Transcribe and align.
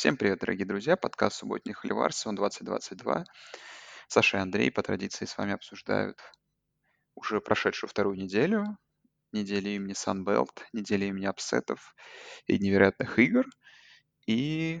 Всем 0.00 0.16
привет, 0.16 0.38
дорогие 0.38 0.64
друзья. 0.64 0.96
Подкаст 0.96 1.36
«Субботний 1.36 1.74
холивар», 1.74 2.10
сезон 2.14 2.34
2022. 2.34 3.26
Саша 4.08 4.38
и 4.38 4.40
Андрей 4.40 4.70
по 4.70 4.82
традиции 4.82 5.26
с 5.26 5.36
вами 5.36 5.52
обсуждают 5.52 6.18
уже 7.14 7.42
прошедшую 7.42 7.90
вторую 7.90 8.16
неделю, 8.16 8.78
неделю 9.32 9.68
имени 9.68 9.92
Sunbelt, 9.92 10.62
неделю 10.72 11.08
имени 11.08 11.26
апсетов 11.26 11.94
и 12.46 12.58
невероятных 12.58 13.18
игр. 13.18 13.44
И 14.26 14.80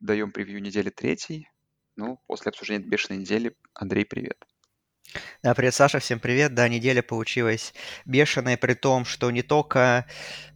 даем 0.00 0.32
превью 0.32 0.62
недели 0.62 0.88
третьей. 0.88 1.50
Ну, 1.94 2.18
после 2.26 2.48
обсуждения 2.48 2.86
бешеной 2.86 3.18
недели. 3.18 3.54
Андрей, 3.74 4.06
привет. 4.06 4.42
Да, 5.42 5.54
привет, 5.54 5.74
Саша, 5.74 6.00
всем 6.00 6.20
привет. 6.20 6.54
Да, 6.54 6.68
неделя 6.68 7.02
получилась 7.02 7.72
бешеная, 8.04 8.56
при 8.56 8.74
том, 8.74 9.04
что 9.04 9.30
не 9.30 9.42
только 9.42 10.06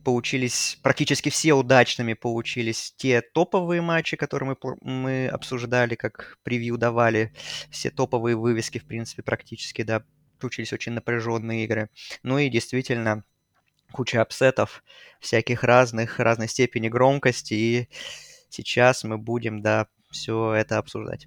получились, 0.04 0.78
практически 0.82 1.30
все 1.30 1.54
удачными 1.54 2.14
получились 2.14 2.92
те 2.96 3.20
топовые 3.22 3.80
матчи, 3.80 4.16
которые 4.16 4.56
мы, 4.62 4.76
мы 4.82 5.28
обсуждали, 5.28 5.94
как 5.94 6.38
превью 6.42 6.76
давали, 6.76 7.32
все 7.70 7.90
топовые 7.90 8.36
вывески, 8.36 8.78
в 8.78 8.84
принципе, 8.84 9.22
практически, 9.22 9.82
да, 9.82 10.04
получились 10.38 10.72
очень 10.72 10.92
напряженные 10.92 11.64
игры. 11.64 11.88
Ну 12.22 12.38
и 12.38 12.50
действительно, 12.50 13.24
куча 13.92 14.20
апсетов, 14.20 14.82
всяких 15.20 15.62
разных, 15.62 16.18
разной 16.18 16.48
степени 16.48 16.88
громкости, 16.88 17.54
и 17.54 17.88
сейчас 18.50 19.04
мы 19.04 19.16
будем, 19.16 19.62
да, 19.62 19.86
все 20.10 20.52
это 20.52 20.78
обсуждать. 20.78 21.26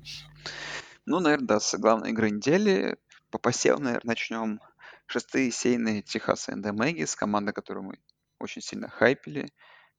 Ну, 1.08 1.20
наверное, 1.20 1.48
да, 1.48 1.60
с 1.60 1.78
главной 1.78 2.10
игры 2.10 2.32
недели 2.32 2.98
по 3.36 3.40
посеву, 3.40 3.80
наверное, 3.80 4.12
начнем. 4.12 4.62
Шестые 5.08 5.52
сейные 5.52 6.02
Техас 6.02 6.48
НД 6.48 6.72
Мэггис, 6.72 7.18
команда, 7.18 7.52
которую 7.52 7.84
мы 7.84 8.00
очень 8.40 8.62
сильно 8.62 8.88
хайпили. 8.88 9.52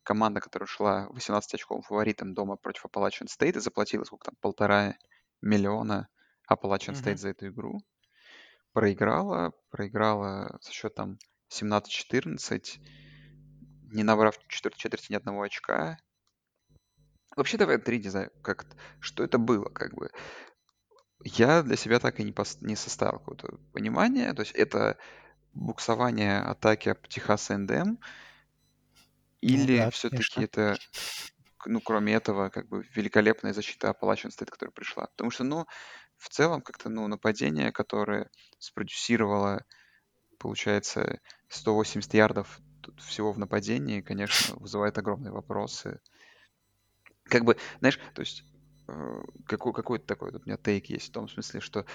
Команда, 0.05 0.41
которая 0.41 0.67
шла 0.67 1.07
18 1.11 1.55
очков 1.55 1.87
фаворитом 1.87 2.33
дома 2.33 2.57
против 2.57 2.87
Appalachian 2.87 3.27
State 3.27 3.59
и 3.59 3.61
заплатила 3.61 4.05
сколько 4.05 4.31
там, 4.31 4.37
полтора 4.41 4.97
миллиона 5.43 6.09
Appalachian 6.51 6.95
State 6.95 7.13
mm-hmm. 7.13 7.17
за 7.19 7.29
эту 7.29 7.49
игру. 7.49 7.81
Проиграла, 8.73 9.53
проиграла 9.69 10.59
со 10.63 10.73
счетом 10.73 11.19
17-14, 11.53 12.81
не 13.93 14.03
набрав 14.03 14.39
в 14.39 14.49
четвертой 14.49 14.79
четверти 14.79 15.13
ни 15.13 15.17
одного 15.17 15.43
очка. 15.43 15.99
Вообще, 17.37 17.59
давай, 17.59 17.77
три, 17.77 17.99
не 17.99 18.09
знаю, 18.09 18.31
как 18.43 18.65
что 19.01 19.23
это 19.23 19.37
было, 19.37 19.69
как 19.69 19.95
бы 19.95 20.11
я 21.25 21.63
для 21.63 21.77
себя 21.77 21.99
так 21.99 22.21
и 22.21 22.25
не, 22.25 22.33
пос- 22.33 22.59
не 22.61 22.77
составил 22.77 23.19
какого-то 23.19 23.59
понимания. 23.73 24.33
То 24.35 24.43
есть 24.43 24.53
это 24.53 24.99
буксование 25.55 26.41
атаки 26.41 26.95
Техас 27.09 27.49
НДМ 27.51 27.97
ну 27.97 27.99
или 29.41 29.77
да, 29.79 29.91
все-таки 29.91 30.43
это, 30.43 30.77
ну, 31.67 31.81
кроме 31.81 32.15
этого, 32.15 32.49
как 32.49 32.69
бы 32.69 32.85
великолепная 32.95 33.53
защита 33.53 33.89
Appalachian 33.89 34.31
State, 34.31 34.51
которая 34.51 34.73
пришла. 34.73 35.07
Потому 35.07 35.31
что, 35.31 35.45
ну, 35.45 35.67
в 36.17 36.29
целом, 36.29 36.63
как-то, 36.63 36.89
ну, 36.89 37.07
нападение, 37.07 37.71
которое 37.73 38.31
спродюсировало, 38.59 39.65
получается, 40.39 41.21
180 41.49 42.15
ярдов 42.15 42.61
всего 42.99 43.33
в 43.33 43.39
нападении, 43.39 44.01
конечно, 44.01 44.57
вызывает 44.57 44.99
огромные 44.99 45.33
вопросы. 45.33 46.01
Как 47.25 47.45
бы, 47.45 47.57
знаешь, 47.81 48.01
то 48.15 48.21
есть 48.21 48.45
какой, 49.47 49.73
какой-то 49.73 50.07
такой 50.07 50.33
вот 50.33 50.43
у 50.43 50.45
меня 50.47 50.57
тейк 50.57 50.87
есть 50.87 51.09
в 51.09 51.13
том 51.13 51.29
смысле, 51.29 51.61
что 51.61 51.87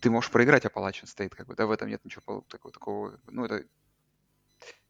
ты 0.00 0.10
можешь 0.10 0.30
проиграть 0.30 0.64
Appalachian 0.66 1.06
State, 1.06 1.30
как 1.30 1.46
бы, 1.48 1.56
да, 1.56 1.66
в 1.66 1.70
этом 1.70 1.88
нет 1.88 2.04
ничего 2.04 2.42
такого, 2.48 2.72
такого 2.72 3.20
ну, 3.26 3.44
это 3.46 3.66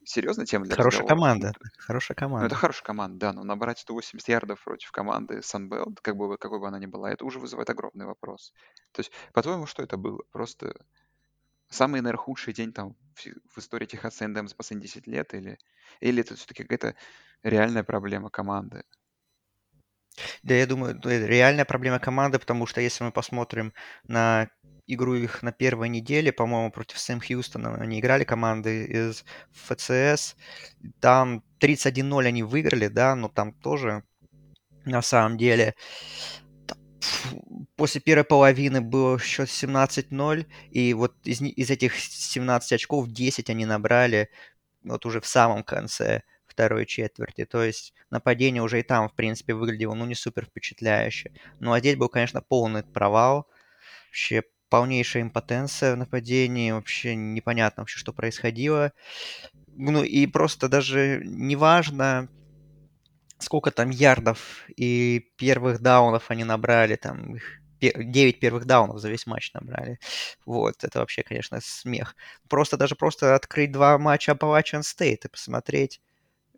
серьезная 0.04 0.46
тема 0.46 0.64
для 0.66 0.76
Хорошая 0.76 1.02
разговора. 1.02 1.14
команда, 1.14 1.52
хорошая 1.78 2.16
команда. 2.16 2.42
Ну, 2.42 2.46
это 2.46 2.54
хорошая 2.56 2.84
команда, 2.84 3.18
да, 3.18 3.32
но 3.32 3.44
набрать 3.44 3.78
180 3.78 4.28
ярдов 4.28 4.62
против 4.64 4.90
команды 4.92 5.38
Sunbelt, 5.38 5.98
как 6.02 6.16
бы, 6.16 6.36
какой 6.36 6.58
бы 6.60 6.68
она 6.68 6.78
ни 6.78 6.86
была, 6.86 7.10
это 7.12 7.24
уже 7.24 7.38
вызывает 7.38 7.70
огромный 7.70 8.06
вопрос. 8.06 8.52
То 8.92 9.00
есть, 9.00 9.12
по-твоему, 9.32 9.66
что 9.66 9.82
это 9.82 9.96
было? 9.96 10.22
Просто 10.32 10.84
самый, 11.68 12.00
наверное, 12.00 12.22
худший 12.22 12.54
день 12.54 12.72
там 12.72 12.96
в, 13.14 13.26
в 13.54 13.58
истории 13.58 13.86
Техаса 13.86 14.24
Эндем 14.26 14.48
за 14.48 14.56
последние 14.56 14.88
10 14.88 15.06
лет 15.06 15.34
или, 15.34 15.58
или 16.00 16.22
это 16.22 16.36
все-таки 16.36 16.64
какая-то 16.64 16.96
реальная 17.42 17.84
проблема 17.84 18.30
команды? 18.30 18.84
Да, 20.42 20.54
я 20.54 20.66
думаю, 20.66 20.96
это 20.96 21.26
реальная 21.26 21.64
проблема 21.64 21.98
команды, 21.98 22.38
потому 22.38 22.66
что 22.66 22.80
если 22.80 23.04
мы 23.04 23.12
посмотрим 23.12 23.72
на 24.06 24.48
игру 24.86 25.14
их 25.14 25.42
на 25.42 25.52
первой 25.52 25.88
неделе, 25.88 26.32
по-моему, 26.32 26.70
против 26.70 26.98
Сэм 26.98 27.20
Хьюстона, 27.20 27.74
они 27.76 28.00
играли 28.00 28.24
команды 28.24 28.84
из 28.84 29.24
ФЦС, 29.52 30.36
там 31.00 31.42
31-0 31.60 32.26
они 32.26 32.42
выиграли, 32.42 32.88
да, 32.88 33.14
но 33.14 33.28
там 33.28 33.52
тоже 33.52 34.04
на 34.84 35.02
самом 35.02 35.38
деле 35.38 35.74
после 37.76 38.00
первой 38.00 38.24
половины 38.24 38.80
был 38.80 39.18
счет 39.18 39.48
17-0, 39.48 40.46
и 40.70 40.94
вот 40.94 41.14
из, 41.24 41.40
из 41.40 41.70
этих 41.70 41.94
17 41.98 42.72
очков 42.72 43.08
10 43.08 43.50
они 43.50 43.66
набрали 43.66 44.30
вот 44.82 45.06
уже 45.06 45.20
в 45.20 45.26
самом 45.26 45.64
конце 45.64 46.22
второй 46.54 46.86
четверти. 46.86 47.44
То 47.44 47.62
есть 47.62 47.92
нападение 48.10 48.62
уже 48.62 48.80
и 48.80 48.82
там, 48.82 49.08
в 49.08 49.14
принципе, 49.14 49.54
выглядело, 49.54 49.94
ну, 49.94 50.06
не 50.06 50.14
супер 50.14 50.46
впечатляюще. 50.46 51.32
Ну, 51.60 51.72
а 51.72 51.80
здесь 51.80 51.96
был, 51.96 52.08
конечно, 52.08 52.40
полный 52.40 52.82
провал. 52.82 53.48
Вообще 54.06 54.42
полнейшая 54.70 55.24
импотенция 55.24 55.94
в 55.94 55.98
нападении. 55.98 56.70
Вообще 56.70 57.14
непонятно 57.14 57.82
вообще, 57.82 57.98
что 57.98 58.12
происходило. 58.12 58.92
Ну, 59.76 60.04
и 60.04 60.26
просто 60.26 60.68
даже 60.68 61.22
неважно, 61.24 62.28
сколько 63.38 63.70
там 63.70 63.90
ярдов 63.90 64.64
и 64.76 65.30
первых 65.36 65.80
даунов 65.80 66.30
они 66.30 66.44
набрали, 66.44 66.96
там 66.96 67.36
9 67.80 68.40
первых 68.40 68.64
даунов 68.64 69.00
за 69.00 69.10
весь 69.10 69.26
матч 69.26 69.52
набрали. 69.52 69.98
Вот, 70.46 70.84
это 70.84 71.00
вообще, 71.00 71.22
конечно, 71.22 71.60
смех. 71.60 72.16
Просто 72.48 72.76
даже 72.76 72.94
просто 72.94 73.34
открыть 73.34 73.72
два 73.72 73.98
матча 73.98 74.32
Appalachian 74.32 74.80
State 74.80 75.20
и 75.24 75.28
посмотреть, 75.28 76.00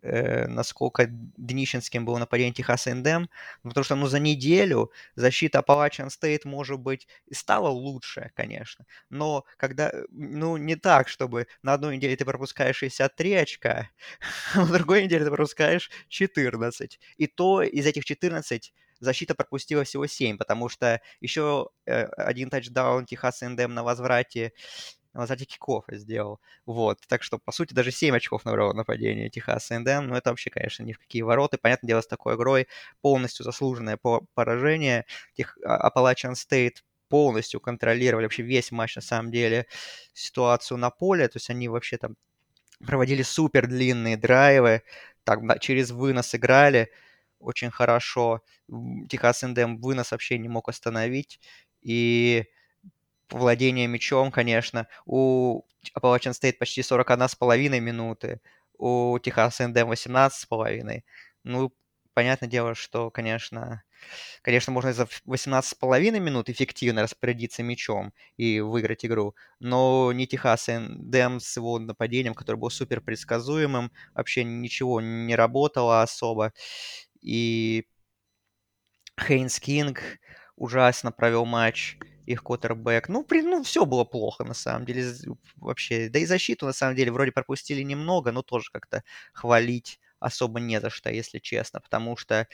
э, 0.07 0.47
насколько 0.47 1.05
днищенским 1.07 2.05
было 2.05 2.17
нападение 2.17 2.53
Техаса 2.53 2.91
Эндем, 2.91 3.29
потому 3.63 3.83
что, 3.83 3.95
ну, 3.95 4.07
за 4.07 4.19
неделю 4.19 4.91
защита 5.15 5.59
Appalachian 5.59 6.09
State, 6.09 6.41
может 6.45 6.79
быть, 6.79 7.07
и 7.27 7.33
стала 7.33 7.69
лучше, 7.69 8.31
конечно, 8.35 8.85
но 9.09 9.45
когда, 9.57 9.91
ну, 10.11 10.57
не 10.57 10.75
так, 10.75 11.07
чтобы 11.07 11.47
на 11.63 11.73
одной 11.73 11.97
неделе 11.97 12.15
ты 12.15 12.25
пропускаешь 12.25 12.77
63 12.77 13.33
очка, 13.33 13.89
а 14.53 14.59
на 14.65 14.73
другой 14.73 15.03
неделе 15.03 15.25
ты 15.25 15.31
пропускаешь 15.31 15.89
14, 16.09 16.99
и 17.17 17.27
то 17.27 17.61
из 17.61 17.85
этих 17.85 18.05
14 18.05 18.73
защита 18.99 19.35
пропустила 19.35 19.83
всего 19.83 20.07
7, 20.07 20.37
потому 20.37 20.69
что 20.69 21.01
еще 21.21 21.69
э, 21.85 22.05
один 22.05 22.49
тачдаун 22.49 23.05
Техас 23.05 23.43
Эндем 23.43 23.73
на 23.73 23.83
возврате 23.83 24.53
сзади 25.13 25.45
киков 25.45 25.85
сделал. 25.89 26.39
Вот. 26.65 26.99
Так 27.07 27.23
что, 27.23 27.39
по 27.39 27.51
сути, 27.51 27.73
даже 27.73 27.91
7 27.91 28.15
очков 28.15 28.45
набрало 28.45 28.73
нападение 28.73 29.29
Техаса 29.29 29.75
Эндем. 29.75 30.07
Но 30.07 30.17
это 30.17 30.29
вообще, 30.31 30.49
конечно, 30.49 30.83
ни 30.83 30.93
в 30.93 30.99
какие 30.99 31.21
вороты. 31.23 31.57
Понятное 31.57 31.87
дело, 31.87 32.01
с 32.01 32.07
такой 32.07 32.35
игрой 32.35 32.67
полностью 33.01 33.43
заслуженное 33.45 33.97
поражение. 34.35 35.05
Тех, 35.35 35.57
а, 35.65 35.89
Appalachian 35.89 36.33
State 36.33 36.77
полностью 37.09 37.59
контролировали 37.61 38.25
вообще 38.25 38.43
весь 38.43 38.71
матч, 38.71 38.95
на 38.95 39.01
самом 39.01 39.31
деле, 39.31 39.65
ситуацию 40.13 40.77
на 40.77 40.89
поле. 40.89 41.27
То 41.27 41.37
есть 41.37 41.49
они 41.49 41.67
вообще 41.69 41.97
там 41.97 42.15
проводили 42.85 43.23
супер 43.23 43.67
длинные 43.67 44.17
драйвы, 44.17 44.83
так, 45.23 45.39
через 45.61 45.91
вынос 45.91 46.35
играли 46.35 46.91
очень 47.39 47.71
хорошо. 47.71 48.41
Техас 49.09 49.43
Эндем 49.43 49.77
вынос 49.79 50.11
вообще 50.11 50.37
не 50.39 50.49
мог 50.49 50.69
остановить. 50.69 51.39
И 51.81 52.45
владение 53.29 53.87
мячом, 53.87 54.31
конечно. 54.31 54.87
У 55.05 55.63
Appalachian 55.97 56.33
State 56.33 56.53
почти 56.53 56.81
41,5 56.81 57.79
минуты, 57.79 58.41
у 58.77 59.17
Техас 59.19 59.61
Эндем 59.61 59.91
18,5. 59.91 61.03
Ну, 61.43 61.73
понятное 62.13 62.49
дело, 62.49 62.75
что, 62.75 63.11
конечно, 63.11 63.83
конечно, 64.41 64.73
можно 64.73 64.93
за 64.93 65.07
18,5 65.25 66.19
минут 66.19 66.49
эффективно 66.49 67.03
распорядиться 67.03 67.63
мячом 67.63 68.13
и 68.37 68.59
выиграть 68.59 69.05
игру, 69.05 69.35
но 69.59 70.11
не 70.13 70.27
Техас 70.27 70.69
Эндем 70.69 71.39
с 71.39 71.57
его 71.57 71.79
нападением, 71.79 72.33
которое 72.33 72.57
было 72.59 72.69
супер 72.69 73.01
предсказуемым, 73.01 73.91
вообще 74.13 74.43
ничего 74.43 75.01
не 75.01 75.35
работало 75.35 76.01
особо. 76.01 76.53
И 77.21 77.85
Хейнс 79.19 79.59
Кинг 79.59 80.01
ужасно 80.55 81.11
провел 81.11 81.45
матч 81.45 81.97
их 82.27 82.43
квотербек. 82.43 83.09
Ну, 83.09 83.23
при, 83.23 83.41
ну, 83.41 83.63
все 83.63 83.85
было 83.85 84.03
плохо, 84.03 84.43
на 84.43 84.53
самом 84.53 84.85
деле, 84.85 85.05
вообще. 85.55 86.09
Да 86.09 86.19
и 86.19 86.25
защиту, 86.25 86.65
на 86.67 86.73
самом 86.73 86.95
деле, 86.95 87.11
вроде 87.11 87.31
пропустили 87.31 87.81
немного, 87.81 88.31
но 88.31 88.41
тоже 88.43 88.69
как-то 88.71 89.03
хвалить 89.33 89.99
особо 90.19 90.59
не 90.59 90.79
за 90.81 90.89
что, 90.89 91.09
если 91.11 91.39
честно, 91.39 91.79
потому 91.81 92.17
что 92.17 92.47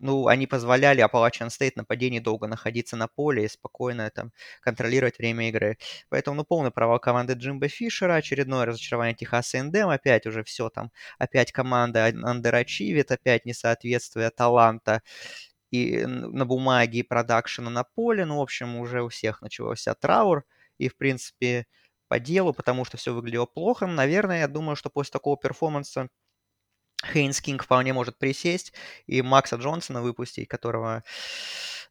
ну, 0.00 0.28
они 0.28 0.46
позволяли 0.46 1.04
Appalachian 1.04 1.48
State 1.48 1.72
нападении 1.76 2.20
долго 2.20 2.46
находиться 2.46 2.96
на 2.96 3.08
поле 3.08 3.44
и 3.44 3.48
спокойно 3.48 4.10
там 4.10 4.32
контролировать 4.60 5.18
время 5.18 5.48
игры. 5.48 5.76
Поэтому, 6.08 6.36
ну, 6.36 6.44
полный 6.44 6.70
провал 6.70 7.00
команды 7.00 7.32
Джимба 7.34 7.68
Фишера, 7.68 8.14
очередное 8.14 8.64
разочарование 8.64 9.16
Техаса 9.16 9.58
Эндем, 9.58 9.88
опять 9.88 10.26
уже 10.26 10.44
все 10.44 10.68
там, 10.70 10.92
опять 11.18 11.50
команда 11.52 12.06
андерачивит, 12.06 13.10
опять 13.10 13.44
несоответствие 13.44 14.30
таланта 14.30 15.02
и 15.70 16.06
на 16.06 16.46
бумаге, 16.46 17.00
и 17.00 17.02
продакшена 17.02 17.70
на 17.70 17.84
поле. 17.84 18.24
Ну, 18.24 18.38
в 18.38 18.42
общем, 18.42 18.76
уже 18.76 19.02
у 19.02 19.08
всех 19.08 19.42
начался 19.42 19.94
траур, 19.94 20.44
и, 20.78 20.88
в 20.88 20.96
принципе, 20.96 21.66
по 22.08 22.18
делу, 22.18 22.52
потому 22.52 22.84
что 22.84 22.96
все 22.96 23.12
выглядело 23.12 23.46
плохо. 23.46 23.86
Наверное, 23.86 24.40
я 24.40 24.48
думаю, 24.48 24.76
что 24.76 24.90
после 24.90 25.12
такого 25.12 25.36
перформанса 25.36 26.08
Хейнс 27.12 27.40
Кинг 27.40 27.62
вполне 27.62 27.92
может 27.92 28.18
присесть 28.18 28.72
и 29.06 29.22
Макса 29.22 29.56
Джонсона 29.56 30.02
выпустить, 30.02 30.48
которого 30.48 31.04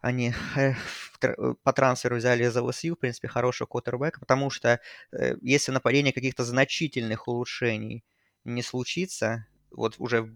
они 0.01 0.33
э, 0.55 0.73
э, 1.21 1.53
по 1.63 1.73
трансферу 1.73 2.17
взяли 2.17 2.43
из 2.43 2.55
ЛСЮ, 2.55 2.95
в 2.95 2.99
принципе, 2.99 3.27
хорошего 3.27 3.67
квотербека, 3.67 4.19
потому 4.19 4.49
что 4.49 4.79
э, 5.11 5.35
если 5.41 5.71
нападение 5.71 6.13
каких-то 6.13 6.43
значительных 6.43 7.27
улучшений 7.27 8.03
не 8.43 8.61
случится, 8.61 9.47
вот 9.71 9.95
уже 9.97 10.35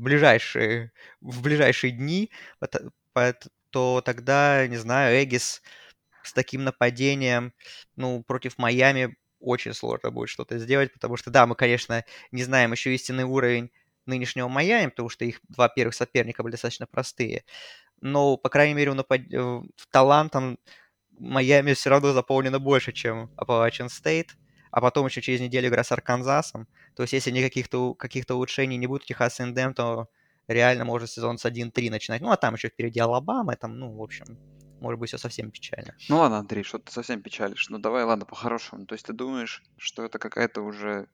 ближайшие, 0.00 0.92
в 1.20 1.42
ближайшие 1.42 1.92
дни, 1.92 2.30
то 3.70 4.00
тогда, 4.00 4.66
не 4.66 4.76
знаю, 4.76 5.22
Эгис 5.22 5.62
с 6.22 6.32
таким 6.32 6.64
нападением, 6.64 7.52
ну, 7.96 8.22
против 8.22 8.58
Майами 8.58 9.16
очень 9.40 9.72
сложно 9.74 10.10
будет 10.10 10.28
что-то 10.28 10.58
сделать, 10.58 10.92
потому 10.92 11.16
что, 11.16 11.30
да, 11.30 11.46
мы, 11.46 11.54
конечно, 11.54 12.04
не 12.30 12.42
знаем 12.42 12.72
еще 12.72 12.94
истинный 12.94 13.24
уровень 13.24 13.70
нынешнего 14.06 14.48
Майами, 14.48 14.90
потому 14.90 15.08
что 15.08 15.24
их 15.24 15.40
два 15.48 15.68
первых 15.68 15.94
соперника 15.94 16.42
были 16.42 16.52
достаточно 16.52 16.86
простые. 16.86 17.44
Но, 18.00 18.36
по 18.36 18.48
крайней 18.48 18.74
мере, 18.74 18.92
напад... 18.94 19.20
Э, 19.32 19.60
талантом 19.90 20.58
Майами 21.18 21.74
все 21.74 21.90
равно 21.90 22.12
заполнено 22.12 22.58
больше, 22.58 22.92
чем 22.92 23.30
Appalachian 23.36 23.88
State. 23.88 24.30
А 24.70 24.80
потом 24.80 25.06
еще 25.06 25.20
через 25.20 25.40
неделю 25.40 25.68
игра 25.68 25.84
с 25.84 25.92
Арканзасом. 25.92 26.68
То 26.94 27.02
есть, 27.02 27.12
если 27.12 27.30
никаких-то 27.30 27.94
каких 27.94 28.24
улучшений 28.28 28.76
не 28.76 28.86
будет 28.86 29.02
у 29.02 29.06
Техаса 29.06 29.44
Эндем, 29.44 29.74
то 29.74 30.08
реально 30.48 30.84
можно 30.84 31.06
сезон 31.06 31.38
с 31.38 31.44
1-3 31.44 31.90
начинать. 31.90 32.22
Ну, 32.22 32.30
а 32.30 32.36
там 32.36 32.54
еще 32.54 32.68
впереди 32.68 33.00
Алабама, 33.00 33.56
там, 33.56 33.78
ну, 33.78 33.92
в 33.92 34.02
общем, 34.02 34.38
может 34.80 34.98
быть, 34.98 35.08
все 35.08 35.18
совсем 35.18 35.50
печально. 35.50 35.94
Ну 36.08 36.16
ладно, 36.16 36.38
Андрей, 36.38 36.62
что 36.62 36.78
ты 36.78 36.90
совсем 36.90 37.22
печалишь. 37.22 37.68
Ну 37.68 37.78
давай, 37.78 38.04
ладно, 38.04 38.24
по-хорошему. 38.24 38.86
То 38.86 38.94
есть 38.94 39.06
ты 39.06 39.12
думаешь, 39.12 39.62
что 39.76 40.04
это 40.04 40.18
какая-то 40.18 40.62
уже 40.62 41.06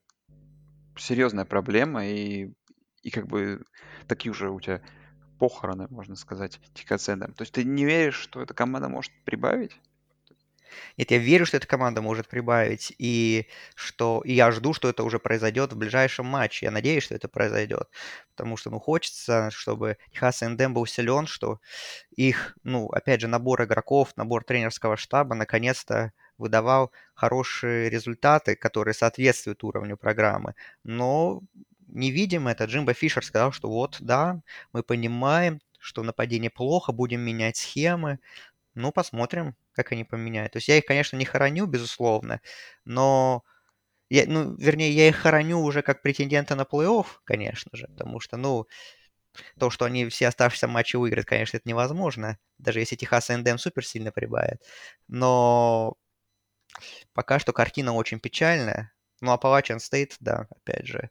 серьезная 0.96 1.44
проблема, 1.44 2.06
и, 2.06 2.52
и 3.02 3.10
как 3.10 3.26
бы 3.26 3.64
такие 4.06 4.30
уже 4.30 4.50
у 4.50 4.60
тебя 4.60 4.82
похороны, 5.38 5.86
можно 5.90 6.16
сказать, 6.16 6.58
Тикацендом. 6.74 7.34
То 7.34 7.42
есть 7.42 7.52
ты 7.52 7.64
не 7.64 7.84
веришь, 7.84 8.16
что 8.16 8.40
эта 8.40 8.54
команда 8.54 8.88
может 8.88 9.12
прибавить? 9.24 9.78
Нет, 10.96 11.10
я 11.10 11.18
верю, 11.18 11.46
что 11.46 11.56
эта 11.56 11.66
команда 11.66 12.02
может 12.02 12.28
прибавить, 12.28 12.92
и 12.98 13.48
что 13.74 14.22
и 14.24 14.32
я 14.34 14.50
жду, 14.52 14.72
что 14.74 14.88
это 14.88 15.04
уже 15.04 15.18
произойдет 15.18 15.72
в 15.72 15.76
ближайшем 15.76 16.26
матче. 16.26 16.66
Я 16.66 16.70
надеюсь, 16.72 17.04
что 17.04 17.14
это 17.14 17.28
произойдет, 17.28 17.88
потому 18.34 18.56
что, 18.56 18.70
ну, 18.70 18.78
хочется, 18.80 19.50
чтобы 19.52 19.98
Техас 20.12 20.42
Эндем 20.42 20.74
был 20.74 20.86
силен, 20.86 21.26
что 21.26 21.60
их, 22.16 22.56
ну, 22.64 22.88
опять 22.88 23.20
же, 23.20 23.28
набор 23.28 23.64
игроков, 23.64 24.12
набор 24.16 24.44
тренерского 24.44 24.96
штаба 24.96 25.34
наконец-то 25.34 26.12
выдавал 26.38 26.92
хорошие 27.14 27.88
результаты, 27.90 28.56
которые 28.56 28.94
соответствуют 28.94 29.64
уровню 29.64 29.96
программы. 29.96 30.54
Но 30.84 31.42
не 31.88 32.10
видим 32.10 32.48
это. 32.48 32.64
Джимбо 32.64 32.94
Фишер 32.94 33.24
сказал, 33.24 33.52
что 33.52 33.68
вот, 33.68 33.96
да, 34.00 34.40
мы 34.72 34.82
понимаем, 34.82 35.60
что 35.78 36.02
нападение 36.02 36.50
плохо, 36.50 36.92
будем 36.92 37.20
менять 37.20 37.56
схемы. 37.56 38.18
Ну, 38.74 38.92
посмотрим, 38.92 39.56
как 39.76 39.92
они 39.92 40.04
поменяют. 40.04 40.52
То 40.52 40.58
есть 40.58 40.68
я 40.68 40.78
их, 40.78 40.86
конечно, 40.86 41.16
не 41.16 41.24
хороню, 41.24 41.66
безусловно, 41.66 42.40
но... 42.84 43.44
Я, 44.08 44.24
ну, 44.28 44.54
вернее, 44.56 44.92
я 44.92 45.08
их 45.08 45.16
хороню 45.16 45.60
уже 45.60 45.82
как 45.82 46.00
претендента 46.00 46.54
на 46.54 46.62
плей-офф, 46.62 47.06
конечно 47.24 47.70
же, 47.76 47.88
потому 47.88 48.20
что, 48.20 48.36
ну, 48.36 48.66
то, 49.58 49.70
что 49.70 49.84
они 49.84 50.08
все 50.08 50.28
оставшиеся 50.28 50.68
матчи 50.68 50.96
выиграют, 50.96 51.26
конечно, 51.28 51.56
это 51.56 51.68
невозможно, 51.68 52.38
даже 52.58 52.80
если 52.80 52.96
Техас 52.96 53.28
НДМ 53.28 53.58
супер 53.58 53.84
сильно 53.84 54.12
прибавит. 54.12 54.62
Но 55.08 55.96
пока 57.14 57.38
что 57.38 57.52
картина 57.52 57.94
очень 57.94 58.20
печальная. 58.20 58.92
Ну, 59.22 59.34
Appalachian 59.34 59.78
State, 59.78 60.16
да, 60.20 60.46
опять 60.50 60.86
же, 60.86 61.10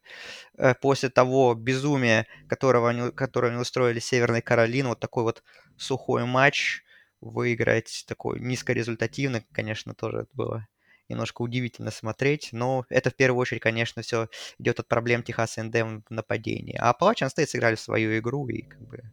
э, 0.58 0.76
после 0.76 1.10
того 1.10 1.56
безумия, 1.56 2.28
которого 2.48 2.90
они, 2.92 3.12
которое 3.12 3.48
они 3.52 3.60
устроили 3.60 4.00
Северной 4.00 4.42
Каролине, 4.44 4.90
вот 4.90 5.00
такой 5.00 5.24
вот 5.24 5.44
сухой 5.76 6.26
матч, 6.26 6.84
выиграть 7.32 8.06
такой 8.08 8.40
низкорезультативный, 8.40 9.46
конечно, 9.52 9.94
тоже 9.94 10.28
было 10.34 10.68
немножко 11.10 11.42
удивительно 11.42 11.92
смотреть, 11.92 12.50
но 12.52 12.86
это 12.90 13.10
в 13.10 13.16
первую 13.16 13.42
очередь, 13.42 13.62
конечно, 13.62 14.02
все 14.02 14.28
идет 14.58 14.80
от 14.80 14.88
проблем 14.88 15.24
Техаса 15.24 15.64
НДМ 15.64 16.02
в 16.08 16.10
нападении. 16.10 16.78
А 16.80 16.92
Appalachian 16.94 17.30
State 17.30 17.48
сыграли 17.48 17.76
свою 17.76 18.18
игру 18.18 18.48
и 18.48 18.64
как 18.64 18.82
бы 18.82 19.04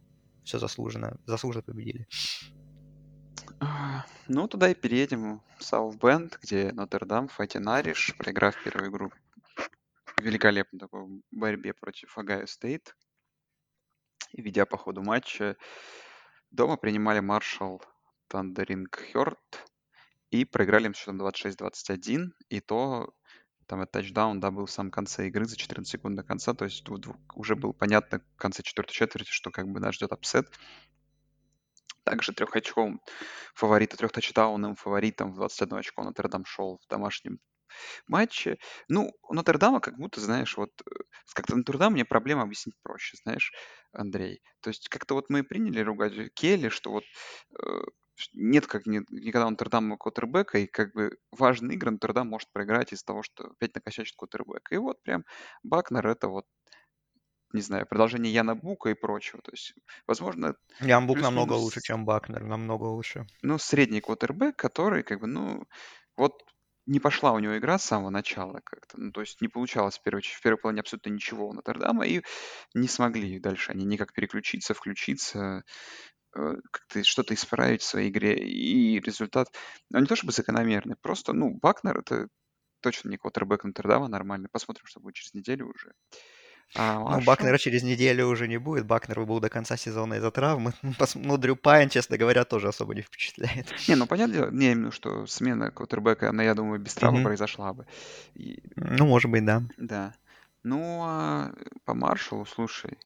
все 0.43 0.59
заслуженно, 0.59 1.19
заслуженно 1.25 1.63
победили. 1.63 2.07
А, 3.59 4.05
ну, 4.27 4.47
туда 4.47 4.69
и 4.69 4.75
переедем 4.75 5.41
в 5.57 5.63
Саут 5.63 5.95
Бенд, 5.97 6.39
где 6.41 6.71
Нотр-Дам, 6.71 7.27
Fighting 7.29 7.67
Irish, 7.69 8.15
проиграв 8.17 8.61
первую 8.63 8.89
игру 8.89 9.11
в 10.17 10.21
великолепной 10.21 10.79
такой 10.79 11.21
борьбе 11.31 11.73
против 11.73 12.17
Ohio 12.17 12.45
State, 12.45 12.95
и 14.31 14.41
ведя 14.41 14.65
по 14.65 14.77
ходу 14.77 15.01
матча, 15.01 15.55
дома 16.51 16.77
принимали 16.77 17.19
Marshall 17.19 17.81
Thundering 18.33 18.99
Herd 19.11 19.63
и 20.31 20.43
проиграли 20.43 20.87
им 20.87 20.95
счетом 20.95 21.21
26-21, 21.21 22.31
и 22.49 22.59
то 22.61 23.13
там 23.67 23.81
этот 23.81 23.91
тачдаун, 23.91 24.39
да, 24.39 24.49
был 24.49 24.65
в 24.65 24.71
самом 24.71 24.89
конце 24.89 25.27
игры 25.27 25.45
за 25.45 25.55
14 25.55 25.87
секунд 25.87 26.15
до 26.15 26.23
конца, 26.23 26.55
то 26.55 26.65
есть 26.65 26.83
уже 27.35 27.55
было 27.55 27.73
понятно 27.73 28.21
в 28.21 28.37
конце 28.37 28.63
четвертой 28.63 28.95
четверти, 28.95 29.29
что 29.29 29.51
как 29.51 29.67
бы 29.67 29.79
нас 29.79 29.93
ждет 29.93 30.11
upset. 30.11 30.47
Также 32.03 32.33
трехочковым 32.33 33.01
фаворитом, 33.53 33.97
трехтачдауновым 33.99 34.75
фаворитом 34.77 35.31
в 35.31 35.35
21 35.35 35.77
очко 35.77 36.03
Нотр-Дам 36.03 36.43
шел 36.45 36.79
в 36.83 36.87
домашнем 36.89 37.39
матче. 38.07 38.57
Ну, 38.87 39.11
у 39.21 39.33
Нотр-Дама 39.35 39.79
как 39.79 39.97
будто, 39.97 40.19
знаешь, 40.21 40.57
вот 40.57 40.71
э, 40.81 41.03
как-то 41.33 41.55
Нотр-Дам 41.55 41.93
мне 41.93 42.03
проблема 42.03 42.41
объяснить 42.41 42.75
проще, 42.81 43.15
знаешь, 43.23 43.53
Андрей. 43.91 44.41
То 44.61 44.71
есть 44.71 44.89
как-то 44.89 45.13
вот 45.13 45.29
мы 45.29 45.43
приняли 45.43 45.81
ругать 45.81 46.33
Келли, 46.33 46.69
что 46.69 46.91
вот 46.91 47.03
э, 47.59 47.83
нет 48.33 48.67
как 48.67 48.85
ни- 48.85 49.05
никогда 49.09 49.49
Нотр-Дама 49.49 49.97
квотербека, 49.97 50.59
и 50.59 50.67
как 50.67 50.93
бы 50.93 51.17
важные 51.31 51.75
игры 51.75 51.91
Нотр-Дам 51.91 52.29
может 52.29 52.51
проиграть 52.51 52.93
из-за 52.93 53.05
того, 53.05 53.23
что 53.23 53.45
опять 53.45 53.75
накосячит 53.75 54.15
квотербек. 54.15 54.71
И 54.71 54.77
вот 54.77 55.01
прям 55.03 55.25
Бакнер 55.63 56.07
это 56.07 56.27
вот 56.27 56.45
не 57.53 57.61
знаю, 57.61 57.85
продолжение 57.85 58.33
Яна 58.33 58.55
Бука 58.55 58.89
и 58.89 58.95
прочего. 58.95 59.41
То 59.43 59.51
есть, 59.51 59.73
возможно, 60.07 60.55
Ян 60.79 61.07
Бук 61.07 61.19
намного 61.21 61.53
лучше, 61.53 61.81
чем 61.81 62.05
Бакнер, 62.05 62.43
намного 62.43 62.85
лучше. 62.85 63.25
Ну, 63.43 63.57
средний 63.59 64.01
квотербек, 64.01 64.55
который, 64.55 65.03
как 65.03 65.19
бы, 65.19 65.27
ну, 65.27 65.65
вот 66.17 66.43
не 66.85 66.99
пошла 66.99 67.31
у 67.31 67.39
него 67.39 67.57
игра 67.57 67.77
с 67.77 67.85
самого 67.85 68.09
начала 68.09 68.59
как-то. 68.63 68.99
Ну, 68.99 69.11
то 69.11 69.21
есть 69.21 69.39
не 69.39 69.47
получалось 69.47 69.97
в 69.97 70.01
первой, 70.01 70.21
в 70.23 70.41
первой 70.41 70.57
половине 70.57 70.81
абсолютно 70.81 71.11
ничего 71.11 71.47
у 71.47 71.53
Нотр-Дама, 71.53 72.05
и 72.07 72.23
не 72.73 72.87
смогли 72.87 73.39
дальше 73.39 73.71
они 73.71 73.85
никак 73.85 74.13
переключиться, 74.13 74.73
включиться, 74.73 75.63
как-то 76.33 77.03
что-то 77.03 77.33
исправить 77.33 77.81
в 77.81 77.85
своей 77.85 78.09
игре. 78.09 78.35
И 78.37 78.99
результат, 78.99 79.47
ну, 79.89 79.99
не 79.99 80.05
то 80.05 80.15
чтобы 80.15 80.33
закономерный, 80.33 80.95
просто, 81.01 81.33
ну, 81.33 81.57
Бакнер— 81.61 81.99
это 81.99 82.27
точно 82.81 83.09
не 83.09 83.17
квотербек 83.17 83.63
Нотр-Дама 83.63 84.07
нормальный. 84.07 84.49
Посмотрим, 84.51 84.85
что 84.85 84.99
будет 84.99 85.15
через 85.15 85.33
неделю 85.33 85.67
уже. 85.67 85.93
А, 86.75 86.95
ну, 86.95 87.03
Маршалл... 87.03 87.25
Бакнера 87.25 87.57
через 87.57 87.83
неделю 87.83 88.27
уже 88.27 88.47
не 88.47 88.57
будет. 88.57 88.85
Бакнер 88.85 89.25
был 89.25 89.39
до 89.39 89.49
конца 89.49 89.77
сезона 89.77 90.15
из-за 90.15 90.31
травмы. 90.31 90.73
Ну, 91.15 91.37
Дрю 91.37 91.55
Пайн, 91.55 91.89
честно 91.89 92.17
говоря, 92.17 92.45
тоже 92.45 92.67
особо 92.67 92.95
не 92.95 93.01
впечатляет. 93.01 93.71
Не, 93.87 93.95
ну, 93.95 94.07
понятное 94.07 94.39
дело, 94.39 94.51
не 94.51 94.71
именно, 94.71 94.91
что 94.91 95.27
смена 95.27 95.71
квотербека, 95.71 96.29
она, 96.29 96.43
я 96.43 96.55
думаю, 96.55 96.79
без 96.79 96.95
травмы 96.95 97.19
mm-hmm. 97.19 97.23
произошла 97.23 97.73
бы. 97.73 97.85
И... 98.33 98.61
Ну, 98.75 99.05
может 99.05 99.29
быть, 99.29 99.45
да. 99.45 99.63
Да. 99.77 100.13
Ну, 100.63 101.01
а 101.03 101.53
по 101.85 101.93
Маршалу, 101.93 102.45
слушай, 102.45 102.97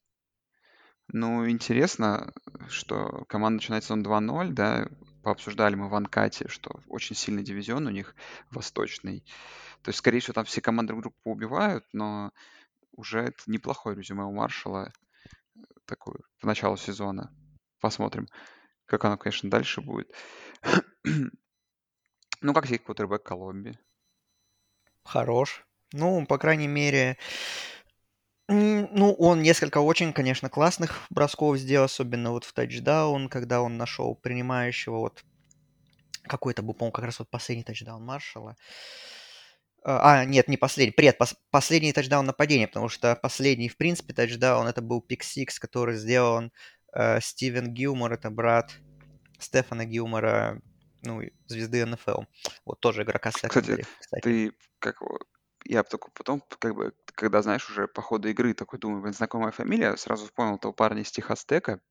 ну, 1.09 1.49
интересно, 1.49 2.33
что 2.69 3.25
команда 3.29 3.57
начинает 3.57 3.83
сезон 3.83 4.03
2-0, 4.03 4.51
да, 4.51 4.87
пообсуждали 5.23 5.75
мы 5.75 5.89
в 5.89 5.95
Анкате, 5.95 6.47
что 6.47 6.81
очень 6.87 7.15
сильный 7.15 7.43
дивизион 7.43 7.87
у 7.87 7.91
них 7.91 8.15
восточный. 8.51 9.23
То 9.83 9.89
есть, 9.89 9.99
скорее 9.99 10.19
всего, 10.19 10.33
там 10.33 10.45
все 10.45 10.61
команды 10.61 10.93
друг 10.93 11.01
друга 11.01 11.15
поубивают, 11.23 11.85
но 11.93 12.31
уже 12.91 13.21
это 13.21 13.39
неплохое 13.47 13.95
резюме 13.95 14.23
у 14.23 14.31
Маршала 14.31 14.91
такое 15.85 16.17
в 16.39 16.45
начало 16.45 16.77
сезона. 16.77 17.33
Посмотрим, 17.79 18.27
как 18.85 19.05
оно, 19.05 19.17
конечно, 19.17 19.49
дальше 19.49 19.81
будет. 19.81 20.11
ну, 22.41 22.53
как 22.53 22.67
тебе 22.67 22.79
квотербек 22.79 23.23
Колумбии? 23.23 23.79
Хорош. 25.03 25.65
Ну, 25.93 26.25
по 26.25 26.37
крайней 26.37 26.67
мере, 26.67 27.17
М, 28.49 28.87
Ну, 28.93 29.13
он 29.13 29.41
несколько 29.41 29.79
очень, 29.79 30.13
конечно, 30.13 30.49
классных 30.49 31.01
бросков 31.09 31.57
сделал, 31.57 31.85
особенно 31.85 32.31
вот 32.31 32.45
в 32.45 32.53
тачдаун, 32.53 33.29
когда 33.29 33.61
он 33.61 33.77
нашел 33.77 34.15
принимающего 34.15 34.97
вот 34.99 35.23
какой-то 36.23 36.61
был, 36.61 36.73
по-моему, 36.73 36.91
как 36.93 37.05
раз 37.05 37.19
вот 37.19 37.29
последний 37.29 37.63
тачдаун 37.63 38.03
Маршалла. 38.03 38.55
А, 39.83 40.19
а, 40.21 40.25
нет, 40.25 40.47
не 40.49 40.57
последний, 40.57 40.91
пред, 40.93 41.19
пос- 41.19 41.35
последний 41.51 41.93
тачдаун 41.93 42.25
нападения, 42.25 42.67
потому 42.67 42.89
что 42.89 43.15
последний, 43.15 43.69
в 43.69 43.77
принципе, 43.77 44.13
тачдаун 44.13 44.67
это 44.67 44.81
был 44.81 45.01
пик 45.01 45.23
Сикс, 45.23 45.59
который 45.59 45.95
сделан 45.95 46.51
э, 46.93 47.19
Стивен 47.21 47.73
Гилмор, 47.73 48.11
это 48.13 48.29
брат 48.29 48.71
Стефана 49.39 49.85
Гилмора, 49.85 50.61
ну, 51.03 51.21
звезды 51.45 51.85
НФЛ. 51.85 52.23
Вот 52.65 52.79
тоже 52.79 53.03
игрока 53.03 53.31
Кстати, 53.31 53.53
секондари, 53.53 53.85
кстати. 53.99 54.21
ты 54.23 54.51
как 54.79 54.99
его- 55.01 55.19
я 55.69 55.83
только 55.83 56.09
потом, 56.11 56.43
как 56.59 56.75
бы, 56.75 56.93
когда 57.15 57.41
знаешь 57.41 57.69
уже 57.69 57.87
по 57.87 58.01
ходу 58.01 58.29
игры, 58.29 58.53
такой 58.53 58.79
думаю, 58.79 59.01
блин, 59.01 59.13
знакомая 59.13 59.51
фамилия, 59.51 59.97
сразу 59.97 60.25
вспомнил 60.25 60.57
того 60.57 60.73
парня 60.73 61.01
из 61.01 61.11
Техастека, 61.11 61.81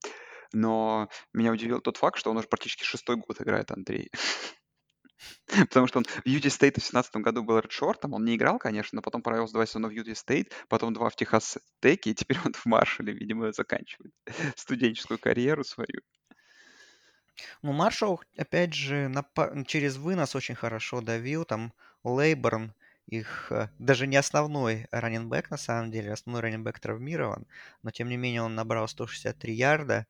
но 0.53 1.09
меня 1.33 1.53
удивил 1.53 1.81
тот 1.81 1.97
факт, 1.97 2.19
что 2.19 2.31
он 2.31 2.39
уже 2.39 2.49
практически 2.49 2.85
шестой 2.85 3.17
год 3.17 3.41
играет, 3.41 3.71
Андрей. 3.71 4.11
Потому 5.69 5.87
что 5.87 5.99
он 5.99 6.05
в 6.05 6.27
Utah 6.27 6.49
State 6.49 6.75
в 6.75 6.81
2017 6.81 7.17
году 7.17 7.43
был 7.43 7.59
redshirt 7.59 7.99
ом, 7.99 8.15
он 8.15 8.25
не 8.25 8.37
играл, 8.37 8.59
конечно, 8.59 8.97
но 8.97 9.03
потом 9.03 9.23
провел 9.23 9.47
два 9.51 9.67
сезона 9.67 9.89
в 9.89 9.93
Utah 9.93 10.15
State, 10.15 10.53
потом 10.69 10.93
два 10.93 11.09
в 11.09 11.17
Texas 11.17 11.59
Tech 11.81 12.01
е, 12.01 12.11
и 12.11 12.15
теперь 12.15 12.39
он 12.45 12.53
в 12.53 12.67
Маршале, 12.67 13.13
видимо, 13.13 13.53
заканчивает 13.53 14.13
студенческую 14.57 15.19
карьеру 15.19 15.65
свою. 15.65 16.01
Ну, 17.63 17.73
Маршалл, 17.73 18.21
опять 18.37 18.73
же, 18.73 19.09
напа- 19.09 19.65
через 19.67 19.97
вынос 19.97 20.35
очень 20.35 20.55
хорошо 20.55 21.01
давил. 21.01 21.45
Там 21.45 21.73
Лейборн, 22.03 22.73
их 23.07 23.53
э, 23.53 23.69
даже 23.79 24.07
не 24.07 24.17
основной 24.17 24.87
running 24.91 25.26
back, 25.26 25.51
на 25.51 25.57
самом 25.57 25.91
деле. 25.91 26.13
Основной 26.13 26.43
running 26.43 26.67
back 26.67 26.81
травмирован. 26.81 27.47
Но, 27.83 27.91
тем 27.91 28.09
не 28.09 28.17
менее, 28.17 28.43
он 28.43 28.55
набрал 28.55 28.89
163 28.89 29.55
ярда, 29.55 30.07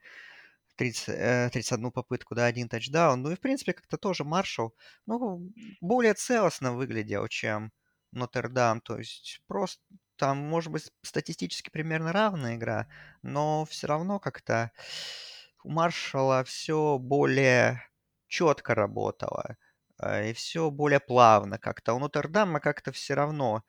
30, 0.76 1.08
э, 1.08 1.50
31 1.52 1.90
попытку, 1.92 2.34
да, 2.34 2.46
один 2.46 2.68
тачдаун. 2.68 3.22
Ну 3.22 3.30
и, 3.32 3.36
в 3.36 3.40
принципе, 3.40 3.72
как-то 3.72 3.96
тоже 3.98 4.24
Маршалл, 4.24 4.74
ну, 5.06 5.52
более 5.80 6.14
целостно 6.14 6.72
выглядел, 6.74 7.28
чем 7.28 7.72
Нотр-Дам. 8.12 8.80
То 8.80 8.98
есть 8.98 9.42
просто 9.46 9.82
там, 10.16 10.38
может 10.38 10.72
быть, 10.72 10.90
статистически 11.02 11.70
примерно 11.70 12.12
равная 12.12 12.56
игра, 12.56 12.88
но 13.22 13.64
все 13.66 13.86
равно 13.86 14.18
как-то 14.18 14.72
у 15.64 15.70
Маршалла 15.70 16.44
все 16.44 16.98
более 16.98 17.82
четко 18.28 18.74
работало, 18.74 19.44
э, 19.50 19.54
и 20.02 20.32
все 20.32 20.70
более 20.70 21.00
плавно 21.00 21.58
как-то. 21.58 21.94
У 21.94 21.98
Нотр-Дама 21.98 22.60
как-то 22.60 22.92
все 22.92 23.14
равно 23.14 23.64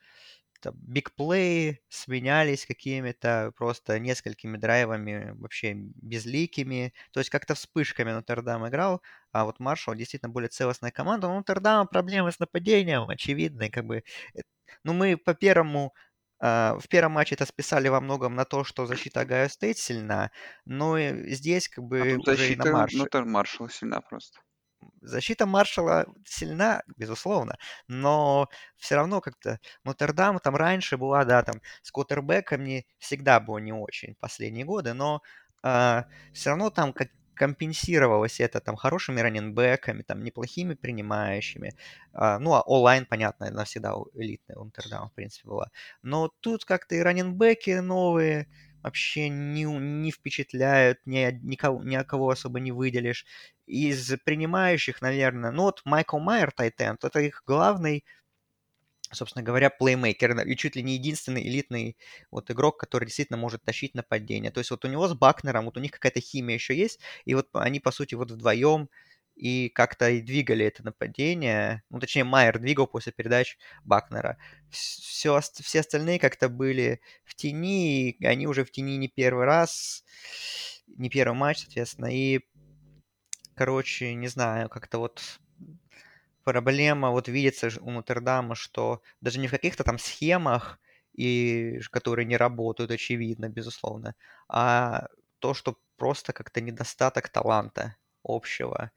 бигплеи 0.74 1.82
сменялись 1.90 2.66
какими-то 2.66 3.54
просто 3.56 4.00
несколькими 4.00 4.58
драйвами 4.58 5.32
вообще 5.38 5.74
безликими. 5.76 6.94
То 7.12 7.20
есть 7.20 7.30
как-то 7.30 7.56
вспышками 7.56 8.12
Нотр-Дам 8.12 8.68
играл, 8.68 9.02
а 9.32 9.46
вот 9.46 9.60
Маршалл 9.60 9.96
действительно 9.96 10.32
более 10.32 10.50
целостная 10.50 10.92
команда. 10.92 11.28
У 11.28 11.34
Нотр-Дама 11.34 11.86
проблемы 11.86 12.32
с 12.32 12.40
нападением 12.40 13.10
очевидные. 13.10 13.70
Как 13.70 13.86
бы, 13.86 14.04
э, 14.34 14.42
ну, 14.84 14.94
мы 14.94 15.18
по 15.18 15.34
первому 15.34 15.94
а, 16.40 16.78
в 16.80 16.88
первом 16.88 17.14
матче 17.14 17.36
это 17.36 17.46
списали 17.46 17.88
во 17.88 18.00
многом 18.00 18.36
на 18.36 18.46
то, 18.46 18.64
что 18.64 18.86
защита 18.86 19.22
Огайо 19.22 19.50
Стейт 19.50 19.78
сильна, 19.78 20.32
но 20.66 20.98
здесь 21.00 21.68
как 21.68 21.84
А 21.84 21.88
бы 21.88 22.16
тут 22.16 22.28
уже 22.28 22.54
и 22.54 22.56
на 22.56 22.66
защита 22.66 22.72
марше. 22.72 22.98
Нотер 22.98 23.26
Маршалла 23.26 23.70
сильна 23.70 24.02
просто. 24.02 24.40
Защита 25.01 25.46
Маршала 25.46 26.06
сильна, 26.25 26.84
безусловно, 26.98 27.58
но 27.88 28.50
все 28.77 28.96
равно 28.96 29.22
как-то 29.22 29.60
Нотр-Дам 29.84 30.39
там 30.39 30.56
раньше 30.56 30.98
была, 30.98 31.25
да, 31.25 31.44
там 31.44 31.62
с 31.82 31.92
квотербеками 31.92 32.86
всегда 32.98 33.39
было 33.39 33.58
не 33.60 33.74
очень 33.74 34.16
последние 34.16 34.66
годы, 34.66 34.94
но 34.94 35.22
все 35.62 36.50
равно 36.50 36.70
там 36.70 36.94
как 36.94 37.10
компенсировалось 37.38 38.39
это 38.39 38.60
там 38.60 38.75
хорошими 38.75 39.22
раненбеками, 39.22 40.01
там 40.01 40.24
неплохими 40.24 40.74
принимающими. 40.74 41.74
А, 42.12 42.39
ну, 42.39 42.54
а 42.56 42.62
онлайн, 42.62 43.06
понятно, 43.06 43.48
она 43.48 43.63
всегда 43.63 43.94
элитная 44.16 44.58
у 44.58 44.66
в 44.66 45.13
принципе, 45.13 45.48
была. 45.48 45.70
Но 46.01 46.30
тут 46.39 46.66
как-то 46.66 46.96
и 46.96 47.00
раненбеки 47.00 47.80
новые, 47.80 48.48
вообще 48.84 49.30
не, 49.30 49.64
не 49.64 50.12
впечатляют, 50.12 51.00
ни, 51.06 51.40
никого, 51.44 51.84
ни 51.84 52.02
кого 52.04 52.30
особо 52.30 52.60
не 52.60 52.72
выделишь 52.72 53.26
из 53.66 54.14
принимающих, 54.24 55.02
наверное, 55.02 55.52
ну 55.52 55.64
вот 55.64 55.82
Майкл 55.86 56.20
Майер, 56.20 56.52
Тайтенд, 56.52 57.04
это 57.04 57.20
их 57.20 57.44
главный, 57.46 58.06
собственно 59.12 59.44
говоря, 59.44 59.70
плеймейкер 59.70 60.40
и 60.48 60.56
чуть 60.56 60.76
ли 60.76 60.84
не 60.84 60.94
единственный 60.96 61.48
элитный 61.48 61.98
вот 62.32 62.52
игрок, 62.52 62.80
который 62.80 63.06
действительно 63.06 63.38
может 63.38 63.64
тащить 63.64 63.96
нападение. 63.96 64.52
То 64.52 64.60
есть 64.60 64.72
вот 64.72 64.86
у 64.86 64.88
него 64.88 65.08
с 65.08 65.14
Бакнером, 65.14 65.66
вот 65.66 65.78
у 65.78 65.82
них 65.82 65.92
какая-то 65.92 66.20
химия 66.22 66.56
еще 66.56 66.76
есть, 66.76 67.00
и 67.26 67.34
вот 67.34 67.48
они, 67.54 67.80
по 67.80 67.92
сути, 67.92 68.16
вот 68.16 68.32
вдвоем 68.32 68.90
и 69.38 69.70
как-то 69.70 70.10
и 70.10 70.22
двигали 70.22 70.65
это 70.65 70.84
нападение. 70.84 71.84
Ну, 71.89 72.00
точнее, 72.00 72.24
Майер 72.24 72.60
двигал 72.60 72.88
после 72.88 73.12
передач 73.12 73.58
Бакнера. 73.84 74.38
Все, 74.70 75.39
все 75.41 75.79
остальные 75.79 76.20
как-то 76.20 76.50
были 76.50 77.01
в 77.24 77.36
тени, 77.36 78.12
и 78.12 78.25
они 78.25 78.48
уже 78.48 78.65
в 78.65 78.72
тени 78.72 78.98
не 78.98 79.08
первый 79.08 79.46
раз, 79.46 80.03
не 80.88 81.10
первый 81.10 81.36
матч, 81.38 81.60
соответственно, 81.60 82.08
и 82.08 82.41
короче, 83.53 84.13
не 84.13 84.27
знаю, 84.27 84.70
как-то 84.70 85.00
вот 85.00 85.39
проблема 86.44 87.12
вот 87.12 87.27
видится 87.27 87.70
у 87.82 87.91
Нотр-Дама, 87.91 88.56
что 88.56 89.01
даже 89.22 89.39
не 89.39 89.48
в 89.48 89.51
каких-то 89.51 89.84
там 89.84 90.00
схемах, 90.00 90.79
и, 91.13 91.79
которые 91.91 92.25
не 92.25 92.38
работают, 92.38 92.91
очевидно, 92.91 93.50
безусловно, 93.50 94.15
а 94.48 95.08
то, 95.39 95.53
что 95.53 95.77
просто 95.98 96.32
как-то 96.34 96.62
недостаток 96.62 97.29
таланта 97.29 97.96
общего. 98.24 98.91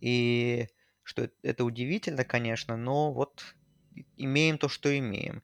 И 0.00 0.68
что 1.02 1.28
это 1.42 1.64
удивительно, 1.64 2.24
конечно, 2.24 2.76
но 2.76 3.12
вот 3.12 3.44
имеем 4.16 4.58
то, 4.58 4.68
что 4.68 4.96
имеем. 4.96 5.42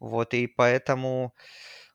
Вот, 0.00 0.34
и 0.34 0.46
поэтому 0.46 1.34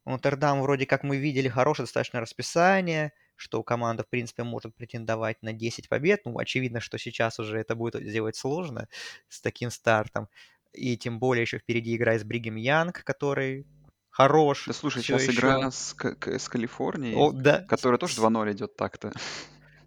Нотр-Дам 0.06 0.62
вроде 0.62 0.86
как 0.86 1.04
мы 1.04 1.18
видели 1.18 1.48
хорошее 1.48 1.86
достаточно 1.86 2.20
расписание, 2.22 3.14
что 3.36 3.64
команда, 3.64 4.04
в 4.04 4.10
принципе, 4.10 4.44
может 4.44 4.76
претендовать 4.76 5.42
на 5.42 5.54
10 5.54 5.90
побед. 5.90 6.22
Ну, 6.26 6.38
очевидно, 6.38 6.80
что 6.80 6.98
сейчас 6.98 7.40
уже 7.40 7.60
это 7.60 7.76
будет 7.76 7.96
сделать 8.02 8.36
сложно 8.36 8.88
с 9.30 9.42
таким 9.42 9.72
стартом. 9.72 10.30
И 10.74 10.98
тем 10.98 11.20
более 11.20 11.42
еще 11.42 11.60
впереди 11.60 11.96
игра 11.96 12.18
с 12.18 12.24
Бригем 12.24 12.56
Янг, 12.56 13.04
который 13.04 13.66
хорош 14.10 14.66
Да 14.68 14.74
слушай, 14.74 15.02
сейчас 15.04 15.24
еще. 15.24 15.38
игра 15.38 15.72
с, 15.72 15.94
К- 15.94 16.40
с 16.40 16.48
Калифорнией, 16.50 17.16
О, 17.16 17.32
да, 17.32 17.66
которая 17.68 17.98
тоже 17.98 18.16
2-0 18.16 18.52
идет 18.54 18.76
так-то. 18.76 19.12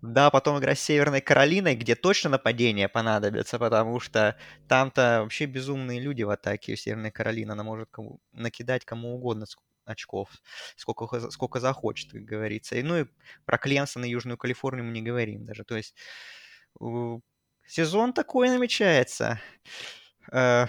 Да, 0.07 0.31
потом 0.31 0.59
игра 0.59 0.75
с 0.75 0.81
Северной 0.81 1.23
Каролиной, 1.23 1.77
где 1.77 1.95
точно 1.95 2.31
нападение 2.31 2.89
понадобится, 2.89 3.59
потому 3.59 4.01
что 4.01 4.37
там-то 4.69 5.21
вообще 5.23 5.47
безумные 5.47 5.99
люди 5.99 6.23
в 6.23 6.31
атаке 6.31 6.75
у 6.75 6.77
Северной 6.77 7.11
Каролины. 7.11 7.53
Она 7.53 7.63
может 7.63 7.89
кому, 7.91 8.21
накидать 8.33 8.85
кому 8.85 9.15
угодно 9.15 9.47
очков, 9.87 10.29
сколько, 10.77 11.31
сколько 11.31 11.59
захочет, 11.59 12.13
как 12.13 12.23
говорится. 12.23 12.77
И, 12.77 12.83
ну 12.83 12.99
и 13.01 13.07
про 13.47 13.57
Клемсон 13.57 14.05
и 14.05 14.11
Южную 14.11 14.37
Калифорнию 14.37 14.85
мы 14.85 14.93
не 14.93 15.01
говорим 15.01 15.47
даже. 15.47 15.65
То 15.65 15.77
есть 15.77 15.95
сезон 17.67 18.13
такой 18.13 18.51
намечается. 18.51 19.41
Э, 20.31 20.67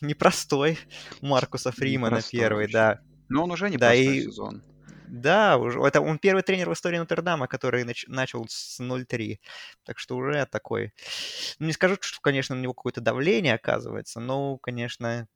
непростой 0.00 0.78
Маркуса 1.20 1.72
Фримана 1.72 2.16
Непростой 2.16 2.40
первый, 2.40 2.64
очень. 2.64 2.72
да. 2.72 3.00
Но 3.28 3.44
он 3.44 3.50
уже 3.50 3.66
Да, 3.66 3.94
непростой 3.94 4.16
и 4.16 4.22
сезон. 4.22 4.62
Да, 5.10 5.58
уже 5.58 5.80
это 5.80 6.00
он 6.00 6.18
первый 6.18 6.42
тренер 6.42 6.70
в 6.70 6.72
истории 6.72 6.98
Нотр-Дама, 6.98 7.46
который 7.48 7.84
нач, 7.84 8.04
начал 8.08 8.46
с 8.48 8.80
0-3. 8.80 9.40
Так 9.84 9.98
что 9.98 10.16
уже 10.16 10.46
такой... 10.46 10.92
Ну, 11.58 11.66
не 11.66 11.72
скажу, 11.72 11.96
что, 12.00 12.20
конечно, 12.20 12.54
на 12.54 12.60
него 12.60 12.74
какое-то 12.74 13.00
давление 13.00 13.54
оказывается, 13.54 14.20
но, 14.20 14.56
конечно, 14.58 15.28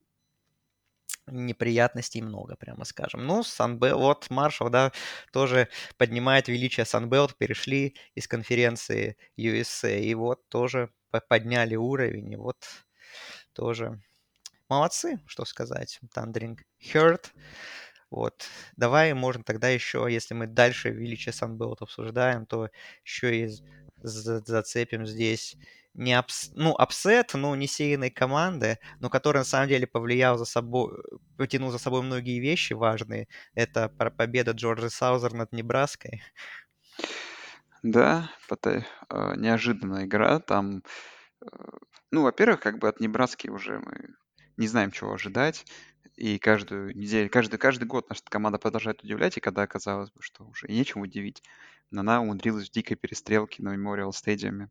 неприятностей 1.26 2.22
много, 2.22 2.56
прямо 2.56 2.84
скажем. 2.84 3.26
Ну, 3.26 3.42
Sun 3.42 3.63
Belt, 3.63 3.98
вот 3.98 4.28
Маршал, 4.30 4.70
да, 4.70 4.92
тоже 5.32 5.68
поднимает 5.96 6.48
величие 6.48 6.84
Sun 6.84 7.04
Belt, 7.04 7.36
перешли 7.36 7.96
из 8.14 8.26
конференции 8.26 9.16
USA, 9.36 10.00
и 10.00 10.14
вот 10.14 10.46
тоже 10.48 10.90
подняли 11.28 11.76
уровень, 11.76 12.32
и 12.32 12.36
вот 12.36 12.56
тоже 13.52 14.00
молодцы, 14.68 15.20
что 15.26 15.44
сказать. 15.44 16.00
Thundering 16.12 16.62
Herd, 16.80 17.32
вот. 18.12 18.44
Давай, 18.76 19.14
можно 19.14 19.42
тогда 19.42 19.68
еще, 19.68 20.06
если 20.08 20.34
мы 20.34 20.46
дальше 20.46 20.90
величие 20.90 21.32
Sun 21.32 21.52
Belt 21.52 21.78
обсуждаем, 21.80 22.46
то 22.46 22.68
еще 23.04 23.46
и 23.46 23.50
зацепим 23.96 25.06
здесь 25.06 25.56
не 25.94 26.14
ups... 26.14 26.50
ну, 26.54 26.74
upset, 26.74 27.32
ну, 27.34 27.54
не 27.54 27.66
сеянной 27.66 28.10
команды, 28.10 28.78
но 29.00 29.10
который 29.10 29.38
на 29.38 29.44
самом 29.44 29.68
деле 29.68 29.86
повлиял 29.86 30.38
за 30.38 30.44
собой, 30.44 30.92
потянул 31.36 31.70
за 31.70 31.78
собой 31.78 32.02
многие 32.02 32.38
вещи 32.40 32.72
важные. 32.72 33.28
Это 33.54 33.88
победа 33.88 34.52
Джорджа 34.52 34.90
Саузер 34.90 35.32
над 35.34 35.52
Небраской. 35.52 36.22
Да, 37.82 38.30
это 38.50 38.86
неожиданная 39.36 40.04
игра. 40.04 40.38
Там, 40.38 40.82
ну, 42.10 42.22
во-первых, 42.22 42.60
как 42.60 42.78
бы 42.78 42.88
от 42.88 43.00
Небраски 43.00 43.48
уже 43.48 43.78
мы 43.78 44.14
не 44.56 44.68
знаем, 44.68 44.92
чего 44.92 45.14
ожидать. 45.14 45.64
И 46.16 46.38
каждую 46.38 46.96
неделю, 46.96 47.30
каждый, 47.30 47.58
каждый 47.58 47.84
год 47.84 48.08
наша 48.08 48.22
команда 48.24 48.58
продолжает 48.58 49.02
удивлять, 49.02 49.36
и 49.36 49.40
когда 49.40 49.66
казалось 49.66 50.10
бы, 50.10 50.22
что 50.22 50.44
уже 50.44 50.68
нечем 50.68 51.00
удивить, 51.00 51.42
она 51.90 52.20
умудрилась 52.20 52.68
в 52.68 52.72
дикой 52.72 52.96
перестрелке 52.96 53.62
на 53.62 53.74
Memorial 53.74 54.10
Stadium 54.10 54.68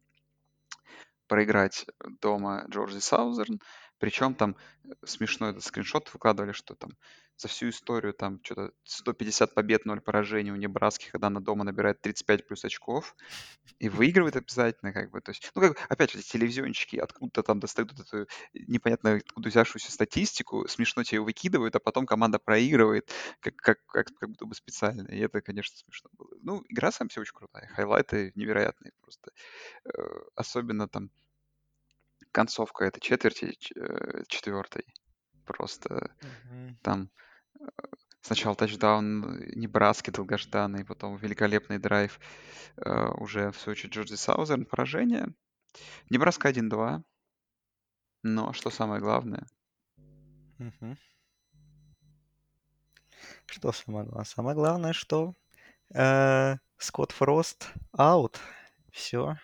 проиграть 1.28 1.86
дома 2.22 2.66
Джорджи 2.70 3.00
Саузерн. 3.00 3.62
Причем 4.02 4.34
там 4.34 4.56
э, 4.84 4.94
смешной 5.06 5.52
этот 5.52 5.64
скриншот 5.64 6.12
выкладывали, 6.12 6.54
что 6.54 6.74
там 6.74 6.98
за 7.38 7.48
всю 7.48 7.70
историю 7.70 8.14
там 8.14 8.40
что-то 8.44 8.72
150 8.84 9.54
побед, 9.54 9.86
0 9.86 10.02
поражений 10.02 10.52
у 10.52 10.56
Небраски, 10.56 11.10
когда 11.12 11.28
она 11.28 11.40
дома 11.40 11.64
набирает 11.64 12.02
35 12.02 12.48
плюс 12.48 12.66
очков 12.66 13.16
и 13.78 13.90
выигрывает 13.90 14.36
обязательно, 14.36 14.92
как 14.92 15.12
бы, 15.12 15.22
то 15.22 15.30
есть, 15.30 15.52
ну, 15.54 15.62
как, 15.62 15.78
опять 15.88 16.12
же, 16.12 16.18
эти 16.20 16.32
телевизионщики 16.32 16.98
откуда-то 16.98 17.44
там 17.44 17.60
достают 17.60 17.92
эту 18.00 18.28
непонятно 18.54 19.14
откуда 19.18 19.50
взявшуюся 19.50 19.92
статистику, 19.92 20.68
смешно 20.68 21.04
тебе 21.04 21.22
выкидывают, 21.22 21.76
а 21.76 21.80
потом 21.80 22.08
команда 22.08 22.40
проигрывает, 22.40 23.12
как, 23.40 23.56
как, 23.56 23.86
как, 23.86 24.08
как 24.20 24.30
будто 24.30 24.48
бы 24.48 24.56
специально, 24.56 25.08
и 25.10 25.20
это, 25.20 25.42
конечно, 25.42 25.78
смешно 25.78 26.10
было. 26.18 26.30
Ну, 26.42 26.64
игра 26.70 26.92
сам 26.92 27.08
все 27.10 27.22
очень 27.22 27.36
крутая, 27.36 27.68
хайлайты 27.68 28.32
невероятные 28.34 28.94
просто, 29.02 29.32
э, 29.86 29.90
особенно 30.36 30.88
там 30.88 31.12
концовка 32.32 32.86
этой 32.86 33.00
четверти, 33.00 33.58
э, 33.76 34.24
четвертой, 34.28 34.86
просто 35.46 36.16
Мгм. 36.22 36.78
там 36.82 37.10
э, 37.60 37.66
сначала 38.22 38.56
тачдаун 38.56 39.40
Небраски 39.56 40.12
долгожданный, 40.12 40.86
потом 40.86 41.18
великолепный 41.18 41.80
драйв 41.80 42.20
э, 42.78 43.08
уже 43.18 43.52
в 43.52 43.60
случае 43.60 43.90
Джорджи 43.92 44.18
Саузерн, 44.18 44.66
поражение. 44.66 45.34
Небраска 46.10 46.50
1-2. 46.50 47.04
Но 48.24 48.54
что 48.54 48.70
самое 48.70 49.02
главное, 49.02 49.48
Мгм. 50.58 50.98
Что 53.48 53.72
самое 53.72 54.06
главное? 54.06 54.26
Самое 54.26 54.56
главное, 54.56 54.94
что 54.94 55.34
э, 55.94 56.56
Скотт 56.78 57.12
Фрост 57.12 57.72
аут. 57.94 58.40
Все. 58.92 59.38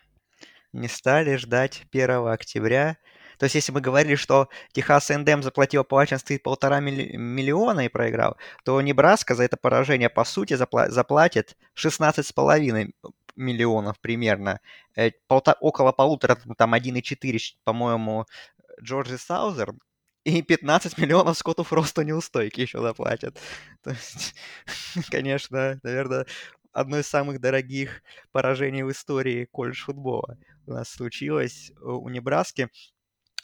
Не 0.73 0.87
стали 0.87 1.35
ждать 1.37 1.83
1 1.91 2.33
октября. 2.33 2.97
То 3.39 3.45
есть, 3.45 3.55
если 3.55 3.71
мы 3.71 3.81
говорили, 3.81 4.15
что 4.15 4.49
Техас 4.73 5.11
Эндем 5.11 5.43
заплатил 5.43 5.83
Washington 5.83 6.39
полтора 6.39 6.79
милли- 6.79 7.15
миллиона 7.15 7.81
и 7.85 7.89
проиграл, 7.89 8.37
то 8.65 8.81
Небраска 8.81 9.35
за 9.35 9.43
это 9.43 9.57
поражение, 9.57 10.09
по 10.09 10.23
сути, 10.25 10.53
запла- 10.55 10.89
заплатит 10.89 11.55
16,5 11.73 12.93
миллионов 13.35 13.99
примерно. 14.01 14.59
Э, 14.95 15.11
полта- 15.29 15.55
около 15.61 15.91
полутора, 15.91 16.37
там 16.57 16.73
1,4, 16.73 17.37
щ- 17.37 17.55
по-моему, 17.63 18.25
Джорджи 18.81 19.17
Саузерн. 19.17 19.79
И 20.23 20.41
15 20.41 20.97
миллионов 20.97 21.37
Скотту 21.37 21.63
Фросту 21.63 22.01
неустойки 22.01 22.61
еще 22.61 22.81
заплатят. 22.81 23.37
То 23.83 23.91
есть, 23.91 24.35
конечно, 25.11 25.79
наверное, 25.83 26.25
одно 26.73 26.97
из 26.99 27.07
самых 27.07 27.39
дорогих 27.39 28.01
поражений 28.31 28.83
в 28.83 28.91
истории 28.91 29.45
колледж-футбола 29.45 30.37
у 30.37 30.56
нас 30.56 30.56
случилось 30.85 31.71
э, 31.71 31.83
у 31.83 32.09
Небраски. 32.09 32.69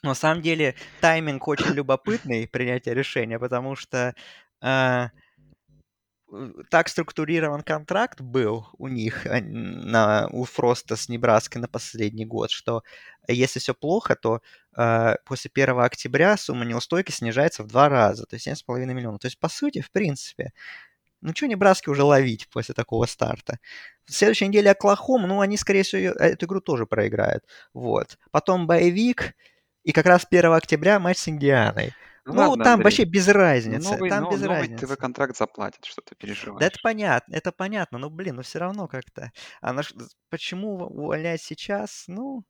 На 0.03 0.15
самом 0.15 0.42
деле 0.42 0.75
тайминг 1.00 1.48
очень 1.48 1.74
любопытный 1.74 2.48
принятия 2.48 2.94
решения, 2.94 3.39
потому 3.39 3.75
что 3.75 4.13
э, 4.62 5.08
э, 6.32 6.51
так 6.70 6.89
структурирован 6.89 7.62
контракт 7.62 8.20
был 8.20 8.68
у 8.77 8.89
них, 8.89 9.25
а, 9.25 9.39
на, 9.42 10.27
у 10.32 10.44
Фроста 10.44 10.98
с 10.98 11.08
Небраской 11.08 11.62
на 11.62 11.70
последний 11.70 12.25
год, 12.25 12.51
что 12.51 12.84
если 13.30 13.60
все 13.60 13.74
плохо, 13.74 14.15
то 14.15 14.42
э, 14.77 15.15
после 15.25 15.50
1 15.53 15.80
октября 15.80 16.36
сумма 16.36 16.65
неустойки 16.65 17.12
снижается 17.12 17.63
в 17.63 17.68
два 17.68 17.88
раза, 17.88 18.25
то 18.25 18.36
есть 18.36 18.48
7,5 18.48 18.86
миллионов. 18.86 19.22
То 19.22 19.27
есть, 19.27 19.39
по 19.39 19.48
сути, 19.48 19.80
в 19.82 19.89
принципе, 19.92 20.51
ну 21.22 21.34
что 21.34 21.48
Небраске 21.48 21.89
уже 21.89 22.03
ловить 22.03 22.50
после 22.50 22.75
такого 22.75 23.06
старта? 23.06 23.60
В 24.05 24.13
следующей 24.13 24.48
неделе 24.48 24.72
Оклахома, 24.72 25.27
ну 25.27 25.39
они, 25.41 25.57
скорее 25.57 25.83
всего, 25.83 26.00
её- 26.01 26.13
эту 26.13 26.45
игру 26.45 26.62
тоже 26.62 26.86
проиграют. 26.86 27.43
Вот. 27.74 28.17
Потом 28.31 28.67
боевик, 28.67 29.33
и 29.83 29.91
как 29.91 30.05
раз 30.05 30.25
1 30.25 30.57
октября 30.57 31.00
матч 31.00 31.17
с 31.17 31.27
Индианой. 31.29 31.93
ну 32.25 32.33
Ну, 32.33 32.50
ладно, 32.51 32.63
там 32.63 32.74
Андрей, 32.75 32.83
вообще 32.86 33.03
без 33.03 33.27
разницы, 33.27 33.91
новый, 33.91 34.10
там 34.10 34.24
но- 34.24 34.31
без 34.31 34.41
новый 34.41 34.60
разницы. 34.60 34.88
ТВ-контракт 34.88 35.36
заплатит, 35.38 35.83
что 35.86 36.01
ты 36.01 36.12
Да 36.12 36.15
это 36.15 36.17
переживаешь. 36.22 36.81
понятно, 36.81 37.36
это 37.36 37.51
понятно, 37.51 37.98
но, 37.98 38.10
блин, 38.10 38.36
ну 38.38 38.41
все 38.43 38.60
равно 38.60 38.88
как-то. 38.88 39.31
А 39.62 39.74
на 39.74 39.83
ш- 39.83 39.93
почему 40.29 40.75
увольнять 40.77 41.41
сейчас? 41.41 42.05
Ну, 42.07 42.45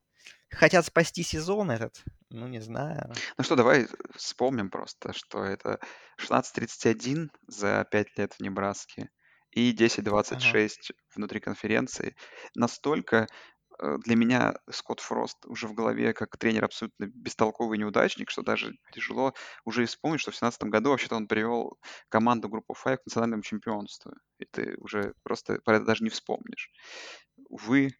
хотят 0.51 0.85
спасти 0.85 1.23
сезон 1.23 1.71
этот? 1.71 2.03
Ну, 2.29 2.47
не 2.47 2.59
знаю. 2.61 3.11
Ну 3.37 3.43
что, 3.43 3.55
давай 3.55 3.87
вспомним 4.15 4.69
просто, 4.69 5.11
что 5.13 5.43
это 5.43 5.79
16.31 6.17 7.29
за 7.47 7.85
5 7.91 8.15
лет 8.17 8.33
в 8.33 8.39
Небраске 8.41 9.09
и 9.55 9.71
Ага. 10.29 10.53
10.26 10.53 10.91
внутри 11.15 11.39
конференции. 11.39 12.15
Настолько 12.55 13.27
э, 13.79 13.97
для 14.03 14.15
меня 14.15 14.55
Скотт 14.69 14.99
Фрост 14.99 15.45
уже 15.45 15.67
в 15.67 15.73
голове 15.73 16.13
как 16.13 16.37
тренер 16.37 16.65
абсолютно 16.65 17.07
бестолковый 17.07 17.77
неудачник, 17.77 18.29
что 18.29 18.41
даже 18.43 18.73
тяжело 18.91 19.33
уже 19.65 19.85
вспомнить, 19.85 20.21
что 20.21 20.31
в 20.31 20.33
2017 20.33 20.69
году 20.71 20.89
вообще-то 20.91 21.15
он 21.15 21.27
привел 21.27 21.79
команду 22.09 22.49
группу 22.49 22.73
5 22.75 23.01
к 23.01 23.05
национальному 23.05 23.43
чемпионству. 23.43 24.13
И 24.39 24.45
ты 24.45 24.75
уже 24.77 25.13
просто 25.23 25.59
про 25.65 25.77
это 25.77 25.85
даже 25.85 26.03
не 26.03 26.09
вспомнишь. 26.09 26.71
Увы, 27.49 27.91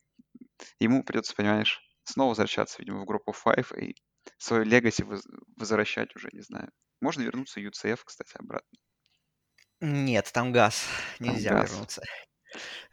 ему 0.80 1.04
придется, 1.04 1.36
понимаешь, 1.36 1.82
снова 2.04 2.30
возвращаться, 2.30 2.78
видимо, 2.82 3.02
в 3.02 3.06
группу 3.06 3.34
5 3.34 3.72
и 3.74 3.96
свою 4.38 4.64
легаси 4.66 5.04
воз- 5.04 5.28
возвращать 5.58 6.16
уже, 6.16 6.30
не 6.34 6.42
знаю. 6.42 6.72
Можно 7.02 7.24
вернуться 7.24 7.60
в 7.60 7.64
UCF, 7.64 8.04
кстати, 8.06 8.36
обратно. 8.38 8.78
Нет, 9.84 10.32
там 10.34 10.52
газ, 10.52 10.88
Там 11.22 11.30
нельзя 11.34 11.50
газ. 11.50 11.72
вернуться. 11.72 12.02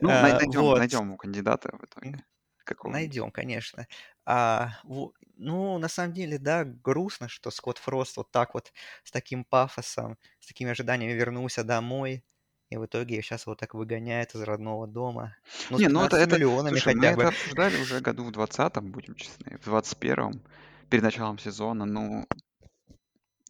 Ну, 0.00 0.10
Э, 0.10 0.20
найдем, 0.20 0.50
вот. 0.62 0.76
найдем 0.76 1.16
кандидата 1.18 1.76
в 1.76 1.84
итоге. 1.84 2.24
Какого-нибудь. 2.64 3.00
Найдем, 3.00 3.30
конечно. 3.30 3.86
А, 4.26 4.70
во- 4.84 5.12
ну, 5.36 5.78
на 5.78 5.88
самом 5.88 6.12
деле, 6.14 6.38
да, 6.38 6.64
грустно, 6.64 7.28
что 7.28 7.50
Скотт 7.50 7.78
Фрост 7.78 8.16
вот 8.16 8.30
так 8.30 8.54
вот 8.54 8.72
с 9.04 9.10
таким 9.10 9.44
пафосом, 9.44 10.18
с 10.40 10.46
такими 10.46 10.70
ожиданиями 10.70 11.12
вернулся 11.12 11.64
домой, 11.64 12.24
и 12.70 12.76
в 12.76 12.86
итоге 12.86 13.20
сейчас 13.22 13.46
вот 13.46 13.58
так 13.60 13.74
выгоняет 13.74 14.34
из 14.34 14.42
родного 14.42 14.86
дома. 14.86 15.36
Ну, 15.68 15.78
Не, 15.78 15.88
ну 15.88 16.04
это, 16.04 16.16
15 16.16 16.22
это, 16.22 16.36
миллионами 16.36 16.80
слушай, 16.80 16.92
мы 16.94 17.06
хотя 17.06 17.12
это 17.12 17.28
бы. 17.28 17.28
обсуждали 17.28 17.76
уже 17.76 18.00
году 18.00 18.24
в 18.24 18.30
20-м, 18.32 18.92
будем 18.92 19.14
честны, 19.14 19.56
в 19.58 19.64
21-м, 19.64 20.42
перед 20.88 21.02
началом 21.02 21.38
сезона. 21.38 21.84
Ну, 21.86 22.26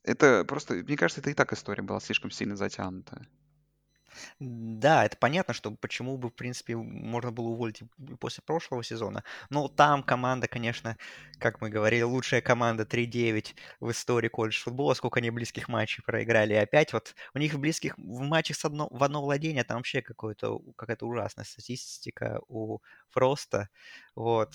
это 0.04 0.44
просто, 0.44 0.74
мне 0.74 0.96
кажется, 0.96 1.20
это 1.20 1.30
и 1.30 1.34
так 1.34 1.52
история 1.52 1.82
была 1.82 2.00
слишком 2.00 2.30
сильно 2.30 2.56
затянута. 2.56 3.26
Да, 4.38 5.04
это 5.04 5.16
понятно, 5.16 5.54
что 5.54 5.70
почему 5.72 6.16
бы, 6.18 6.28
в 6.30 6.34
принципе, 6.34 6.76
можно 6.76 7.30
было 7.30 7.48
уволить 7.48 7.82
после 8.18 8.42
прошлого 8.44 8.82
сезона. 8.82 9.22
Но 9.50 9.68
там 9.68 10.02
команда, 10.02 10.48
конечно, 10.48 10.96
как 11.38 11.60
мы 11.60 11.70
говорили, 11.70 12.02
лучшая 12.02 12.40
команда 12.40 12.84
3-9 12.84 13.54
в 13.80 13.90
истории 13.90 14.28
колледж 14.28 14.62
футбола. 14.62 14.94
Сколько 14.94 15.20
они 15.20 15.30
близких 15.30 15.68
матчей 15.68 16.02
проиграли. 16.02 16.54
И 16.54 16.56
опять 16.56 16.92
вот 16.92 17.14
у 17.34 17.38
них 17.38 17.54
в 17.54 17.58
близких 17.60 17.96
в 17.98 18.20
матчах 18.22 18.56
с 18.56 18.64
одно, 18.64 18.88
в 18.90 19.02
одно 19.04 19.22
владение 19.22 19.64
там 19.64 19.78
вообще 19.78 20.02
какое-то, 20.02 20.58
какая-то 20.76 21.06
ужасная 21.06 21.44
статистика 21.44 22.40
у 22.48 22.78
Фроста. 23.10 23.68
Вот. 24.14 24.54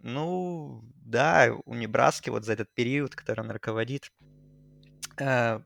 Ну, 0.00 0.82
да, 0.96 1.50
у 1.64 1.74
Небраски 1.74 2.28
вот 2.30 2.44
за 2.44 2.52
этот 2.52 2.74
период, 2.74 3.14
который 3.14 3.40
он 3.40 3.50
руководит, 3.50 4.10
э, 5.18 5.60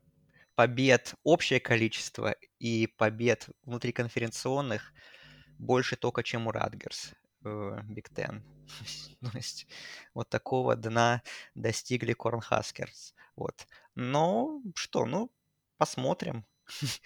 побед 0.54 1.14
общее 1.24 1.60
количество 1.60 2.34
и 2.58 2.86
побед 2.86 3.48
внутриконференционных 3.62 4.92
больше 5.58 5.96
только, 5.96 6.22
чем 6.22 6.46
у 6.46 6.52
Rutgers 6.52 7.12
Big 7.42 8.10
Ten. 8.10 8.44
То 9.20 9.36
есть 9.36 9.66
вот 10.14 10.28
такого 10.28 10.76
дна 10.76 11.22
достигли 11.54 12.12
Cornhuskers. 12.12 13.14
Вот. 13.36 13.66
Но 13.94 14.60
что, 14.74 15.06
ну, 15.06 15.30
посмотрим. 15.76 16.44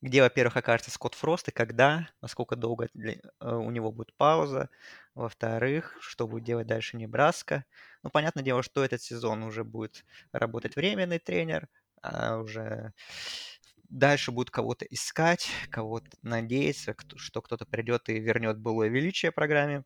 Где, 0.00 0.20
во-первых, 0.22 0.56
окажется 0.56 0.90
Скотт 0.90 1.14
Фрост 1.14 1.48
и 1.48 1.52
когда, 1.52 2.08
насколько 2.20 2.56
долго 2.56 2.88
для- 2.94 3.14
э, 3.40 3.54
у 3.54 3.70
него 3.70 3.90
будет 3.90 4.14
пауза. 4.16 4.68
Во-вторых, 5.14 5.96
что 6.00 6.26
будет 6.28 6.44
делать 6.44 6.66
дальше 6.66 6.96
Небраска. 6.96 7.64
Ну, 8.04 8.10
понятное 8.10 8.44
дело, 8.44 8.62
что 8.62 8.84
этот 8.84 9.00
сезон 9.00 9.42
уже 9.42 9.64
будет 9.64 10.04
работать 10.30 10.76
временный 10.76 11.18
тренер, 11.18 11.68
а 12.02 12.36
уже 12.36 12.92
дальше 13.88 14.30
будут 14.30 14.50
кого-то 14.50 14.84
искать, 14.84 15.48
кого-то 15.70 16.10
надеяться, 16.20 16.94
что 17.16 17.40
кто-то 17.40 17.64
придет 17.64 18.10
и 18.10 18.20
вернет 18.20 18.58
былое 18.58 18.90
величие 18.90 19.32
программе. 19.32 19.84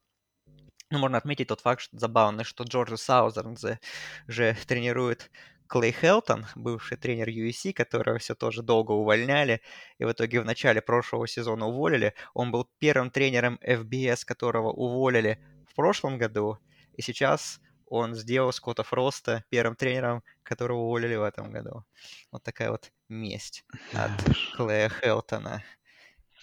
Ну, 0.91 0.99
можно 0.99 1.17
отметить 1.17 1.47
тот 1.47 1.61
факт, 1.61 1.81
что 1.81 1.97
забавно, 1.97 2.43
что 2.43 2.65
Джорджи 2.65 2.97
Саузернзе 2.97 3.79
же 4.27 4.57
тренирует 4.67 5.31
Клей 5.69 5.93
Хелтон, 5.93 6.47
бывший 6.57 6.97
тренер 6.97 7.29
USC, 7.29 7.73
которого 7.73 8.19
все 8.19 8.35
тоже 8.35 8.63
долго 8.63 8.91
увольняли, 8.93 9.61
и 9.99 10.05
в 10.05 10.11
итоге 10.11 10.41
в 10.41 10.45
начале 10.45 10.83
прошлого 10.83 11.29
сезона 11.29 11.67
уволили. 11.67 12.15
Он 12.35 12.51
был 12.51 12.69
первым 12.81 13.13
тренером 13.13 13.61
FBS, 13.63 14.25
которого 14.25 14.73
уволили 14.73 15.39
в 15.71 15.77
прошлом 15.77 16.19
году, 16.19 16.59
и 16.95 17.03
сейчас 17.03 17.61
он 17.91 18.15
сделал 18.15 18.53
Скотта 18.53 18.83
Фроста 18.83 19.45
первым 19.51 19.77
тренером, 19.77 20.23
которого 20.43 20.79
уволили 20.79 21.17
в 21.17 21.23
этом 21.23 21.51
году. 21.51 21.85
Вот 22.31 22.43
такая 22.43 22.71
вот 22.71 22.93
месть 23.09 23.65
от 23.93 24.11
Клея 24.57 24.89
Хелтона 24.89 25.63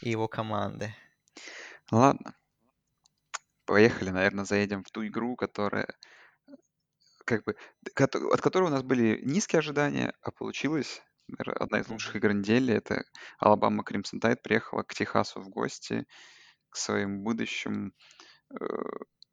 и 0.01 0.09
его 0.09 0.27
команды. 0.27 0.95
Ладно. 1.91 2.35
Поехали, 3.65 4.09
наверное, 4.09 4.45
заедем 4.45 4.83
в 4.83 4.91
ту 4.91 5.05
игру, 5.07 5.35
которая 5.35 5.87
как 7.25 7.43
бы, 7.43 7.55
от 7.95 8.41
которой 8.41 8.65
у 8.65 8.69
нас 8.69 8.83
были 8.83 9.19
низкие 9.23 9.59
ожидания, 9.59 10.13
а 10.21 10.31
получилась 10.31 11.01
наверное, 11.27 11.55
одна 11.55 11.79
из 11.79 11.89
лучших 11.89 12.15
игр 12.15 12.33
недели. 12.33 12.73
Это 12.73 13.03
Алабама 13.39 13.83
Кримсон 13.83 14.19
Тайд 14.19 14.41
приехала 14.41 14.83
к 14.83 14.93
Техасу 14.93 15.41
в 15.41 15.49
гости, 15.49 16.05
к 16.69 16.77
своим 16.77 17.23
будущим 17.23 17.93
э, 18.51 18.65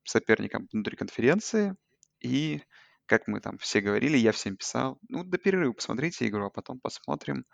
соперникам 0.05 0.69
внутри 0.73 0.97
конференции. 0.97 1.77
И, 2.23 2.63
как 3.07 3.29
мы 3.29 3.41
там 3.41 3.59
все 3.59 3.81
говорили, 3.81 4.17
я 4.17 4.33
всем 4.33 4.57
писал, 4.57 4.99
ну, 5.09 5.25
до 5.25 5.39
перерыва 5.39 5.73
посмотрите 5.73 6.27
игру, 6.29 6.47
а 6.47 6.51
потом 6.51 6.81
посмотрим, 6.81 7.45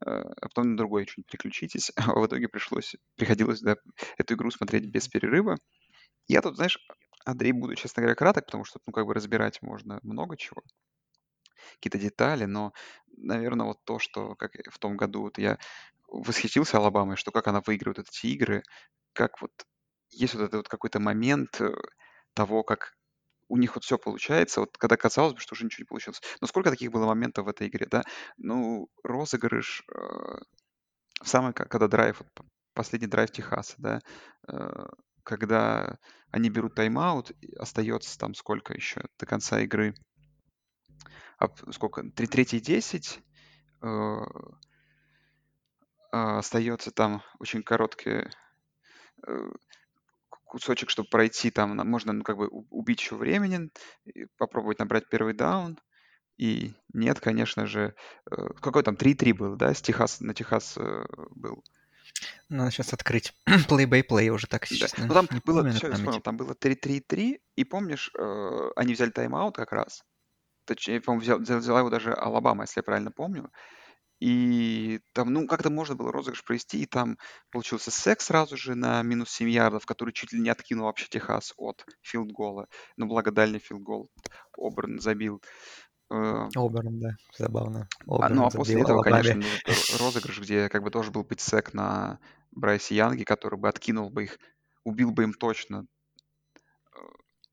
э, 0.00 0.06
а 0.06 0.48
потом 0.48 0.72
на 0.72 0.76
другое 0.76 1.06
что-нибудь 1.06 1.30
переключитесь. 1.30 1.92
А 2.16 2.18
в 2.18 2.26
итоге 2.26 2.48
пришлось, 2.48 2.96
приходилось 3.16 3.60
да, 3.60 3.76
эту 4.18 4.34
игру 4.34 4.50
смотреть 4.50 4.86
без 4.86 5.08
перерыва. 5.08 5.56
Я 6.28 6.42
тут, 6.42 6.56
знаешь, 6.56 6.78
Андрей, 7.24 7.52
буду, 7.52 7.74
честно 7.76 8.02
говоря, 8.02 8.16
краток, 8.16 8.46
потому 8.46 8.64
что, 8.64 8.80
ну, 8.86 8.92
как 8.92 9.06
бы 9.06 9.14
разбирать 9.14 9.62
можно 9.62 10.00
много 10.02 10.36
чего, 10.36 10.62
какие-то 11.74 11.98
детали, 11.98 12.44
но, 12.44 12.72
наверное, 13.16 13.66
вот 13.66 13.78
то, 13.84 13.98
что 13.98 14.34
как 14.36 14.52
в 14.70 14.78
том 14.78 14.96
году 14.96 15.22
вот 15.22 15.38
я 15.38 15.58
восхитился 16.08 16.78
Алабамой, 16.78 17.16
что 17.16 17.30
как 17.32 17.48
она 17.48 17.60
выигрывает 17.66 18.06
эти 18.08 18.26
игры, 18.26 18.62
как 19.12 19.40
вот 19.40 19.52
есть 20.10 20.34
вот 20.34 20.42
этот 20.42 20.54
вот 20.54 20.68
какой-то 20.68 21.00
момент 21.00 21.60
э, 21.60 21.74
того, 22.34 22.62
как 22.62 22.94
у 23.48 23.56
них 23.56 23.74
вот 23.74 23.84
все 23.84 23.98
получается, 23.98 24.60
вот 24.60 24.76
когда 24.78 24.96
казалось 24.96 25.34
бы, 25.34 25.40
что 25.40 25.54
уже 25.54 25.64
ничего 25.64 25.82
не 25.82 25.86
получилось. 25.86 26.20
Но 26.40 26.46
сколько 26.46 26.70
таких 26.70 26.90
было 26.90 27.06
моментов 27.06 27.46
в 27.46 27.48
этой 27.48 27.68
игре, 27.68 27.86
да? 27.90 28.02
Ну, 28.36 28.88
розыгрыш 29.02 29.84
э, 29.94 30.38
самый, 31.22 31.52
когда 31.52 31.88
драйв, 31.88 32.20
вот, 32.20 32.46
последний 32.74 33.08
драйв 33.08 33.30
Техаса, 33.30 33.74
да, 33.78 34.00
э, 34.48 34.86
когда 35.22 35.98
они 36.30 36.50
берут 36.50 36.74
тайм-аут, 36.74 37.32
остается 37.58 38.18
там 38.18 38.34
сколько 38.34 38.74
еще 38.74 39.02
до 39.18 39.26
конца 39.26 39.60
игры, 39.60 39.94
а, 41.38 41.48
сколько, 41.72 42.02
3 42.02 42.26
третий 42.26 42.60
10, 42.60 43.20
э, 43.82 43.86
а, 46.12 46.38
остается 46.38 46.90
там 46.90 47.22
очень 47.38 47.62
короткий 47.62 48.28
э, 49.26 49.50
кусочек, 50.54 50.88
чтобы 50.88 51.08
пройти, 51.08 51.50
там 51.50 51.76
можно 51.76 52.12
ну, 52.12 52.22
как 52.22 52.36
бы 52.36 52.46
убить 52.70 53.00
еще 53.00 53.16
времени, 53.16 53.70
попробовать 54.38 54.78
набрать 54.78 55.08
первый 55.08 55.34
даун, 55.34 55.80
и 56.36 56.74
нет, 56.92 57.18
конечно 57.18 57.66
же, 57.66 57.96
э, 58.30 58.36
какой 58.60 58.84
там 58.84 58.94
3-3 58.94 59.34
был, 59.34 59.56
да, 59.56 59.74
с 59.74 59.82
Техас, 59.82 60.20
на 60.20 60.32
Техас 60.32 60.76
э, 60.76 61.04
был. 61.34 61.64
Надо 62.48 62.70
сейчас 62.70 62.92
открыть 62.92 63.34
play-by-play 63.68 64.28
уже 64.28 64.46
так 64.46 64.66
сейчас. 64.66 64.92
Да. 64.96 65.06
Ну, 65.06 65.14
там 65.14 65.28
было, 65.44 65.68
все, 65.70 65.88
я 65.88 65.94
вспомнил, 65.94 66.20
там 66.20 66.36
было 66.36 66.52
3-3-3, 66.52 67.40
и 67.56 67.64
помнишь, 67.64 68.12
э, 68.16 68.70
они 68.76 68.94
взяли 68.94 69.10
тайм-аут 69.10 69.56
как 69.56 69.72
раз. 69.72 70.04
Точнее, 70.66 71.00
по-моему, 71.00 71.40
взял, 71.40 71.58
взяла 71.58 71.80
его 71.80 71.90
даже 71.90 72.12
Алабама, 72.12 72.62
если 72.62 72.78
я 72.78 72.84
правильно 72.84 73.10
помню. 73.10 73.50
И 74.26 75.00
там, 75.12 75.34
ну, 75.34 75.46
как-то 75.46 75.68
можно 75.68 75.96
было 75.96 76.10
розыгрыш 76.10 76.42
провести, 76.44 76.80
и 76.80 76.86
там 76.86 77.18
получился 77.50 77.90
секс 77.90 78.24
сразу 78.24 78.56
же 78.56 78.74
на 78.74 79.02
минус 79.02 79.28
7 79.28 79.50
ярдов, 79.50 79.84
который 79.84 80.14
чуть 80.14 80.32
ли 80.32 80.40
не 80.40 80.48
откинул 80.48 80.86
вообще 80.86 81.06
Техас 81.10 81.52
от 81.58 81.84
филд-гола. 82.00 82.68
Но 82.96 83.04
благо 83.04 83.32
дальний 83.32 83.58
филд-гол 83.58 84.08
Оберн 84.56 84.98
забил. 84.98 85.42
Э, 86.10 86.48
Оберн, 86.56 87.00
да, 87.00 87.10
забавно. 87.36 87.86
А, 88.08 88.30
ну, 88.30 88.46
а 88.46 88.50
после 88.50 88.80
этого, 88.80 89.02
конечно, 89.02 89.42
розыгрыш, 89.98 90.40
где 90.40 90.70
как 90.70 90.82
бы 90.82 90.90
тоже 90.90 91.10
был 91.10 91.24
быть 91.24 91.42
сек 91.42 91.74
на 91.74 92.18
Брайсе 92.50 92.96
Янге, 92.96 93.26
который 93.26 93.58
бы 93.58 93.68
откинул 93.68 94.08
бы 94.08 94.22
их, 94.22 94.38
убил 94.84 95.10
бы 95.10 95.24
им 95.24 95.34
точно 95.34 95.84
э, 96.94 96.98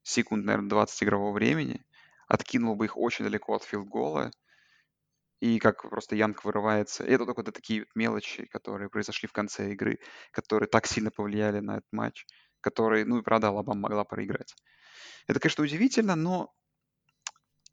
секунд, 0.04 0.46
наверное, 0.46 0.70
20 0.70 1.04
игрового 1.04 1.34
времени, 1.34 1.84
откинул 2.30 2.78
бы 2.78 2.86
их 2.86 2.96
очень 2.96 3.26
далеко 3.26 3.56
от 3.56 3.64
филд-гола, 3.66 4.32
и 5.41 5.58
как 5.58 5.82
просто 5.89 6.15
Янг 6.15 6.45
вырывается. 6.45 7.04
И 7.04 7.12
это 7.12 7.25
только 7.25 7.43
вот 7.43 7.54
такие 7.54 7.88
мелочи, 7.95 8.45
которые 8.45 8.89
произошли 8.89 9.27
в 9.27 9.34
конце 9.34 9.71
игры, 9.71 9.99
которые 10.32 10.69
так 10.69 10.86
сильно 10.86 11.10
повлияли 11.10 11.60
на 11.60 11.77
этот 11.77 11.91
матч, 11.91 12.25
которые, 12.62 13.06
ну 13.06 13.17
и 13.17 13.23
правда, 13.23 13.49
Алабама 13.49 13.82
могла 13.82 14.04
проиграть. 14.04 14.56
Это, 15.27 15.39
конечно, 15.39 15.63
удивительно, 15.63 16.15
но, 16.15 16.54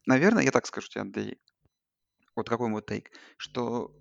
наверное, 0.07 0.45
я 0.45 0.51
так 0.51 0.67
скажу 0.67 0.89
тебе, 0.89 1.03
Андрей, 1.03 1.39
вот 2.35 2.49
какой 2.49 2.69
мой 2.69 2.83
take, 2.83 3.11
что 3.37 3.95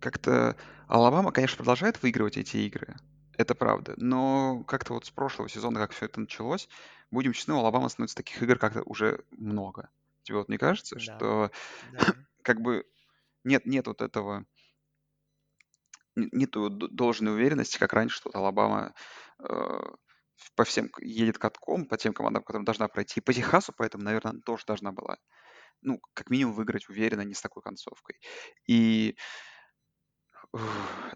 как-то 0.00 0.56
Алабама, 0.86 1.32
конечно, 1.32 1.56
продолжает 1.56 2.00
выигрывать 2.02 2.36
эти 2.36 2.58
игры, 2.58 2.94
это 3.36 3.56
правда, 3.56 3.94
но 3.96 4.62
как-то 4.64 4.94
вот 4.94 5.06
с 5.06 5.10
прошлого 5.10 5.48
сезона, 5.48 5.80
как 5.80 5.90
все 5.90 6.06
это 6.06 6.20
началось, 6.20 6.68
будем 7.10 7.32
честны, 7.32 7.54
у 7.54 7.58
Алабама 7.58 7.88
становится 7.88 8.16
таких 8.16 8.40
игр 8.42 8.58
как-то 8.58 8.82
уже 8.82 9.24
много. 9.32 9.90
Тебе 10.22 10.38
вот 10.38 10.48
не 10.48 10.58
кажется, 10.58 10.94
да. 10.96 11.00
что 11.00 11.50
да. 11.90 11.98
как 12.42 12.60
бы 12.60 12.84
нет, 13.44 13.66
нет 13.66 13.86
вот 13.86 14.02
этого, 14.02 14.44
нету 16.16 16.70
должной 16.70 17.34
уверенности, 17.34 17.78
как 17.78 17.92
раньше, 17.92 18.16
что 18.16 18.30
Алабама 18.34 18.94
э, 19.38 19.80
по 20.56 20.64
всем 20.64 20.90
едет 21.00 21.38
катком, 21.38 21.86
по 21.86 21.96
тем 21.96 22.12
командам, 22.12 22.42
которым 22.42 22.64
должна 22.64 22.88
пройти. 22.88 23.20
И 23.20 23.22
по 23.22 23.32
Техасу, 23.32 23.72
поэтому, 23.76 24.04
наверное, 24.04 24.40
тоже 24.44 24.64
должна 24.66 24.92
была, 24.92 25.16
ну, 25.82 26.00
как 26.14 26.30
минимум, 26.30 26.54
выиграть 26.54 26.88
уверенно, 26.88 27.22
не 27.22 27.34
с 27.34 27.42
такой 27.42 27.62
концовкой. 27.62 28.20
И 28.66 29.16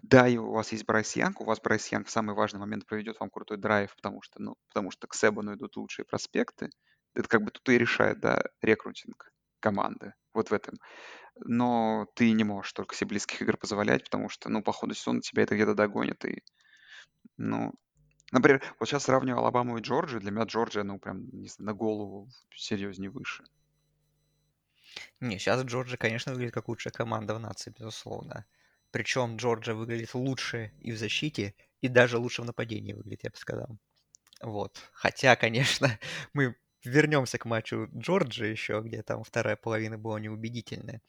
да, 0.01 0.27
и 0.27 0.37
у 0.37 0.51
вас 0.51 0.71
есть 0.71 0.85
Брайс 0.85 1.15
Янг, 1.15 1.41
у 1.41 1.45
вас 1.45 1.59
Брайс 1.61 1.87
Янг 1.91 2.07
в 2.07 2.11
самый 2.11 2.35
важный 2.35 2.59
момент 2.59 2.85
проведет 2.87 3.19
вам 3.19 3.29
крутой 3.29 3.57
драйв, 3.57 3.95
потому 3.95 4.21
что, 4.21 4.41
ну, 4.41 4.55
потому 4.69 4.89
что 4.91 5.07
к 5.07 5.13
Себану 5.13 5.55
идут 5.55 5.77
лучшие 5.77 6.05
проспекты. 6.05 6.69
Это 7.13 7.27
как 7.27 7.43
бы 7.43 7.51
тут 7.51 7.67
и 7.69 7.77
решает, 7.77 8.19
да, 8.19 8.43
рекрутинг 8.61 9.31
команды 9.69 10.13
вот 10.33 10.49
в 10.49 10.53
этом 10.53 10.75
но 11.45 12.07
ты 12.15 12.31
не 12.31 12.43
можешь 12.43 12.73
только 12.73 12.95
себе 12.95 13.09
близких 13.09 13.41
игр 13.41 13.57
позволять, 13.57 14.03
потому 14.03 14.29
что, 14.29 14.49
ну, 14.49 14.61
по 14.61 14.71
ходу 14.71 14.93
сезона 14.93 15.21
тебя 15.21 15.43
это 15.43 15.55
где-то 15.55 15.75
догонит. 15.75 16.23
И, 16.25 16.43
ну, 17.37 17.73
например, 18.31 18.63
вот 18.79 18.89
сейчас 18.89 19.03
сравниваю 19.03 19.39
Алабаму 19.39 19.77
и 19.77 19.81
Джорджию. 19.81 20.21
Для 20.21 20.31
меня 20.31 20.45
Джорджия, 20.45 20.83
ну, 20.83 20.99
прям, 20.99 21.29
не 21.31 21.47
знаю, 21.47 21.67
на 21.67 21.73
голову 21.73 22.29
серьезнее 22.55 23.09
выше. 23.09 23.43
Не, 25.19 25.37
сейчас 25.37 25.63
Джорджия, 25.63 25.97
конечно, 25.97 26.31
выглядит 26.31 26.53
как 26.53 26.67
лучшая 26.67 26.93
команда 26.93 27.35
в 27.35 27.39
нации, 27.39 27.73
безусловно. 27.77 28.45
Причем 28.91 29.37
Джорджия 29.37 29.75
выглядит 29.75 30.13
лучше 30.13 30.71
и 30.79 30.91
в 30.91 30.97
защите, 30.97 31.53
и 31.81 31.87
даже 31.87 32.17
лучше 32.17 32.41
в 32.41 32.45
нападении 32.45 32.93
выглядит, 32.93 33.23
я 33.23 33.29
бы 33.29 33.37
сказал. 33.37 33.77
Вот. 34.41 34.77
Хотя, 34.93 35.35
конечно, 35.35 35.99
мы 36.33 36.55
вернемся 36.87 37.37
к 37.37 37.45
матчу 37.45 37.89
Джорджии 37.95 38.47
еще, 38.47 38.81
где 38.83 39.03
там 39.03 39.23
вторая 39.23 39.55
половина 39.55 39.97
была 39.97 40.19
неубедительная. 40.19 41.01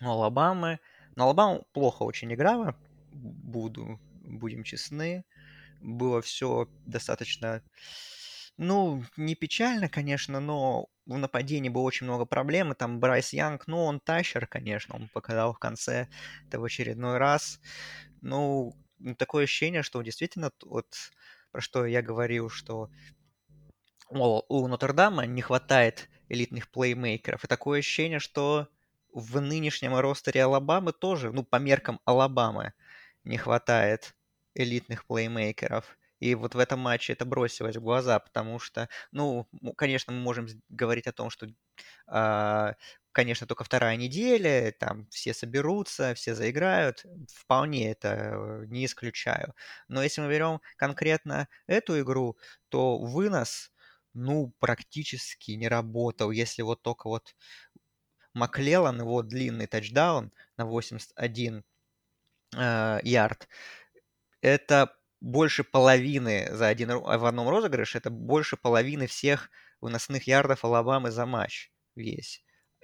Но 0.00 0.12
Алабамы... 0.12 0.80
Но 1.16 1.24
Алабама 1.24 1.62
плохо 1.72 2.04
очень 2.04 2.32
играла, 2.32 2.76
буду, 3.10 4.00
будем 4.22 4.62
честны. 4.62 5.24
Было 5.80 6.22
все 6.22 6.68
достаточно... 6.86 7.62
Ну, 8.56 9.02
не 9.16 9.34
печально, 9.34 9.88
конечно, 9.88 10.38
но 10.38 10.88
в 11.06 11.16
нападении 11.16 11.70
было 11.70 11.82
очень 11.82 12.06
много 12.06 12.26
проблем. 12.26 12.72
И 12.72 12.74
там 12.74 13.00
Брайс 13.00 13.32
Янг, 13.32 13.66
ну, 13.66 13.84
он 13.84 14.00
тащер, 14.00 14.46
конечно, 14.46 14.94
он 14.94 15.08
показал 15.08 15.54
в 15.54 15.58
конце 15.58 16.08
это 16.46 16.60
в 16.60 16.64
очередной 16.64 17.16
раз. 17.18 17.58
Ну, 18.20 18.74
такое 19.16 19.44
ощущение, 19.44 19.82
что 19.82 20.02
действительно, 20.02 20.52
вот 20.64 20.86
про 21.50 21.60
что 21.60 21.86
я 21.86 22.02
говорил, 22.02 22.50
что 22.50 22.90
мол, 24.10 24.44
у 24.48 24.66
Нотр-Дама 24.68 25.26
не 25.26 25.42
хватает 25.42 26.08
элитных 26.28 26.70
плеймейкеров. 26.70 27.44
И 27.44 27.48
такое 27.48 27.80
ощущение, 27.80 28.18
что 28.18 28.68
в 29.12 29.40
нынешнем 29.40 29.96
ростере 29.96 30.44
Алабамы 30.44 30.92
тоже, 30.92 31.32
ну, 31.32 31.44
по 31.44 31.56
меркам 31.56 32.00
Алабамы, 32.04 32.72
не 33.24 33.36
хватает 33.36 34.14
элитных 34.54 35.06
плеймейкеров. 35.06 35.98
И 36.20 36.34
вот 36.34 36.54
в 36.54 36.58
этом 36.58 36.80
матче 36.80 37.14
это 37.14 37.24
бросилось 37.24 37.76
в 37.76 37.82
глаза, 37.82 38.18
потому 38.18 38.58
что, 38.58 38.88
ну, 39.10 39.48
конечно, 39.76 40.12
мы 40.12 40.20
можем 40.20 40.48
говорить 40.68 41.06
о 41.06 41.12
том, 41.12 41.30
что, 41.30 41.46
э, 42.08 42.74
конечно, 43.12 43.46
только 43.46 43.64
вторая 43.64 43.96
неделя, 43.96 44.72
там 44.78 45.06
все 45.10 45.32
соберутся, 45.32 46.14
все 46.14 46.34
заиграют. 46.34 47.04
Вполне 47.34 47.90
это 47.90 48.64
не 48.66 48.84
исключаю. 48.84 49.54
Но 49.88 50.02
если 50.02 50.20
мы 50.20 50.28
берем 50.28 50.60
конкретно 50.76 51.48
эту 51.66 51.98
игру, 52.00 52.36
то 52.68 52.98
вынос 52.98 53.72
ну, 54.14 54.52
практически 54.58 55.52
не 55.52 55.68
работал, 55.68 56.30
если 56.30 56.62
вот 56.62 56.82
только 56.82 57.08
вот 57.08 57.36
Маклеллан, 58.34 59.00
его 59.00 59.22
длинный 59.22 59.66
тачдаун 59.66 60.32
на 60.56 60.66
81 60.66 61.64
э, 62.56 63.00
ярд, 63.02 63.48
это 64.40 64.96
больше 65.20 65.64
половины 65.64 66.48
за 66.50 66.68
один 66.68 66.90
в 66.98 67.26
одном 67.26 67.48
розыгрыше, 67.48 67.98
это 67.98 68.10
больше 68.10 68.56
половины 68.56 69.06
всех 69.06 69.50
выносных 69.80 70.26
ярдов 70.26 70.64
Алабамы 70.64 71.10
за 71.10 71.26
матч 71.26 71.70
весь. 71.94 72.42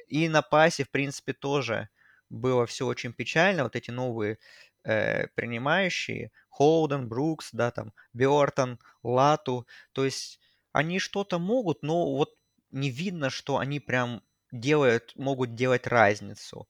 И 0.09 0.29
на 0.29 0.43
пасе, 0.43 0.85
в 0.85 0.91
принципе, 0.91 1.33
тоже 1.33 1.89
было 2.31 2.67
все 2.67 2.87
очень 2.87 3.13
печально. 3.13 3.65
Вот 3.65 3.77
эти 3.77 3.91
новые 3.91 4.39
э, 4.85 5.27
принимающие, 5.29 6.31
Холден, 6.49 7.09
Брукс, 7.09 7.51
да, 7.53 7.71
там, 7.71 7.93
Бертон, 8.13 8.79
Лату, 9.03 9.67
то 9.93 10.05
есть 10.05 10.41
они 10.77 10.99
что-то 10.99 11.39
могут, 11.39 11.83
но 11.83 12.15
вот 12.15 12.37
не 12.71 12.91
видно, 12.91 13.31
что 13.31 13.57
они 13.57 13.81
прям 13.81 14.23
делают, 14.53 15.17
могут 15.17 15.55
делать 15.55 15.87
разницу. 15.87 16.69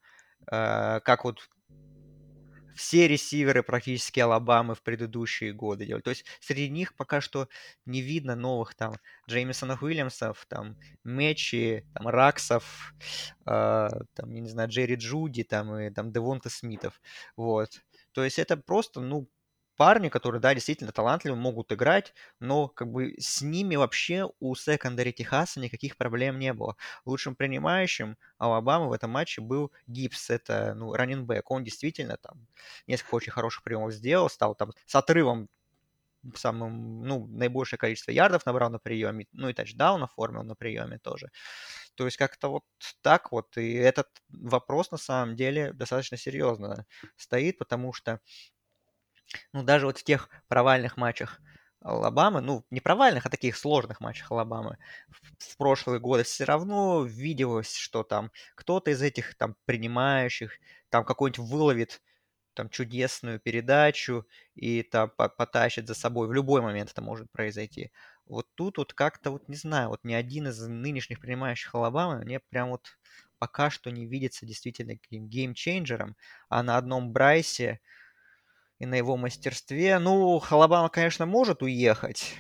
Э, 0.51 1.01
как 1.01 1.25
вот 1.25 1.41
все 2.77 3.09
ресиверы 3.09 3.65
практически 3.65 4.21
Алабамы 4.21 4.77
в 4.77 4.83
предыдущие 4.83 5.53
годы 5.53 5.87
делали. 5.87 6.03
То 6.03 6.11
есть 6.11 6.25
среди 6.41 6.69
них 6.69 6.95
пока 6.95 7.21
что 7.21 7.49
не 7.85 8.01
видно 8.01 8.37
новых 8.37 8.77
там 8.77 8.95
Джеймисонов 9.29 9.83
Уильямсов, 9.83 10.47
там 10.49 10.77
Мечи, 11.03 11.85
там 11.95 12.07
Раксов, 12.07 12.95
э, 13.45 13.89
там, 14.15 14.31
я 14.31 14.41
не 14.41 14.49
знаю, 14.49 14.69
Джерри 14.69 14.95
Джуди, 14.95 15.43
там 15.43 15.77
и 15.77 15.91
там 15.91 16.13
Девонта 16.13 16.49
Смитов. 16.49 17.01
Вот. 17.37 17.71
То 18.13 18.23
есть 18.23 18.39
это 18.39 18.57
просто, 18.57 19.01
ну, 19.01 19.29
парни, 19.77 20.09
которые, 20.09 20.41
да, 20.41 20.55
действительно 20.55 20.93
талантливы, 20.93 21.37
могут 21.37 21.73
играть, 21.73 22.15
но 22.41 22.69
как 22.69 22.89
бы 22.91 23.15
с 23.19 23.43
ними 23.43 23.77
вообще 23.77 24.31
у 24.41 24.55
секондари 24.55 25.13
Техаса 25.13 25.61
никаких 25.61 25.97
проблем 25.97 26.39
не 26.39 26.53
было. 26.53 26.77
Лучшим 27.05 27.37
принимающим 27.37 28.17
Алабамы 28.39 28.89
в 28.89 28.93
этом 28.93 29.11
матче 29.11 29.41
был 29.41 29.73
Гибс, 29.87 30.31
это, 30.31 30.75
ну, 30.75 30.93
раненбэк. 30.95 31.51
Он 31.51 31.65
действительно 31.65 32.17
там 32.17 32.47
несколько 32.87 33.15
очень 33.17 33.33
хороших 33.33 33.63
приемов 33.63 33.93
сделал, 33.93 34.29
стал 34.31 34.55
там 34.55 34.73
с 34.87 34.95
отрывом 34.95 35.49
самым, 36.35 37.03
ну, 37.05 37.27
наибольшее 37.29 37.79
количество 37.79 38.11
ярдов 38.11 38.47
набрал 38.47 38.71
на 38.71 38.79
приеме, 38.81 39.27
ну 39.33 39.49
и 39.49 39.53
тачдаун 39.53 40.03
оформил 40.03 40.43
на 40.43 40.57
приеме 40.57 40.99
тоже. 40.99 41.31
То 41.95 42.05
есть 42.07 42.17
как-то 42.17 42.49
вот 42.51 42.65
так 43.03 43.33
вот. 43.33 43.57
И 43.59 43.75
этот 43.75 44.09
вопрос 44.29 44.91
на 44.91 44.99
самом 44.99 45.37
деле 45.37 45.73
достаточно 45.73 46.17
серьезно 46.17 46.87
стоит, 47.17 47.59
потому 47.59 47.93
что 47.93 48.21
ну, 49.53 49.63
даже 49.63 49.87
вот 49.87 49.99
в 49.99 50.05
тех 50.05 50.29
провальных 50.49 50.97
матчах 50.97 51.41
Алабамы, 51.83 52.41
ну, 52.41 52.65
не 52.71 52.81
провальных, 52.81 53.27
а 53.27 53.31
таких 53.31 53.57
сложных 53.57 54.01
матчах 54.01 54.31
Алабамы 54.33 54.79
в, 55.09 55.21
в 55.53 55.57
прошлые 55.57 56.01
годы 56.01 56.25
все 56.25 56.45
равно 56.45 57.05
виделось, 57.05 57.75
что 57.75 58.03
там 58.03 58.33
кто-то 58.55 58.91
из 58.91 59.03
этих 59.03 59.37
там 59.37 59.57
принимающих 59.67 60.53
там 60.91 61.05
какой-нибудь 61.05 61.39
выловит 61.51 62.03
там 62.55 62.71
чудесную 62.71 63.39
передачу 63.39 64.27
и 64.55 64.83
там 64.83 65.11
потащит 65.11 65.87
за 65.87 65.95
собой. 65.95 66.27
В 66.29 66.33
любой 66.33 66.63
момент 66.63 66.91
это 66.91 67.03
может 67.03 67.31
произойти. 67.31 67.93
Вот 68.27 68.47
тут 68.55 68.79
вот 68.79 68.95
как-то 68.95 69.31
вот 69.31 69.49
не 69.49 69.57
знаю, 69.57 69.91
вот 69.91 70.01
ни 70.05 70.15
один 70.15 70.49
из 70.49 70.61
нынешних 70.67 71.21
принимающих 71.21 71.75
Алабамы 71.75 72.25
мне 72.25 72.41
прям 72.41 72.71
вот 72.71 72.99
пока 73.39 73.69
что 73.71 73.91
не 73.91 74.07
видится 74.07 74.47
действительно 74.47 74.95
каким 74.97 75.29
геймчейнджером, 75.29 76.17
а 76.49 76.79
одном 76.79 77.13
Брайсе 77.13 77.81
и 78.79 78.87
на 78.87 78.95
его 78.97 79.17
мастерстве. 79.17 79.99
Ну, 79.99 80.39
Алабама, 80.39 80.89
конечно, 80.89 81.27
может 81.27 81.63
уехать 81.63 82.35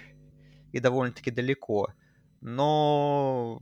и 0.72 0.80
довольно-таки 0.80 1.30
далеко, 1.30 1.88
но 2.40 3.60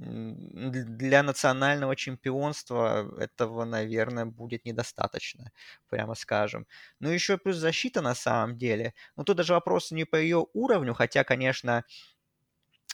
для 0.00 1.22
национального 1.22 1.94
чемпионства 1.94 3.06
этого, 3.18 3.64
наверное, 3.64 4.24
будет 4.24 4.64
недостаточно, 4.64 5.52
прямо 5.90 6.14
скажем. 6.14 6.66
Ну, 7.00 7.10
еще 7.10 7.36
плюс 7.36 7.56
защита 7.56 8.00
на 8.00 8.14
самом 8.14 8.56
деле. 8.56 8.94
Ну, 9.16 9.24
тут 9.24 9.36
даже 9.36 9.52
вопрос 9.52 9.90
не 9.90 10.04
по 10.04 10.16
ее 10.16 10.46
уровню, 10.54 10.94
хотя, 10.94 11.22
конечно, 11.22 11.84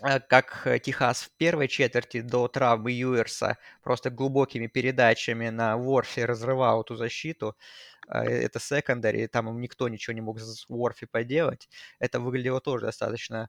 э, 0.03 0.21
как 0.21 0.67
Техас 0.83 1.23
в 1.23 1.31
первой 1.37 1.69
четверти 1.69 2.21
до 2.21 2.49
травмы 2.49 2.93
Юерса 2.93 3.59
просто 3.83 4.11
глубокими 4.11 4.67
передачами 4.67 5.49
на 5.51 5.77
Ворфе 5.77 6.25
разрывал 6.27 6.83
эту 6.83 6.97
защиту. 6.97 7.57
А, 8.09 8.25
э, 8.25 8.29
это 8.45 8.61
секондари, 8.61 9.27
там 9.29 9.61
никто 9.61 9.88
ничего 9.88 10.14
не 10.14 10.21
мог 10.21 10.40
с 10.40 10.66
Ворфи 10.69 11.07
поделать. 11.07 11.69
Это 11.99 12.21
выглядело 12.21 12.61
тоже 12.61 12.87
достаточно 12.87 13.49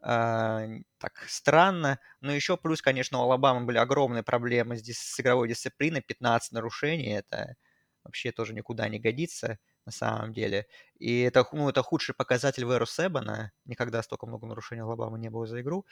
Uh, 0.00 0.82
так 0.98 1.24
странно. 1.28 1.98
Но 2.20 2.32
еще 2.32 2.56
плюс, 2.56 2.80
конечно, 2.82 3.18
у 3.18 3.22
Алабамы 3.22 3.66
были 3.66 3.78
огромные 3.78 4.22
проблемы 4.22 4.76
здесь 4.76 4.98
с 4.98 5.20
игровой 5.20 5.48
дисциплиной. 5.48 6.02
15 6.02 6.52
нарушений. 6.52 7.14
Это 7.14 7.56
вообще 8.04 8.30
тоже 8.32 8.54
никуда 8.54 8.88
не 8.88 8.98
годится 9.00 9.58
на 9.86 9.92
самом 9.92 10.32
деле. 10.32 10.66
И 10.98 11.20
это, 11.22 11.44
ну, 11.52 11.68
это 11.68 11.82
худший 11.82 12.14
показатель 12.14 12.64
в 12.64 12.70
эру 12.70 12.86
Себана. 12.86 13.52
Никогда 13.64 14.02
столько 14.02 14.26
много 14.26 14.46
нарушений 14.46 14.82
Алабамы 14.82 15.18
не 15.18 15.30
было 15.30 15.46
за 15.46 15.60
игру. 15.62 15.84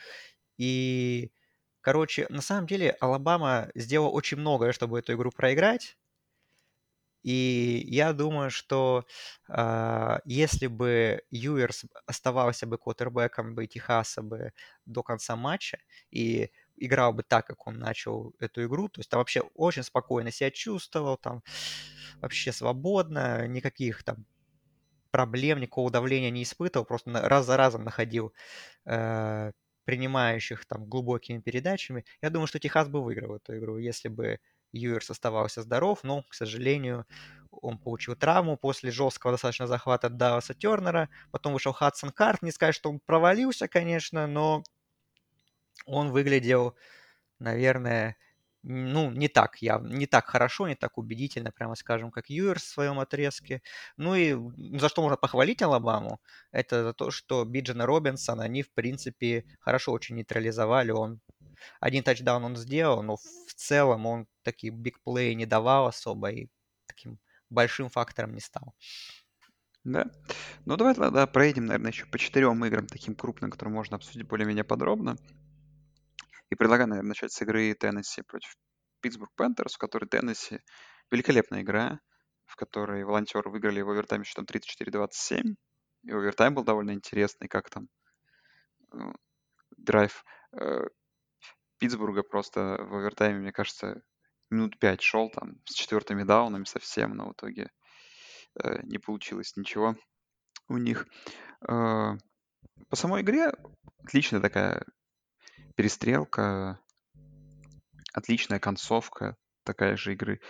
И, 0.58 1.32
короче, 1.80 2.26
на 2.30 2.42
самом 2.42 2.66
деле 2.66 2.92
Алабама 3.00 3.70
сделала 3.74 4.10
очень 4.10 4.38
многое, 4.38 4.72
чтобы 4.72 4.98
эту 5.00 5.14
игру 5.14 5.30
проиграть. 5.32 5.96
И 7.26 7.82
я 7.88 8.12
думаю, 8.12 8.50
что 8.50 9.04
э, 9.48 10.18
если 10.26 10.68
бы 10.68 11.22
Юерс 11.30 11.84
оставался 12.06 12.66
бы 12.66 12.78
квотербеком 12.78 13.54
бы 13.56 13.66
Техаса 13.66 14.22
бы 14.22 14.52
до 14.86 15.02
конца 15.02 15.34
матча 15.36 15.78
и 16.12 16.50
играл 16.76 17.12
бы 17.12 17.24
так, 17.24 17.46
как 17.48 17.66
он 17.66 17.78
начал 17.80 18.32
эту 18.38 18.64
игру, 18.66 18.88
то 18.88 19.00
есть 19.00 19.10
там 19.10 19.18
вообще 19.18 19.40
очень 19.54 19.82
спокойно 19.82 20.30
себя 20.30 20.52
чувствовал, 20.52 21.16
там 21.16 21.42
вообще 22.20 22.52
свободно, 22.52 23.46
никаких 23.48 24.04
там 24.04 24.26
проблем, 25.10 25.60
никакого 25.60 25.90
давления 25.90 26.30
не 26.30 26.42
испытывал, 26.42 26.84
просто 26.86 27.10
раз 27.28 27.46
за 27.46 27.56
разом 27.56 27.84
находил 27.84 28.32
э, 28.86 29.52
принимающих 29.84 30.66
там 30.66 30.86
глубокими 30.88 31.40
передачами. 31.40 32.04
Я 32.22 32.30
думаю, 32.30 32.46
что 32.48 32.58
Техас 32.60 32.88
бы 32.88 33.02
выиграл 33.02 33.36
эту 33.36 33.58
игру, 33.58 33.78
если 33.78 34.08
бы 34.08 34.40
Юерс 34.72 35.10
оставался 35.10 35.62
здоров, 35.62 36.00
но, 36.02 36.22
к 36.22 36.34
сожалению, 36.34 37.06
он 37.50 37.78
получил 37.78 38.16
травму 38.16 38.56
после 38.56 38.90
жесткого 38.90 39.32
достаточно 39.32 39.66
захвата 39.66 40.08
Далласа 40.08 40.54
Тернера. 40.54 41.08
Потом 41.30 41.52
вышел 41.52 41.72
Хадсон 41.72 42.10
Карт. 42.10 42.42
Не 42.42 42.52
сказать, 42.52 42.74
что 42.74 42.90
он 42.90 43.00
провалился, 43.00 43.68
конечно, 43.68 44.26
но 44.26 44.62
он 45.86 46.10
выглядел, 46.10 46.76
наверное, 47.38 48.16
ну, 48.68 49.10
не 49.12 49.28
так 49.28 49.62
явно, 49.62 49.92
не 49.94 50.06
так 50.06 50.26
хорошо, 50.26 50.66
не 50.66 50.74
так 50.74 50.98
убедительно, 50.98 51.52
прямо 51.52 51.76
скажем, 51.76 52.10
как 52.10 52.28
Юерс 52.30 52.64
в 52.64 52.68
своем 52.68 52.98
отрезке. 52.98 53.62
Ну 53.96 54.16
и 54.16 54.34
за 54.78 54.88
что 54.88 55.02
можно 55.02 55.16
похвалить 55.16 55.62
Алабаму, 55.62 56.20
это 56.50 56.82
за 56.82 56.92
то, 56.92 57.12
что 57.12 57.44
Биджина 57.44 57.86
Робинсон 57.86 58.40
они, 58.40 58.62
в 58.62 58.72
принципе, 58.72 59.44
хорошо 59.60 59.92
очень 59.92 60.16
нейтрализовали. 60.16 60.90
Он 60.90 61.20
один 61.80 62.02
тачдаун 62.02 62.44
он 62.44 62.56
сделал, 62.56 63.02
но 63.02 63.16
в 63.16 63.54
целом 63.54 64.06
он 64.06 64.26
такие 64.42 64.72
бигплеи 64.72 65.32
не 65.32 65.46
давал 65.46 65.86
особо 65.86 66.30
и 66.30 66.48
таким 66.86 67.18
большим 67.50 67.88
фактором 67.88 68.34
не 68.34 68.40
стал. 68.40 68.74
Да. 69.84 70.06
Ну, 70.64 70.76
давай 70.76 70.94
тогда 70.94 71.26
проедем, 71.28 71.66
наверное, 71.66 71.92
еще 71.92 72.06
по 72.06 72.18
четырем 72.18 72.64
играм, 72.64 72.88
таким 72.88 73.14
крупным, 73.14 73.50
которые 73.50 73.72
можно 73.72 73.96
обсудить 73.96 74.26
более-менее 74.26 74.64
подробно. 74.64 75.16
И 76.50 76.56
предлагаю, 76.56 76.88
наверное, 76.88 77.10
начать 77.10 77.32
с 77.32 77.40
игры 77.42 77.72
Теннесси 77.74 78.22
против 78.22 78.56
Питтсбург 79.00 79.30
Пэнтерс, 79.36 79.74
в 79.74 79.78
которой 79.78 80.06
Теннесси 80.08 80.60
великолепная 81.10 81.62
игра, 81.62 82.00
в 82.46 82.56
которой 82.56 83.04
волонтеры 83.04 83.50
выиграли 83.50 83.80
в 83.80 83.90
овертайме 83.90 84.24
счетом 84.24 84.44
34-27. 84.44 85.54
И 86.02 86.10
овертайм 86.10 86.54
был 86.54 86.64
довольно 86.64 86.92
интересный, 86.92 87.48
как 87.48 87.70
там 87.70 87.88
э, 88.92 88.98
драйв 89.76 90.24
э, 90.52 90.86
Питтсбурга 91.78 92.22
просто 92.22 92.78
в 92.80 92.94
овертайме, 92.94 93.40
мне 93.40 93.52
кажется, 93.52 94.02
минут 94.50 94.78
пять 94.78 95.02
шел 95.02 95.30
там 95.30 95.56
с 95.64 95.74
четвертыми 95.74 96.22
даунами 96.22 96.64
совсем, 96.64 97.14
но 97.14 97.28
в 97.28 97.32
итоге 97.32 97.70
э, 98.62 98.82
не 98.84 98.98
получилось 98.98 99.56
ничего 99.56 99.96
у 100.68 100.78
них. 100.78 101.06
Э, 101.68 102.16
по 102.88 102.96
самой 102.96 103.22
игре 103.22 103.52
отличная 104.04 104.40
такая 104.40 104.84
перестрелка, 105.74 106.80
отличная 108.12 108.58
концовка 108.58 109.36
такая 109.64 109.96
же 109.96 110.12
игры. 110.12 110.40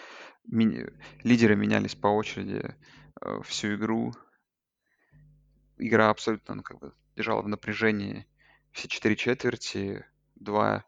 Ми- 0.45 0.87
лидеры 1.25 1.57
менялись 1.57 1.95
по 1.95 2.09
очереди 2.09 2.77
э, 3.21 3.43
всю 3.43 3.75
игру. 3.75 4.13
Игра 5.79 6.11
абсолютно 6.11 6.55
ну, 6.55 6.63
как 6.63 6.79
бы 6.79 6.95
лежала 7.17 7.43
в 7.43 7.49
напряжении 7.49 8.27
все 8.73 8.89
четыре 8.89 9.17
четверти. 9.17 10.05
Два 10.37 10.85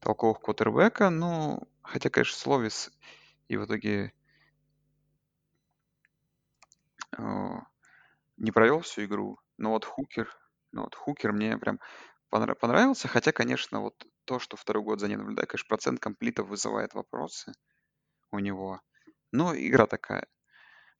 толковых 0.00 0.40
квотербека, 0.40 1.10
ну, 1.10 1.60
хотя, 1.82 2.10
конечно, 2.10 2.36
Словис 2.38 2.90
и 3.48 3.56
в 3.56 3.64
итоге 3.66 4.12
э, 7.18 7.22
не 8.38 8.50
провел 8.52 8.80
всю 8.80 9.04
игру, 9.04 9.38
но 9.58 9.70
вот 9.70 9.84
Хукер, 9.84 10.28
ну 10.72 10.82
вот 10.82 10.94
Хукер 10.94 11.32
мне 11.32 11.58
прям 11.58 11.80
понрав- 12.30 12.58
понравился, 12.58 13.08
хотя, 13.08 13.32
конечно, 13.32 13.80
вот 13.80 14.06
то, 14.24 14.38
что 14.38 14.56
второй 14.56 14.82
год 14.84 15.00
за 15.00 15.08
ним 15.08 15.20
наблюдаю, 15.20 15.46
конечно, 15.48 15.68
процент 15.68 16.00
комплитов 16.00 16.48
вызывает 16.48 16.94
вопросы 16.94 17.52
у 18.32 18.38
него, 18.38 18.80
но 19.32 19.54
игра 19.56 19.86
такая. 19.86 20.26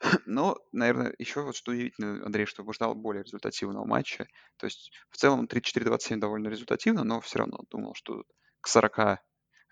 Но, 0.27 0.57
наверное, 0.73 1.15
еще 1.19 1.43
вот 1.43 1.57
что 1.57 1.73
удивительно, 1.73 2.25
Андрей, 2.25 2.47
что 2.47 2.71
ждал 2.73 2.95
более 2.95 3.23
результативного 3.23 3.85
матча. 3.85 4.27
То 4.57 4.67
есть 4.67 4.93
в 5.11 5.17
целом 5.17 5.47
34-27 5.47 6.21
довольно 6.21 6.49
результативно, 6.49 7.05
но 7.05 7.21
все 7.21 7.41
равно 7.41 7.61
думал, 7.71 7.95
что 7.95 8.25
к 8.61 8.68
40 8.68 9.23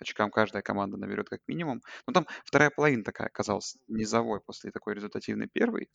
очкам 0.00 0.30
каждая 0.30 0.62
команда 0.62 0.96
наберет 0.96 1.28
как 1.28 1.40
минимум. 1.48 1.82
Но 2.06 2.12
там 2.12 2.26
вторая 2.44 2.70
половина 2.70 3.04
такая 3.04 3.28
оказалась 3.28 3.76
низовой 3.88 4.40
после 4.40 4.70
такой 4.70 4.94
результативной 4.94 5.48
первой. 5.48 5.90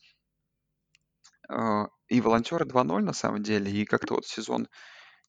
А, 1.47 1.87
И 2.09 2.19
волонтеры 2.19 2.65
2-0 2.65 3.03
на 3.05 3.13
самом 3.13 3.43
деле, 3.43 3.71
и 3.71 3.85
как-то 3.85 4.15
вот 4.15 4.25
сезон 4.25 4.67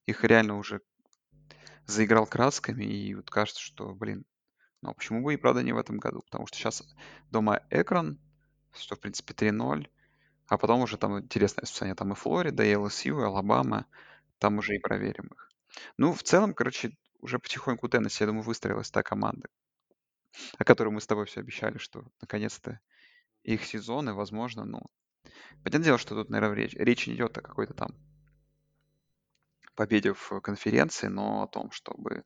их 0.07 0.23
реально 0.23 0.57
уже 0.57 0.81
заиграл 1.85 2.25
красками, 2.25 2.83
и 2.85 3.15
вот 3.15 3.29
кажется, 3.29 3.61
что, 3.61 3.93
блин, 3.93 4.25
ну 4.81 4.91
а 4.91 4.93
почему 4.93 5.23
бы 5.23 5.33
и 5.33 5.37
правда 5.37 5.63
не 5.63 5.73
в 5.73 5.77
этом 5.77 5.99
году? 5.99 6.21
Потому 6.23 6.47
что 6.47 6.57
сейчас 6.57 6.83
дома 7.31 7.61
экран, 7.71 8.19
что 8.73 8.95
в 8.95 8.99
принципе 8.99 9.33
3-0, 9.33 9.89
а 10.47 10.57
потом 10.57 10.81
уже 10.81 10.97
там 10.97 11.19
интересное 11.19 11.63
расписание, 11.63 11.95
там 11.95 12.13
и 12.13 12.15
Флорида, 12.15 12.63
и 12.63 12.75
ЛСЮ, 12.75 13.21
и 13.21 13.23
Алабама, 13.25 13.87
там 14.39 14.59
уже 14.59 14.75
и 14.75 14.79
проверим 14.79 15.27
их. 15.27 15.51
Ну, 15.97 16.13
в 16.13 16.23
целом, 16.23 16.53
короче, 16.53 16.97
уже 17.25 17.39
потихоньку 17.39 17.89
Теннесси, 17.89 18.23
я 18.23 18.27
думаю, 18.27 18.43
выстроилась 18.43 18.91
та 18.91 19.01
команда, 19.01 19.49
о 20.59 20.63
которой 20.63 20.89
мы 20.89 21.01
с 21.01 21.07
тобой 21.07 21.25
все 21.25 21.39
обещали, 21.39 21.79
что 21.79 22.05
наконец-то 22.21 22.79
их 23.43 23.65
сезоны, 23.65 24.13
возможно, 24.13 24.63
ну, 24.63 24.81
понятное 25.63 25.85
дело, 25.85 25.97
что 25.97 26.13
тут, 26.13 26.29
наверное, 26.29 26.55
речь, 26.55 26.75
речь 26.75 27.09
идет 27.09 27.37
о 27.37 27.41
какой-то 27.41 27.73
там 27.73 27.95
победе 29.73 30.13
в 30.13 30.39
конференции, 30.41 31.07
но 31.07 31.41
о 31.41 31.47
том, 31.47 31.71
чтобы 31.71 32.23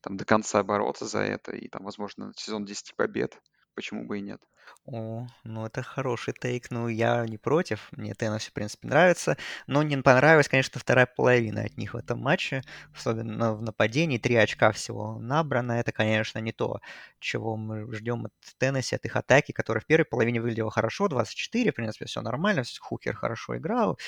там 0.00 0.16
до 0.16 0.24
конца 0.24 0.62
бороться 0.62 1.06
за 1.06 1.20
это 1.20 1.52
и 1.52 1.68
там, 1.68 1.84
возможно, 1.84 2.32
сезон 2.36 2.64
10 2.64 2.94
побед, 2.94 3.42
почему 3.74 4.04
бы 4.04 4.18
и 4.18 4.22
нет. 4.22 4.40
О, 4.84 5.26
ну 5.44 5.66
это 5.66 5.82
хороший 5.82 6.34
тейк. 6.34 6.70
Ну, 6.70 6.88
я 6.88 7.24
не 7.26 7.38
против. 7.38 7.88
Мне 7.92 8.14
Теннесси, 8.14 8.50
в 8.50 8.52
принципе, 8.52 8.88
нравится. 8.88 9.36
Но 9.66 9.82
не 9.82 9.96
понравилась, 9.98 10.48
конечно, 10.48 10.80
вторая 10.80 11.06
половина 11.06 11.62
от 11.62 11.76
них 11.76 11.94
в 11.94 11.96
этом 11.96 12.20
матче. 12.20 12.62
Особенно 12.94 13.54
в 13.54 13.62
нападении. 13.62 14.18
Три 14.18 14.36
очка 14.36 14.72
всего 14.72 15.18
набрано. 15.18 15.72
Это, 15.72 15.92
конечно, 15.92 16.38
не 16.40 16.52
то, 16.52 16.80
чего 17.20 17.56
мы 17.56 17.92
ждем 17.94 18.26
от 18.26 18.32
Теннесси, 18.58 18.96
от 18.96 19.04
их 19.04 19.16
атаки, 19.16 19.52
которая 19.52 19.82
в 19.82 19.86
первой 19.86 20.04
половине 20.04 20.40
выглядела 20.40 20.70
хорошо. 20.70 21.08
24, 21.08 21.70
в 21.70 21.74
принципе, 21.74 22.06
все 22.06 22.20
нормально. 22.20 22.64
Хукер 22.80 23.14
хорошо 23.14 23.56
играл. 23.56 23.98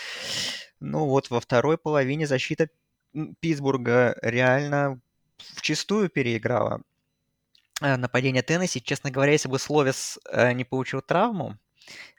Ну, 0.81 1.07
вот 1.07 1.31
во 1.31 1.41
второй 1.41 1.79
половине 1.79 2.27
защита 2.27 2.69
Питтсбурга 3.41 4.17
реально 4.23 5.01
вчистую 5.39 6.09
переиграла 6.09 6.81
э, 6.81 6.94
нападение 7.81 8.43
Теннесси. 8.43 8.83
Честно 8.83 9.11
говоря, 9.11 9.33
если 9.33 9.49
бы 9.49 9.59
Словес 9.59 10.19
э, 10.31 10.53
не 10.53 10.65
получил 10.65 11.01
травму 11.03 11.59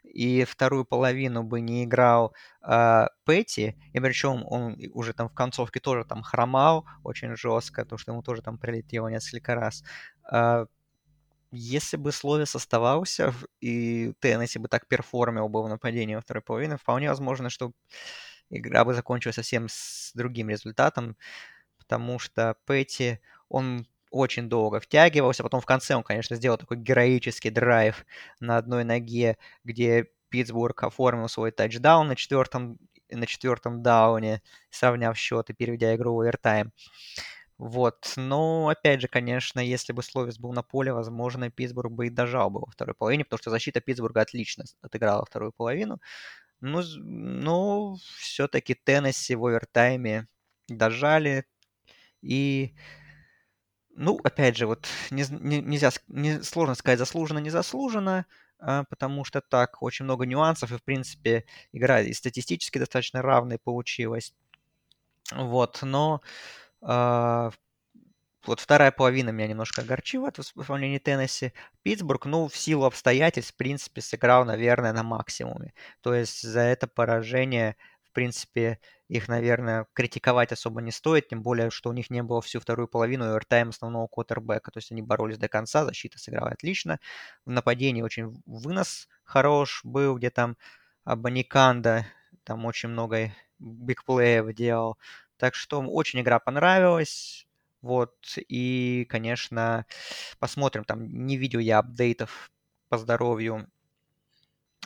и 0.02 0.44
вторую 0.44 0.84
половину 0.84 1.42
бы 1.42 1.60
не 1.60 1.84
играл 1.84 2.34
э, 2.62 3.06
Петти, 3.24 3.76
и 3.92 4.00
причем 4.00 4.44
он 4.46 4.76
уже 4.92 5.12
там 5.12 5.28
в 5.28 5.34
концовке 5.34 5.80
тоже 5.80 6.04
там 6.04 6.22
хромал 6.22 6.86
очень 7.02 7.36
жестко, 7.36 7.82
потому 7.82 7.98
что 7.98 8.12
ему 8.12 8.22
тоже 8.22 8.42
там 8.42 8.58
прилетело 8.58 9.08
несколько 9.08 9.54
раз. 9.54 9.82
Э, 10.30 10.66
если 11.52 11.96
бы 11.96 12.12
Словес 12.12 12.54
оставался 12.54 13.32
и 13.60 14.12
Теннесси 14.20 14.58
бы 14.58 14.68
так 14.68 14.86
перформил 14.88 15.48
бы 15.48 15.62
в 15.62 15.68
нападении 15.68 16.14
во 16.14 16.20
второй 16.20 16.42
половине, 16.42 16.76
вполне 16.76 17.08
возможно, 17.08 17.50
что 17.50 17.72
игра 18.50 18.84
бы 18.84 18.94
закончилась 18.94 19.36
совсем 19.36 19.68
с 19.68 20.12
другим 20.14 20.50
результатом, 20.50 21.16
потому 21.78 22.18
что 22.18 22.56
Петти, 22.66 23.20
он 23.48 23.86
очень 24.16 24.48
долго 24.48 24.80
втягивался. 24.80 25.42
Потом 25.42 25.60
в 25.60 25.66
конце 25.66 25.94
он, 25.94 26.02
конечно, 26.02 26.36
сделал 26.36 26.58
такой 26.58 26.78
героический 26.78 27.50
драйв 27.50 28.04
на 28.40 28.56
одной 28.56 28.84
ноге, 28.84 29.38
где 29.64 30.06
Питтсбург 30.28 30.82
оформил 30.82 31.28
свой 31.28 31.50
тачдаун 31.52 32.08
на 32.08 32.16
четвертом, 32.16 32.78
на 33.10 33.26
четвертом 33.26 33.82
дауне, 33.82 34.42
сравняв 34.70 35.16
счет 35.16 35.50
и 35.50 35.54
переведя 35.54 35.94
игру 35.94 36.14
в 36.14 36.20
овертайм. 36.20 36.72
Вот, 37.58 38.12
но 38.16 38.68
опять 38.68 39.00
же, 39.00 39.08
конечно, 39.08 39.60
если 39.60 39.94
бы 39.94 40.02
Словис 40.02 40.38
был 40.38 40.52
на 40.52 40.62
поле, 40.62 40.92
возможно, 40.92 41.50
Питтсбург 41.50 41.90
бы 41.90 42.08
и 42.08 42.10
дожал 42.10 42.50
бы 42.50 42.60
во 42.60 42.66
второй 42.70 42.94
половине, 42.94 43.24
потому 43.24 43.38
что 43.38 43.50
защита 43.50 43.80
Питтсбурга 43.80 44.20
отлично 44.20 44.64
отыграла 44.82 45.24
вторую 45.24 45.52
половину. 45.52 45.98
Ну, 46.60 46.82
ну 46.98 47.96
все-таки 48.18 48.74
Теннесси 48.74 49.36
в 49.36 49.46
овертайме 49.46 50.28
дожали, 50.68 51.46
и 52.22 52.74
ну, 53.96 54.18
опять 54.22 54.56
же, 54.56 54.66
вот 54.66 54.86
не, 55.10 55.24
не, 55.30 55.60
нельзя, 55.60 55.90
не, 56.08 56.42
сложно 56.42 56.74
сказать, 56.74 56.98
заслуженно, 56.98 57.38
не 57.38 57.50
заслуженно, 57.50 58.26
а, 58.58 58.84
потому 58.84 59.24
что 59.24 59.40
так, 59.40 59.82
очень 59.82 60.04
много 60.04 60.26
нюансов, 60.26 60.70
и, 60.70 60.76
в 60.76 60.82
принципе, 60.82 61.44
игра 61.72 62.00
и 62.00 62.12
статистически 62.12 62.78
достаточно 62.78 63.22
равной 63.22 63.58
получилась. 63.58 64.34
Вот, 65.32 65.80
но 65.82 66.20
а, 66.82 67.50
вот 68.46 68.60
вторая 68.60 68.92
половина 68.92 69.30
меня 69.30 69.48
немножко 69.48 69.82
огорчила 69.82 70.28
от 70.28 70.38
исполнения 70.38 71.00
Теннесси. 71.00 71.52
Питтсбург, 71.82 72.26
ну, 72.26 72.48
в 72.48 72.56
силу 72.56 72.84
обстоятельств, 72.84 73.54
в 73.54 73.56
принципе, 73.56 74.00
сыграл, 74.00 74.44
наверное, 74.44 74.92
на 74.92 75.02
максимуме. 75.02 75.72
То 76.00 76.14
есть 76.14 76.42
за 76.42 76.60
это 76.60 76.86
поражение, 76.86 77.76
принципе, 78.16 78.80
их, 79.08 79.28
наверное, 79.28 79.86
критиковать 79.92 80.52
особо 80.52 80.80
не 80.82 80.90
стоит, 80.92 81.28
тем 81.28 81.42
более, 81.42 81.70
что 81.70 81.90
у 81.90 81.92
них 81.92 82.10
не 82.10 82.22
было 82.22 82.40
всю 82.42 82.60
вторую 82.60 82.88
половину 82.88 83.26
овертайм 83.26 83.68
основного 83.70 84.08
квотербека, 84.08 84.72
то 84.72 84.78
есть 84.78 84.90
они 84.92 85.02
боролись 85.02 85.38
до 85.38 85.48
конца, 85.48 85.84
защита 85.84 86.18
сыграла 86.18 86.50
отлично, 86.50 86.98
в 87.44 87.50
нападении 87.50 88.02
очень 88.02 88.42
вынос 88.46 89.08
хорош 89.24 89.82
был, 89.84 90.16
где 90.16 90.30
там 90.30 90.56
Абаниканда, 91.04 92.06
там 92.44 92.64
очень 92.64 92.88
много 92.90 93.32
бигплеев 93.60 94.54
делал, 94.54 94.98
так 95.38 95.54
что 95.54 95.80
очень 95.82 96.20
игра 96.22 96.38
понравилась, 96.40 97.46
вот, 97.82 98.16
и, 98.48 99.06
конечно, 99.10 99.86
посмотрим, 100.40 100.84
там 100.84 101.06
не 101.26 101.36
видел 101.36 101.60
я 101.60 101.78
апдейтов 101.80 102.50
по 102.88 102.98
здоровью 102.98 103.68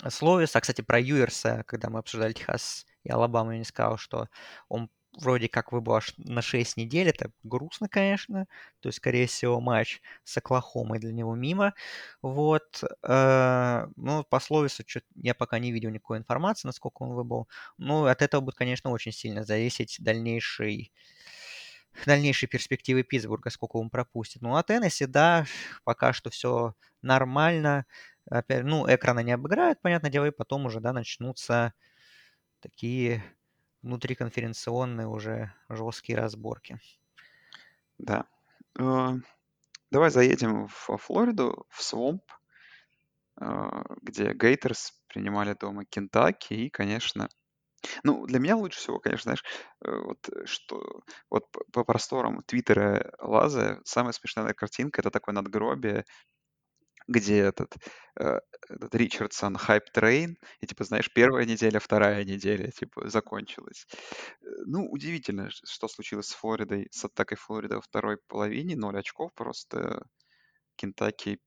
Словиса. 0.09 0.61
Кстати, 0.61 0.81
про 0.81 0.99
Юерса, 1.01 1.65
когда 1.67 1.91
мы 1.91 1.99
обсуждали 1.99 2.33
Техас 2.33 2.87
и 3.05 3.11
Алабаму, 3.11 3.53
я 3.53 3.59
не 3.59 3.65
сказал, 3.65 3.99
что 3.99 4.29
он 4.69 4.91
вроде 5.19 5.49
как 5.49 5.73
выбыл 5.73 5.95
аж 5.95 6.15
на 6.19 6.43
6 6.43 6.77
недель. 6.77 7.09
Это 7.09 7.31
грустно, 7.43 7.89
конечно. 7.89 8.47
То 8.81 8.89
есть, 8.89 8.99
скорее 8.99 9.27
всего, 9.27 9.61
матч 9.61 10.01
с 10.25 10.37
Оклахомой 10.37 10.99
для 10.99 11.13
него 11.13 11.35
мимо. 11.35 11.75
Вот. 12.23 12.83
Э, 13.03 13.87
ну, 13.97 14.25
по 14.25 14.41
Словису 14.41 14.85
я 15.17 15.35
пока 15.35 15.59
не 15.59 15.73
видел 15.73 15.91
никакой 15.91 16.19
информации, 16.19 16.69
насколько 16.69 17.03
он 17.03 17.15
выбыл. 17.15 17.49
Ну, 17.79 18.07
от 18.07 18.23
этого 18.23 18.41
будет, 18.41 18.57
конечно, 18.57 18.91
очень 18.91 19.13
сильно 19.13 19.45
зависеть 19.45 19.97
дальнейший 20.01 20.93
дальнейшие 22.07 22.49
перспективы 22.49 23.03
Питтсбурга, 23.03 23.51
сколько 23.51 23.77
он 23.77 23.91
пропустит. 23.91 24.43
Ну, 24.43 24.57
а 24.57 24.63
Теннесси, 24.63 25.07
да, 25.07 25.45
пока 25.85 26.13
что 26.13 26.31
все 26.31 26.75
нормально. 27.03 27.85
Опять, 28.29 28.65
ну, 28.65 28.87
экраны 28.93 29.23
не 29.25 29.33
обыграют, 29.33 29.81
понятное 29.81 30.11
дело, 30.11 30.27
и 30.27 30.31
потом 30.31 30.67
уже, 30.67 30.81
да, 30.81 30.93
начнутся 30.93 31.73
такие 32.61 33.25
внутриконференционные 33.83 35.09
уже 35.09 35.55
жесткие 35.69 36.19
разборки. 36.19 36.81
Да. 37.99 38.25
Э, 38.79 39.11
давай 39.91 40.11
заедем 40.11 40.69
в 40.69 40.97
Флориду, 40.99 41.67
в 41.71 41.83
Свомп, 41.83 42.25
э, 43.41 43.45
где 44.03 44.33
Гейтерс 44.35 44.93
принимали 45.09 45.55
дома 45.55 45.85
Кентаки, 45.85 46.55
и, 46.55 46.71
конечно, 46.71 47.29
ну, 48.05 48.27
для 48.27 48.41
меня 48.41 48.57
лучше 48.57 48.81
всего, 48.81 49.01
конечно, 49.01 49.25
знаешь, 49.25 49.45
э, 49.85 49.91
вот 49.93 50.29
что 50.47 51.03
вот 51.31 51.47
по 51.73 51.85
просторам 51.85 52.43
Твиттера 52.47 53.13
лазая, 53.21 53.81
самая 53.85 54.13
смешная 54.13 54.55
картинка- 54.55 55.03
это 55.03 55.11
такое 55.11 55.35
надгробие 55.35 56.07
где 57.09 57.39
этот, 57.39 57.75
э, 58.19 58.41
этот 58.69 58.95
Ричардсон 58.95 59.57
хайп 59.57 59.85
трейн, 59.93 60.37
и 60.61 60.67
типа, 60.67 60.85
знаешь, 60.85 61.13
первая 61.13 61.45
неделя, 61.47 61.81
вторая 61.81 62.25
неделя, 62.25 62.71
типа, 62.71 63.09
закончилась. 63.09 63.87
Э, 64.43 64.47
ну, 64.67 64.87
удивительно, 64.91 65.51
что 65.51 65.89
случилось 65.89 66.29
с 66.29 66.35
Флоридой, 66.35 66.89
с 66.91 67.05
атакой 67.05 67.37
Флориды 67.39 67.77
во 67.77 67.81
второй 67.83 68.19
половине, 68.29 68.77
0 68.77 68.99
очков 68.99 69.33
просто. 69.35 70.05
Кентаки 70.77 71.41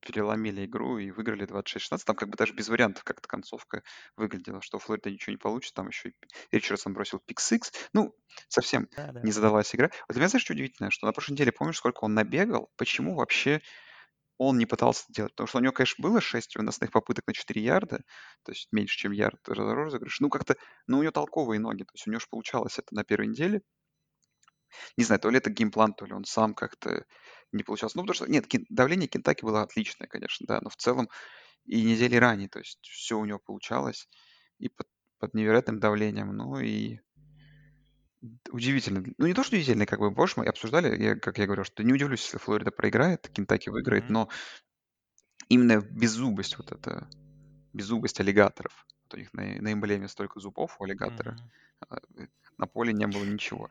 переломили 0.00 0.64
игру 0.66 0.98
и 0.98 1.10
выиграли 1.10 1.46
26-16. 1.46 2.06
Там 2.06 2.16
как 2.16 2.30
бы 2.30 2.36
даже 2.36 2.54
без 2.54 2.68
вариантов 2.68 3.04
как-то 3.04 3.28
концовка 3.28 3.82
выглядела, 4.16 4.62
что 4.62 4.78
Флорида 4.78 5.10
ничего 5.10 5.32
не 5.32 5.38
получит. 5.38 5.74
Там 5.74 5.88
еще 5.88 6.10
и 6.10 6.14
Ричардсон 6.52 6.94
бросил 6.94 7.20
пик-сикс. 7.20 7.72
Ну, 7.92 8.14
совсем 8.48 8.88
Да, 8.96 9.12
да. 9.12 9.22
не 9.22 9.32
задалась 9.32 9.74
игра. 9.74 9.88
Вот 10.08 10.14
для 10.14 10.20
меня, 10.20 10.28
знаешь, 10.28 10.44
что 10.44 10.54
удивительно? 10.54 10.90
Что 10.90 11.06
на 11.06 11.12
прошлой 11.12 11.34
неделе, 11.34 11.52
помнишь, 11.52 11.76
сколько 11.78 12.04
он 12.04 12.14
набегал? 12.14 12.70
Почему 12.76 13.14
вообще 13.16 13.60
он 14.42 14.56
не 14.56 14.64
пытался 14.64 15.04
делать. 15.10 15.32
Потому 15.32 15.48
что 15.48 15.58
у 15.58 15.60
него, 15.60 15.72
конечно, 15.74 16.02
было 16.02 16.18
6 16.22 16.56
выносных 16.56 16.90
попыток 16.90 17.26
на 17.26 17.34
4 17.34 17.62
ярда, 17.62 17.98
то 18.42 18.52
есть 18.52 18.68
меньше, 18.72 18.96
чем 18.96 19.12
ярд 19.12 19.38
розыгрыш. 19.46 20.18
Ну, 20.20 20.30
как-то, 20.30 20.56
ну, 20.86 20.98
у 20.98 21.02
него 21.02 21.12
толковые 21.12 21.60
ноги, 21.60 21.82
то 21.82 21.92
есть 21.94 22.06
у 22.06 22.10
него 22.10 22.20
же 22.20 22.26
получалось 22.30 22.78
это 22.78 22.94
на 22.94 23.04
первой 23.04 23.26
неделе. 23.26 23.60
Не 24.96 25.04
знаю, 25.04 25.20
то 25.20 25.28
ли 25.28 25.36
это 25.36 25.50
геймплан, 25.50 25.92
то 25.92 26.06
ли 26.06 26.14
он 26.14 26.24
сам 26.24 26.54
как-то 26.54 27.04
не 27.52 27.62
получался. 27.62 27.98
Ну, 27.98 28.04
потому 28.04 28.14
что, 28.14 28.26
нет, 28.30 28.46
давление 28.70 29.08
Кентаки 29.08 29.44
было 29.44 29.60
отличное, 29.60 30.08
конечно, 30.08 30.46
да, 30.46 30.60
но 30.62 30.70
в 30.70 30.76
целом 30.76 31.10
и 31.66 31.82
недели 31.82 32.16
ранее. 32.16 32.48
То 32.48 32.60
есть 32.60 32.78
все 32.82 33.18
у 33.18 33.26
него 33.26 33.40
получалось 33.40 34.08
и 34.58 34.70
под, 34.70 34.86
под 35.18 35.34
невероятным 35.34 35.80
давлением. 35.80 36.34
Ну 36.34 36.58
и 36.60 37.00
удивительно. 38.50 39.04
Ну 39.18 39.26
не 39.26 39.34
то, 39.34 39.42
что 39.42 39.56
удивительно, 39.56 39.86
как 39.86 40.00
бы, 40.00 40.10
боже 40.10 40.34
мой, 40.36 40.46
обсуждали, 40.46 41.02
я, 41.02 41.14
как 41.16 41.38
я 41.38 41.46
говорю, 41.46 41.64
что 41.64 41.82
не 41.82 41.92
удивлюсь, 41.92 42.24
если 42.24 42.38
Флорида 42.38 42.70
проиграет, 42.70 43.28
Кентаки 43.28 43.70
выиграет, 43.70 44.04
Мгм. 44.04 44.12
но 44.12 44.28
именно 45.48 45.80
беззубость 45.80 46.58
вот 46.58 46.72
эта, 46.72 47.08
беззубость 47.72 48.20
аллигаторов. 48.20 48.86
Вот 49.04 49.14
у 49.14 49.16
них 49.18 49.32
на, 49.34 49.42
на 49.60 49.72
эмблеме 49.72 50.08
столько 50.08 50.40
зубов 50.40 50.76
у 50.80 50.84
аллигатора, 50.84 51.32
Мгм. 51.32 51.50
а, 51.88 51.96
э, 52.16 52.26
на 52.58 52.66
поле 52.66 52.92
не 52.92 53.06
было 53.06 53.24
ничего. 53.24 53.70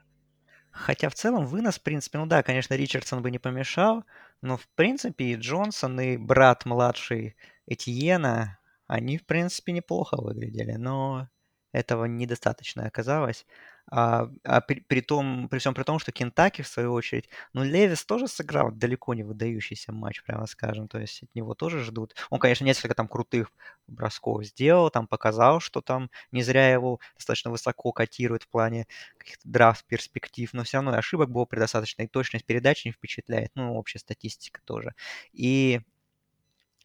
Хотя 0.72 1.10
в 1.10 1.16
целом 1.16 1.46
вынос, 1.46 1.80
в 1.80 1.84
принципе, 1.84 2.20
ну 2.20 2.26
да, 2.26 2.44
конечно, 2.44 2.76
Ричардсон 2.76 3.22
бы 3.22 3.32
не 3.32 3.40
помешал, 3.40 4.04
но 4.42 4.58
в 4.58 4.68
принципе 4.76 5.26
и 5.34 5.36
Джонсон, 5.36 6.00
и 6.00 6.18
брат 6.18 6.66
младший 6.66 7.36
Этьена, 7.66 8.60
они, 8.88 9.18
в 9.18 9.26
принципе, 9.26 9.72
неплохо 9.72 10.18
выглядели, 10.22 10.74
но 10.74 11.30
этого 11.72 12.06
недостаточно 12.06 12.86
оказалось. 12.86 13.46
А, 13.92 14.30
а 14.44 14.62
при, 14.62 14.82
при 14.82 15.02
том, 15.02 15.48
при 15.50 15.58
всем 15.58 15.74
при 15.74 15.84
том, 15.84 15.98
что 15.98 16.12
Кентаки, 16.12 16.62
в 16.62 16.68
свою 16.68 16.94
очередь, 16.94 17.28
ну, 17.54 17.64
Левис 17.64 18.06
тоже 18.06 18.28
сыграл 18.28 18.72
далеко 18.72 19.16
не 19.16 19.24
выдающийся 19.24 19.92
матч, 19.92 20.22
прямо 20.24 20.46
скажем, 20.46 20.88
то 20.88 21.00
есть 21.00 21.24
от 21.24 21.34
него 21.34 21.56
тоже 21.56 21.84
ждут. 21.84 22.16
Он, 22.30 22.40
конечно, 22.40 22.66
несколько 22.66 22.94
там 22.94 23.08
крутых 23.08 23.52
бросков 23.88 24.46
сделал, 24.46 24.92
там 24.92 25.08
показал, 25.08 25.60
что 25.60 25.82
там 25.82 26.12
не 26.32 26.44
зря 26.44 26.72
его 26.72 27.00
достаточно 27.16 27.50
высоко 27.50 27.92
котируют 27.92 28.44
в 28.44 28.50
плане 28.50 28.86
каких-то 29.18 29.48
драфт 29.50 29.86
перспектив, 29.86 30.54
но 30.54 30.64
все 30.64 30.78
равно 30.78 30.94
ошибок 30.94 31.32
было 31.32 31.46
предостаточно, 31.46 32.04
и 32.04 32.08
точность 32.08 32.46
передач 32.46 32.86
не 32.86 32.92
впечатляет, 32.92 33.52
ну, 33.56 33.74
общая 33.76 34.00
статистика 34.00 34.62
тоже. 34.66 34.94
И 35.34 35.82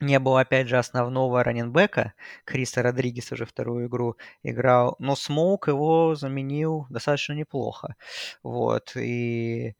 не 0.07 0.19
было, 0.19 0.41
опять 0.41 0.69
же, 0.69 0.79
основного 0.79 1.43
раненбека. 1.45 2.15
Криса 2.45 2.83
Родригес 2.83 3.33
уже 3.33 3.47
вторую 3.47 3.89
игру 3.89 4.17
играл. 4.43 4.97
Но 4.99 5.17
Смоук 5.17 5.69
его 5.69 6.15
заменил 6.15 6.87
достаточно 6.91 7.35
неплохо. 7.35 7.97
Вот. 8.43 8.97
И... 8.97 9.75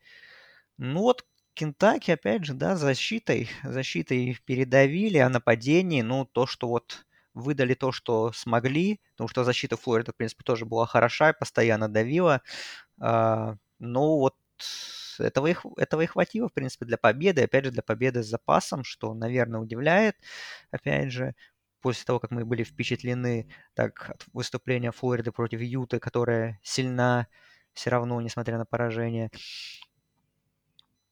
Ну 0.79 1.01
вот, 1.03 1.25
Кентаки, 1.55 2.11
опять 2.11 2.45
же, 2.45 2.55
да, 2.55 2.77
защитой, 2.77 3.49
защитой 3.63 4.39
передавили, 4.45 5.19
а 5.19 5.29
нападении, 5.29 6.03
ну, 6.03 6.25
то, 6.25 6.47
что 6.47 6.69
вот 6.69 7.07
выдали 7.33 7.75
то, 7.75 7.93
что 7.93 8.33
смогли, 8.33 9.01
потому 9.13 9.29
что 9.29 9.45
защита 9.45 9.77
Флориды, 9.77 10.13
в 10.13 10.17
принципе, 10.17 10.43
тоже 10.45 10.67
была 10.67 10.87
хороша, 10.87 11.33
постоянно 11.33 11.89
давила. 11.89 12.43
А, 13.01 13.57
ну, 13.79 14.19
вот 14.19 14.35
этого 15.19 15.49
и, 15.49 15.57
этого 15.77 16.03
и 16.03 16.07
хватило, 16.07 16.49
в 16.49 16.53
принципе, 16.53 16.87
для 16.87 16.99
победы. 16.99 17.43
Опять 17.43 17.67
же, 17.67 17.71
для 17.71 17.83
победы 17.83 18.23
с 18.23 18.27
запасом, 18.27 18.85
что, 18.85 19.15
наверное, 19.15 19.61
удивляет. 19.61 20.17
Опять 20.71 21.13
же, 21.13 21.35
после 21.81 22.05
того, 22.05 22.19
как 22.21 22.31
мы 22.31 22.45
были 22.45 22.65
впечатлены 22.65 23.49
так, 23.75 24.11
от 24.11 24.25
выступления 24.33 24.91
Флориды 24.93 25.33
против 25.33 25.61
Юты, 25.61 25.99
которая 25.99 26.59
сильна 26.63 27.27
все 27.75 27.91
равно, 27.91 28.21
несмотря 28.21 28.59
на 28.59 28.65
поражение. 28.67 29.31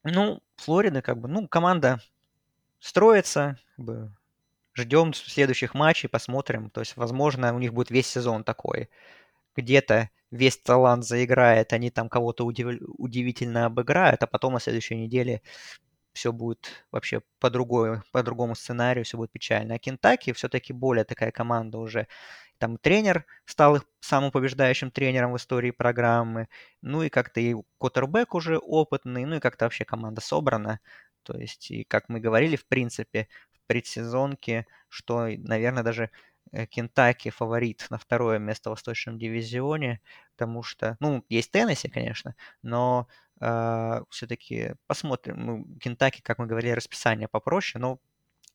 Ну, 0.03 0.41
Флорида, 0.57 1.01
как 1.01 1.19
бы, 1.19 1.27
ну, 1.27 1.47
команда 1.47 2.01
строится, 2.79 3.57
как 3.75 3.85
бы, 3.85 4.15
ждем 4.75 5.13
следующих 5.13 5.73
матчей, 5.73 6.09
посмотрим. 6.09 6.69
То 6.69 6.81
есть, 6.81 6.97
возможно, 6.97 7.53
у 7.53 7.59
них 7.59 7.73
будет 7.73 7.91
весь 7.91 8.07
сезон 8.07 8.43
такой. 8.43 8.89
Где-то 9.55 10.09
весь 10.33 10.57
талант 10.57 11.05
заиграет, 11.05 11.73
они 11.73 11.91
там 11.91 12.09
кого-то 12.09 12.45
удив... 12.45 12.81
удивительно 12.97 13.65
обыграют, 13.65 14.23
а 14.23 14.27
потом 14.27 14.53
на 14.53 14.59
следующей 14.59 14.95
неделе 14.95 15.41
все 16.13 16.31
будет 16.31 16.85
вообще 16.91 17.21
по, 17.39 17.49
другой, 17.49 18.01
по 18.11 18.23
другому 18.23 18.55
сценарию, 18.55 19.05
все 19.05 19.17
будет 19.17 19.31
печально. 19.31 19.75
А 19.75 19.79
Кентаки 19.79 20.33
все-таки 20.33 20.73
более 20.73 21.05
такая 21.05 21.31
команда 21.31 21.77
уже. 21.79 22.07
Там 22.59 22.77
тренер 22.77 23.25
стал 23.45 23.77
их 23.77 23.83
самым 23.99 24.31
побеждающим 24.31 24.91
тренером 24.91 25.33
в 25.33 25.37
истории 25.37 25.71
программы. 25.71 26.47
Ну 26.81 27.03
и 27.03 27.09
как-то 27.09 27.39
и 27.41 27.55
Коттербек 27.79 28.35
уже 28.35 28.57
опытный, 28.57 29.25
ну 29.25 29.37
и 29.37 29.39
как-то 29.39 29.65
вообще 29.65 29.85
команда 29.85 30.21
собрана. 30.21 30.79
То 31.23 31.37
есть, 31.37 31.71
и 31.71 31.83
как 31.83 32.09
мы 32.09 32.19
говорили, 32.19 32.55
в 32.55 32.67
принципе, 32.67 33.27
в 33.51 33.65
предсезонке, 33.67 34.65
что, 34.89 35.27
наверное, 35.37 35.83
даже 35.83 36.09
Кентаки 36.69 37.29
фаворит 37.29 37.87
на 37.89 37.97
второе 37.97 38.39
место 38.39 38.69
в 38.69 38.73
Восточном 38.73 39.17
дивизионе, 39.17 40.01
потому 40.35 40.63
что, 40.63 40.97
ну, 40.99 41.25
есть 41.29 41.51
Теннесси, 41.51 41.89
конечно, 41.89 42.35
но 42.61 43.07
э, 43.41 44.01
все-таки 44.09 44.75
посмотрим. 44.87 45.45
Ну, 45.45 45.65
Кентаки, 45.79 46.21
как 46.21 46.37
мы 46.37 46.45
говорили, 46.45 46.71
расписание 46.71 47.27
попроще, 47.27 47.81
но 47.81 47.99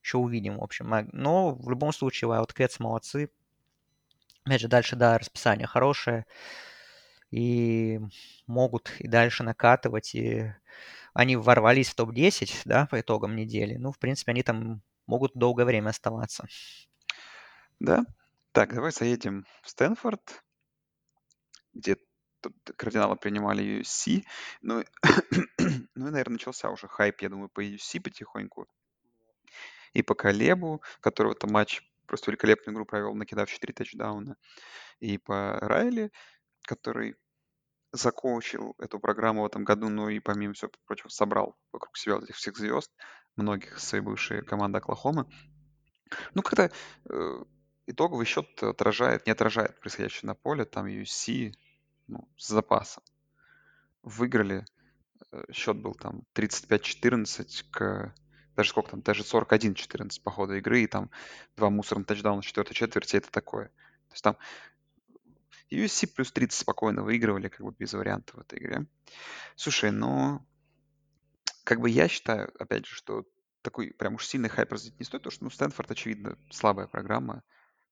еще 0.02 0.18
увидим, 0.18 0.58
в 0.58 0.62
общем. 0.62 1.08
Но 1.12 1.54
в 1.54 1.68
любом 1.70 1.92
случае, 1.92 2.30
Wildcats 2.30 2.76
молодцы. 2.78 3.30
Опять 4.44 4.60
же, 4.60 4.68
дальше, 4.68 4.96
да, 4.96 5.18
расписание 5.18 5.66
хорошее. 5.66 6.24
И 7.30 8.00
могут 8.46 8.92
и 8.98 9.08
дальше 9.08 9.42
накатывать. 9.42 10.14
И 10.14 10.52
они 11.12 11.36
ворвались 11.36 11.90
в 11.90 11.94
топ-10, 11.94 12.62
да, 12.64 12.86
по 12.86 13.00
итогам 13.00 13.36
недели. 13.36 13.76
Ну, 13.76 13.92
в 13.92 13.98
принципе, 13.98 14.32
они 14.32 14.42
там 14.42 14.82
могут 15.06 15.32
долгое 15.34 15.64
время 15.64 15.90
оставаться. 15.90 16.46
Да? 17.80 18.04
Так, 18.52 18.74
давай 18.74 18.90
заедем 18.90 19.46
в 19.62 19.70
Стэнфорд, 19.70 20.42
где 21.74 21.96
тут 22.40 22.54
кардиналы 22.76 23.16
принимали 23.16 23.80
USC. 23.80 24.24
Ну, 24.62 24.82
ну 24.82 24.82
и, 25.66 25.84
наверное, 25.94 26.34
начался 26.34 26.70
уже 26.70 26.88
хайп, 26.88 27.20
я 27.22 27.28
думаю, 27.28 27.48
по 27.48 27.64
USC 27.64 28.00
потихоньку. 28.00 28.66
И 29.92 30.02
по 30.02 30.14
Колебу, 30.14 30.82
который 31.00 31.28
в 31.28 31.36
этом 31.36 31.52
матче 31.52 31.82
просто 32.06 32.30
великолепную 32.30 32.74
игру 32.74 32.84
провел, 32.84 33.14
накидав 33.14 33.50
4 33.50 33.72
тачдауна. 33.74 34.36
И 35.00 35.18
по 35.18 35.58
Райли, 35.60 36.10
который 36.62 37.16
закончил 37.92 38.74
эту 38.78 38.98
программу 38.98 39.42
в 39.42 39.46
этом 39.46 39.64
году, 39.64 39.88
ну 39.88 40.08
и 40.08 40.18
помимо 40.20 40.54
всего 40.54 40.70
прочего 40.86 41.08
собрал 41.08 41.56
вокруг 41.72 41.96
себя 41.96 42.16
этих 42.16 42.36
всех 42.36 42.56
звезд, 42.56 42.92
многих 43.36 43.78
своей 43.78 44.02
бывшей 44.02 44.44
команды 44.44 44.78
Оклахомы. 44.78 45.26
Ну, 46.34 46.42
как-то 46.42 46.70
э, 47.10 47.44
итоговый 47.88 48.26
счет 48.26 48.62
отражает, 48.62 49.26
не 49.26 49.32
отражает 49.32 49.80
происходящее 49.80 50.26
на 50.26 50.34
поле. 50.34 50.64
Там 50.64 50.86
USC 50.86 51.54
ну, 52.06 52.28
с 52.36 52.48
запасом. 52.48 53.02
Выиграли. 54.02 54.64
Э, 55.32 55.44
счет 55.52 55.76
был 55.76 55.94
там 55.94 56.22
35-14 56.34 57.64
к... 57.70 58.14
Даже 58.56 58.70
сколько 58.70 58.90
там? 58.90 59.02
Даже 59.02 59.22
41-14 59.22 60.22
по 60.22 60.30
ходу 60.30 60.54
игры. 60.56 60.82
И 60.82 60.86
там 60.86 61.10
два 61.56 61.70
мусорных 61.70 62.06
тачдауна 62.06 62.42
в 62.42 62.46
четвертой 62.46 62.74
четверти. 62.74 63.16
Это 63.16 63.30
такое. 63.30 63.68
То 64.08 64.12
есть 64.12 64.24
там 64.24 64.36
USC 65.70 66.08
плюс 66.14 66.32
30 66.32 66.60
спокойно 66.60 67.02
выигрывали, 67.02 67.48
как 67.48 67.64
бы 67.64 67.74
без 67.78 67.92
вариантов 67.92 68.36
в 68.36 68.40
этой 68.40 68.58
игре. 68.58 68.86
Слушай, 69.56 69.90
но 69.90 70.44
как 71.64 71.80
бы 71.80 71.90
я 71.90 72.08
считаю, 72.08 72.52
опять 72.58 72.86
же, 72.86 72.94
что 72.94 73.26
такой 73.62 73.92
прям 73.92 74.14
уж 74.14 74.26
сильный 74.26 74.48
хайп 74.48 74.72
развить 74.72 74.98
не 74.98 75.04
стоит, 75.04 75.22
потому 75.22 75.32
что, 75.32 75.44
ну, 75.44 75.50
Стэнфорд, 75.50 75.90
очевидно, 75.90 76.38
слабая 76.50 76.86
программа. 76.86 77.42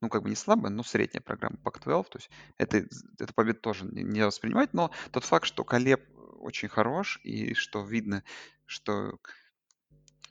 Ну, 0.00 0.08
как 0.08 0.22
бы 0.22 0.28
не 0.28 0.36
слабая, 0.36 0.70
но 0.70 0.82
средняя 0.82 1.22
программа 1.22 1.56
Pac-12. 1.56 2.04
То 2.10 2.18
есть 2.18 2.30
это, 2.58 2.86
это 3.18 3.32
победа 3.34 3.60
тоже 3.60 3.86
не, 3.86 4.24
воспринимать, 4.24 4.74
но 4.74 4.90
тот 5.10 5.24
факт, 5.24 5.46
что 5.46 5.64
Колеб 5.64 6.02
очень 6.38 6.68
хорош, 6.68 7.18
и 7.22 7.54
что 7.54 7.82
видно, 7.82 8.22
что 8.66 9.18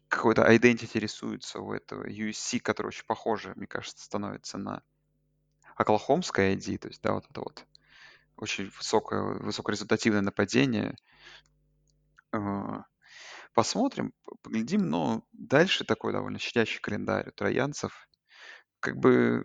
какой-то 0.08 0.44
identity 0.44 1.00
рисуется 1.00 1.60
у 1.60 1.74
этого 1.74 2.08
USC, 2.08 2.60
который 2.60 2.88
очень 2.88 3.06
похоже, 3.06 3.54
мне 3.56 3.68
кажется, 3.68 4.06
становится 4.06 4.58
на 4.58 4.84
Оклахомское 5.76 6.56
ID, 6.56 6.78
то 6.78 6.88
есть, 6.88 7.02
да, 7.02 7.14
вот 7.14 7.26
это 7.30 7.42
вот 7.42 7.66
очень 8.38 8.70
высокое, 8.70 9.22
высокорезультативное 9.22 10.22
нападение. 10.22 10.96
А, 12.32 12.86
Посмотрим, 13.56 14.14
поглядим, 14.42 14.90
но 14.90 15.26
дальше 15.32 15.86
такой 15.86 16.12
довольно 16.12 16.38
щадящий 16.40 16.82
календарь 16.82 17.30
у 17.30 17.32
троянцев. 17.32 18.10
Как 18.86 18.98
бы 18.98 19.44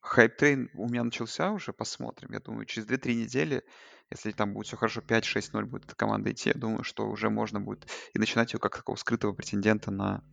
hype 0.00 0.31
train 0.31 0.70
у 0.74 0.88
меня 0.88 1.04
начался 1.04 1.52
уже, 1.52 1.72
посмотрим. 1.72 2.32
Я 2.32 2.40
думаю, 2.40 2.66
через 2.66 2.88
2-3 2.88 3.14
недели, 3.14 3.62
если 4.10 4.32
там 4.32 4.52
будет 4.52 4.66
все 4.66 4.76
хорошо, 4.76 5.00
5-6:0 5.00 5.64
будет 5.66 5.84
эта 5.84 5.94
команда 5.94 6.32
идти, 6.32 6.48
я 6.48 6.54
думаю, 6.58 6.82
что 6.82 7.08
уже 7.08 7.30
можно 7.30 7.60
будет 7.60 7.88
и 8.14 8.18
начинать 8.18 8.52
ее 8.52 8.58
как 8.58 8.76
такого 8.76 8.96
скрытого 8.96 9.32
претендента 9.32 9.92
на 9.92 10.24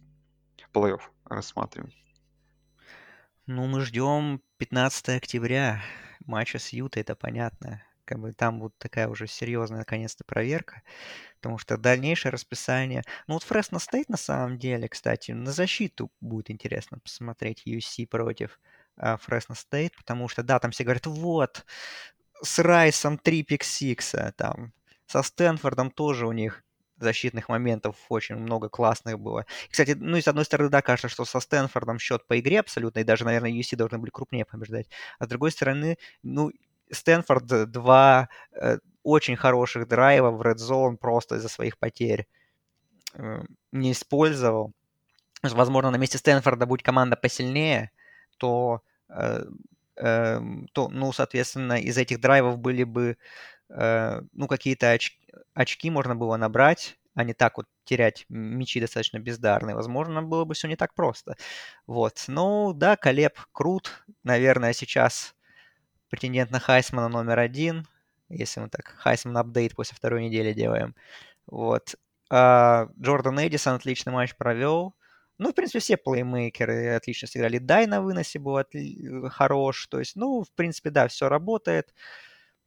плей-офф 0.73 1.01
рассматривать. 1.25 1.95
Ну, 3.45 3.67
мы 3.67 3.81
ждем 3.81 4.41
15 4.57 5.09
октября 5.09 5.83
матча 6.25 6.57
с 6.57 6.69
Ютой, 6.69 7.03
это 7.03 7.13
понятно. 7.13 7.83
Как 8.05 8.19
бы 8.19 8.31
там 8.33 8.59
будет 8.59 8.77
такая 8.77 9.07
уже 9.07 9.27
серьезная, 9.27 9.79
наконец-то, 9.79 10.23
проверка. 10.23 10.81
Потому 11.41 11.57
что 11.57 11.77
дальнейшее 11.77 12.31
расписание... 12.31 13.03
Ну, 13.27 13.33
вот 13.33 13.43
Фресно 13.43 13.79
Стейт, 13.79 14.09
на 14.09 14.17
самом 14.17 14.57
деле, 14.57 14.87
кстати, 14.87 15.31
на 15.31 15.51
защиту 15.51 16.11
будет 16.21 16.49
интересно 16.49 16.99
посмотреть 16.99 17.63
USC 17.67 18.07
против 18.07 18.59
Фресно 18.95 19.55
Стейт, 19.55 19.95
потому 19.97 20.27
что, 20.27 20.41
да, 20.43 20.59
там 20.59 20.71
все 20.71 20.83
говорят, 20.83 21.05
вот, 21.05 21.65
с 22.41 22.59
Райсом 22.59 23.17
три 23.17 23.43
пиксикса, 23.43 24.33
там, 24.37 24.71
со 25.05 25.21
Стэнфордом 25.21 25.91
тоже 25.91 26.27
у 26.27 26.31
них 26.31 26.63
защитных 26.97 27.49
моментов 27.49 27.97
очень 28.07 28.35
много 28.35 28.69
классных 28.69 29.19
было. 29.19 29.45
Кстати, 29.69 29.91
ну 29.99 30.15
и 30.15 30.21
с 30.21 30.29
одной 30.29 30.45
стороны, 30.45 30.69
да, 30.69 30.81
кажется, 30.81 31.09
что 31.09 31.25
со 31.25 31.41
Стэнфордом 31.41 31.99
счет 31.99 32.25
по 32.25 32.39
игре 32.39 32.61
абсолютно, 32.61 32.99
и 32.99 33.03
даже, 33.03 33.25
наверное, 33.25 33.51
UC 33.51 33.75
должны 33.75 33.97
были 33.97 34.11
крупнее 34.11 34.45
побеждать. 34.45 34.87
А 35.19 35.25
с 35.25 35.27
другой 35.27 35.51
стороны, 35.51 35.97
ну, 36.23 36.51
Стэнфорд 36.91 37.71
два 37.71 38.29
э, 38.53 38.77
очень 39.03 39.35
хороших 39.35 39.87
драйва 39.87 40.31
в 40.31 40.41
Red 40.41 40.57
Zone 40.57 40.97
просто 40.97 41.35
из-за 41.35 41.49
своих 41.49 41.77
потерь 41.77 42.27
э, 43.13 43.43
не 43.71 43.91
использовал. 43.91 44.73
Возможно, 45.43 45.91
на 45.91 45.97
месте 45.97 46.17
Стэнфорда 46.17 46.65
будет 46.65 46.83
команда 46.83 47.15
посильнее, 47.15 47.91
то, 48.37 48.81
э, 49.09 49.43
э, 49.97 50.41
то 50.73 50.89
ну, 50.89 51.11
соответственно, 51.11 51.79
из 51.79 51.97
этих 51.97 52.19
драйвов 52.19 52.57
были 52.57 52.83
бы 52.83 53.17
э, 53.69 54.21
ну, 54.33 54.47
какие-то 54.47 54.91
очки, 54.91 55.19
очки 55.53 55.89
можно 55.89 56.15
было 56.15 56.37
набрать, 56.37 56.97
а 57.13 57.23
не 57.23 57.33
так 57.33 57.57
вот 57.57 57.67
терять 57.85 58.25
мячи 58.29 58.81
достаточно 58.81 59.19
бездарные. 59.19 59.75
Возможно, 59.75 60.23
было 60.23 60.45
бы 60.45 60.53
все 60.55 60.67
не 60.67 60.75
так 60.75 60.93
просто. 60.93 61.35
Вот. 61.85 62.23
Ну, 62.27 62.73
да, 62.73 62.97
Колеб 62.97 63.37
крут. 63.51 64.03
Наверное, 64.23 64.73
сейчас 64.73 65.34
претендент 66.09 66.51
на 66.51 66.59
Хайсмана 66.59 67.09
номер 67.09 67.39
один, 67.39 67.87
если 68.29 68.59
мы 68.61 68.69
так 68.69 68.87
Хайсман 68.87 69.37
апдейт 69.37 69.75
после 69.75 69.95
второй 69.95 70.23
недели 70.25 70.53
делаем. 70.53 70.95
Вот. 71.47 71.95
А 72.29 72.87
Джордан 72.99 73.39
Эдисон 73.39 73.75
отличный 73.75 74.13
матч 74.13 74.35
провел. 74.35 74.95
Ну, 75.37 75.51
в 75.51 75.55
принципе, 75.55 75.79
все 75.79 75.97
плеймейкеры 75.97 76.89
отлично 76.95 77.27
сыграли. 77.27 77.57
Дай 77.57 77.87
на 77.87 78.01
выносе 78.01 78.39
был 78.39 78.57
отли- 78.57 79.29
хорош. 79.29 79.87
То 79.87 79.99
есть, 79.99 80.15
ну, 80.15 80.43
в 80.43 80.51
принципе, 80.53 80.89
да, 80.91 81.07
все 81.07 81.29
работает. 81.29 81.93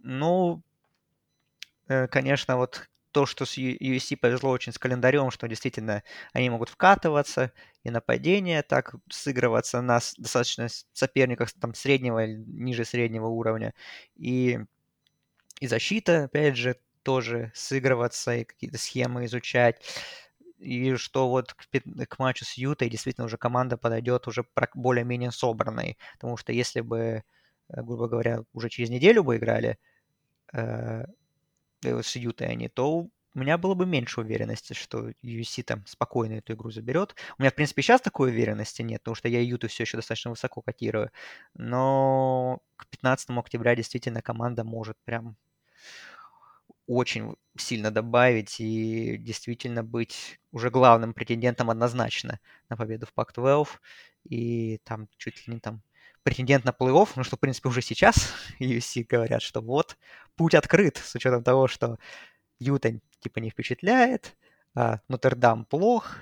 Ну, 0.01 0.62
Э, 1.89 2.07
конечно, 2.07 2.57
вот 2.57 2.89
то, 3.18 3.26
что 3.26 3.46
с 3.46 3.58
USC 3.58 4.16
повезло 4.16 4.50
очень 4.50 4.72
с 4.72 4.78
календарем, 4.78 5.32
что 5.32 5.48
действительно 5.48 6.04
они 6.32 6.50
могут 6.50 6.68
вкатываться 6.68 7.50
и 7.82 7.90
нападение 7.90 8.62
так 8.62 8.94
сыгрываться 9.10 9.80
на 9.80 9.98
достаточно 10.18 10.68
соперниках 10.92 11.50
там 11.50 11.74
среднего 11.74 12.24
или 12.24 12.36
ниже 12.46 12.84
среднего 12.84 13.26
уровня. 13.26 13.74
И, 14.14 14.60
и 15.58 15.66
защита, 15.66 16.26
опять 16.26 16.56
же, 16.56 16.76
тоже 17.02 17.50
сыгрываться 17.56 18.36
и 18.36 18.44
какие-то 18.44 18.78
схемы 18.78 19.24
изучать. 19.24 19.82
И 20.60 20.94
что 20.94 21.28
вот 21.28 21.54
к, 21.54 21.66
к 22.06 22.18
матчу 22.20 22.44
с 22.44 22.52
Ютой 22.52 22.88
действительно 22.88 23.24
уже 23.24 23.36
команда 23.36 23.76
подойдет 23.76 24.28
уже 24.28 24.44
более-менее 24.76 25.32
собранной. 25.32 25.98
Потому 26.12 26.36
что 26.36 26.52
если 26.52 26.82
бы, 26.82 27.24
э, 27.68 27.82
грубо 27.82 28.06
говоря, 28.06 28.44
уже 28.52 28.68
через 28.68 28.90
неделю 28.90 29.24
бы 29.24 29.38
играли, 29.38 29.76
э, 30.52 31.04
с 31.83 32.16
Ютой 32.16 32.49
они, 32.49 32.68
то 32.68 33.09
у 33.35 33.39
меня 33.39 33.59
было 33.59 33.74
бы 33.74 33.87
меньше 33.87 34.20
уверенности, 34.20 34.72
что 34.72 35.11
UC 35.22 35.62
там 35.62 35.87
спокойно 35.87 36.35
эту 36.35 36.55
игру 36.55 36.70
заберет. 36.70 37.14
У 37.39 37.43
меня, 37.43 37.51
в 37.51 37.55
принципе, 37.55 37.83
сейчас 37.83 38.01
такой 38.01 38.31
уверенности 38.31 38.83
нет, 38.83 39.03
потому 39.03 39.14
что 39.14 39.29
я 39.29 39.41
Юту 39.41 39.68
все 39.68 39.85
еще 39.85 39.97
достаточно 39.97 40.31
высоко 40.31 40.61
котирую. 40.62 41.11
Но 41.55 42.61
к 42.76 42.87
15 42.89 43.31
октября 43.31 43.76
действительно 43.76 44.22
команда 44.22 44.64
может 44.64 44.97
прям 45.05 45.37
очень 46.87 47.37
сильно 47.57 47.91
добавить 47.91 48.61
и 48.61 49.18
действительно 49.18 49.85
быть 49.85 50.41
уже 50.53 50.70
главным 50.70 51.12
претендентом 51.12 51.70
однозначно 51.70 52.41
на 52.70 52.76
победу 52.76 53.07
в 53.07 53.12
Пак-12. 53.12 53.68
И 54.24 54.79
там 54.85 55.09
чуть 55.18 55.47
ли 55.47 55.55
не 55.55 55.61
там 55.61 55.83
претендент 56.22 56.64
на 56.64 56.70
плей-офф, 56.70 57.10
ну 57.16 57.24
что, 57.24 57.36
в 57.36 57.40
принципе, 57.40 57.68
уже 57.68 57.82
сейчас 57.82 58.34
UFC 58.60 59.04
говорят, 59.08 59.42
что 59.42 59.60
вот, 59.60 59.96
путь 60.36 60.54
открыт, 60.54 60.96
с 60.96 61.14
учетом 61.14 61.42
того, 61.42 61.68
что 61.68 61.98
Юта 62.58 63.00
типа 63.20 63.40
не 63.40 63.50
впечатляет, 63.50 64.36
а 64.74 65.00
Нотр-Дам 65.08 65.64
плох, 65.64 66.16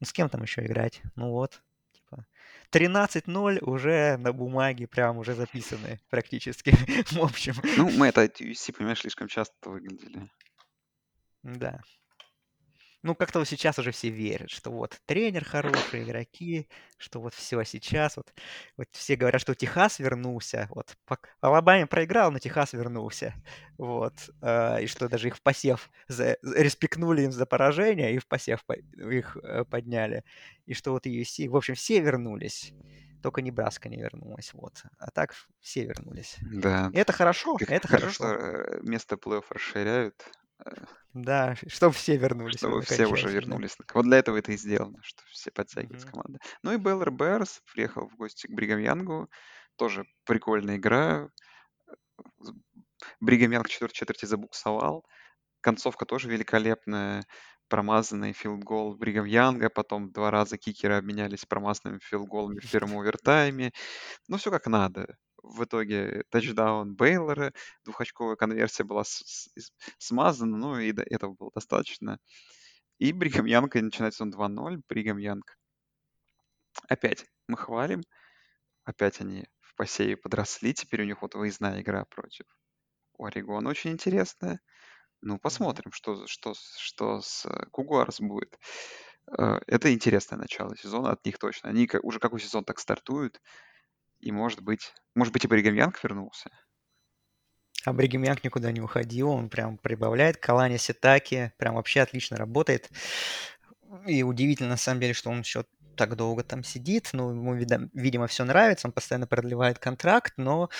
ну 0.00 0.06
с 0.06 0.12
кем 0.12 0.28
там 0.28 0.42
еще 0.42 0.64
играть? 0.64 1.02
Ну 1.16 1.30
вот, 1.30 1.62
типа 1.92 2.26
13-0 2.72 3.60
уже 3.64 4.16
на 4.18 4.32
бумаге 4.32 4.86
прям 4.86 5.18
уже 5.18 5.34
записаны 5.34 6.00
практически, 6.10 6.70
в 7.12 7.22
общем. 7.22 7.54
Ну, 7.76 7.90
мы 7.90 8.08
это 8.08 8.24
UFC, 8.24 8.72
понимаешь, 8.72 9.00
слишком 9.00 9.28
часто 9.28 9.70
выглядели. 9.70 10.28
Да 11.42 11.80
ну, 13.04 13.14
как-то 13.14 13.38
вот 13.38 13.46
сейчас 13.46 13.78
уже 13.78 13.90
все 13.90 14.08
верят, 14.08 14.50
что 14.50 14.70
вот 14.70 14.98
тренер 15.04 15.44
хороший, 15.44 16.04
игроки, 16.04 16.68
что 16.96 17.20
вот 17.20 17.34
все 17.34 17.62
сейчас, 17.62 18.16
вот, 18.16 18.32
вот 18.78 18.88
все 18.92 19.14
говорят, 19.14 19.42
что 19.42 19.54
Техас 19.54 19.98
вернулся, 19.98 20.68
вот, 20.70 20.96
Алабаме 21.42 21.86
проиграл, 21.86 22.32
но 22.32 22.38
Техас 22.38 22.72
вернулся, 22.72 23.34
вот, 23.76 24.14
э, 24.40 24.84
и 24.84 24.86
что 24.86 25.06
даже 25.10 25.28
их 25.28 25.36
в 25.36 25.42
посев, 25.42 25.90
за, 26.08 26.38
респекнули 26.42 27.22
им 27.22 27.32
за 27.32 27.44
поражение, 27.44 28.14
и 28.14 28.18
в 28.18 28.26
посев 28.26 28.64
по, 28.64 28.72
их 28.72 29.36
э, 29.36 29.66
подняли, 29.66 30.24
и 30.64 30.72
что 30.72 30.92
вот 30.92 31.06
USC, 31.06 31.46
в 31.50 31.56
общем, 31.56 31.74
все 31.74 32.00
вернулись, 32.00 32.72
только 33.22 33.42
Небраска 33.42 33.90
не 33.90 33.98
вернулась, 33.98 34.54
вот, 34.54 34.82
а 34.98 35.10
так 35.10 35.34
все 35.60 35.84
вернулись. 35.84 36.36
Да. 36.40 36.90
И 36.94 36.96
это 36.96 37.12
хорошо, 37.12 37.56
как 37.56 37.70
это 37.70 37.86
хорошо. 37.86 38.24
хорошо. 38.24 38.44
Э, 38.46 38.80
место 38.80 39.16
плей-офф 39.16 39.44
расширяют, 39.50 40.24
да, 41.12 41.54
чтобы 41.68 41.94
все 41.94 42.16
вернулись. 42.16 42.58
Чтобы 42.58 42.82
все 42.82 43.06
уже 43.06 43.28
вернулись. 43.28 43.76
Вот 43.94 44.04
для 44.04 44.18
этого 44.18 44.36
это 44.36 44.52
и 44.52 44.56
сделано, 44.56 44.98
что 45.02 45.22
все 45.30 45.50
подтягиваются 45.50 46.08
mm-hmm. 46.08 46.10
команда. 46.10 46.38
Ну 46.62 46.72
и 46.72 46.76
Беллер 46.76 47.10
Берс 47.10 47.60
приехал 47.72 48.08
в 48.08 48.16
гости 48.16 48.46
к 48.46 48.50
Бригам 48.50 48.80
Янгу. 48.80 49.28
Тоже 49.76 50.04
прикольная 50.24 50.76
игра. 50.76 51.28
Бригам 53.20 53.52
Янг 53.52 53.68
четвертой 53.68 53.96
четверти 53.96 54.24
забуксовал. 54.26 55.04
Концовка 55.60 56.04
тоже 56.04 56.28
великолепная. 56.28 57.22
Промазанный 57.68 58.32
филдгол 58.32 58.96
Бригам 58.96 59.24
Янга. 59.24 59.70
Потом 59.70 60.10
два 60.12 60.30
раза 60.30 60.58
кикеры 60.58 60.94
обменялись 60.94 61.44
промазанными 61.46 62.00
филдголами 62.00 62.60
в 62.60 62.70
первом 62.70 62.98
овертайме. 62.98 63.72
Ну, 64.28 64.36
все 64.36 64.50
как 64.50 64.66
надо 64.66 65.16
в 65.44 65.64
итоге 65.64 66.24
тачдаун 66.30 66.94
Бейлора, 66.96 67.52
двухочковая 67.84 68.36
конверсия 68.36 68.84
была 68.84 69.04
с- 69.04 69.50
с- 69.56 69.72
смазана, 69.98 70.56
ну 70.56 70.78
и 70.78 70.92
до 70.92 71.02
этого 71.02 71.34
было 71.34 71.50
достаточно. 71.54 72.18
И 72.98 73.12
Бригам 73.12 73.46
Янг 73.46 73.74
начинает 73.74 74.14
сезон 74.14 74.30
2-0. 74.30 74.80
Бригам 74.88 75.18
Янг 75.18 75.56
опять 76.88 77.26
мы 77.48 77.56
хвалим, 77.56 78.02
опять 78.84 79.20
они 79.20 79.46
в 79.60 79.74
посеве 79.76 80.16
подросли, 80.16 80.74
теперь 80.74 81.02
у 81.02 81.06
них 81.06 81.22
вот 81.22 81.34
выездная 81.34 81.80
игра 81.82 82.04
против 82.06 82.46
Орегона 83.18 83.70
очень 83.70 83.92
интересная. 83.92 84.60
Ну, 85.22 85.38
посмотрим, 85.38 85.92
что, 85.92 86.26
что, 86.26 86.54
что 86.78 87.22
с 87.22 87.46
Кугуарс 87.72 88.20
будет. 88.20 88.58
Э, 89.38 89.60
это 89.66 89.92
интересное 89.92 90.38
начало 90.38 90.76
сезона 90.76 91.12
от 91.12 91.24
них 91.26 91.38
точно. 91.38 91.70
Они 91.70 91.88
уже 92.02 92.20
какой 92.20 92.40
сезон 92.40 92.64
так 92.64 92.78
стартуют. 92.78 93.40
И 94.24 94.32
может 94.32 94.62
быть, 94.62 94.94
может 95.14 95.34
быть 95.34 95.44
и 95.44 95.48
Бригам 95.48 95.74
Янг 95.74 96.02
вернулся. 96.02 96.48
А 97.84 97.92
Бригам 97.92 98.22
Янг 98.22 98.42
никуда 98.42 98.72
не 98.72 98.80
уходил, 98.80 99.28
он 99.28 99.50
прям 99.50 99.76
прибавляет. 99.76 100.38
Калани 100.38 100.78
Ситаки 100.78 101.52
прям 101.58 101.74
вообще 101.74 102.00
отлично 102.00 102.38
работает. 102.38 102.90
И 104.06 104.22
удивительно, 104.22 104.70
на 104.70 104.76
самом 104.78 105.02
деле, 105.02 105.12
что 105.12 105.28
он 105.28 105.40
еще 105.40 105.66
так 105.94 106.16
долго 106.16 106.42
там 106.42 106.64
сидит. 106.64 107.10
Ну, 107.12 107.32
ему, 107.32 107.54
видимо, 107.54 108.26
все 108.26 108.44
нравится, 108.44 108.88
он 108.88 108.92
постоянно 108.92 109.26
продлевает 109.26 109.78
контракт, 109.78 110.32
но 110.38 110.70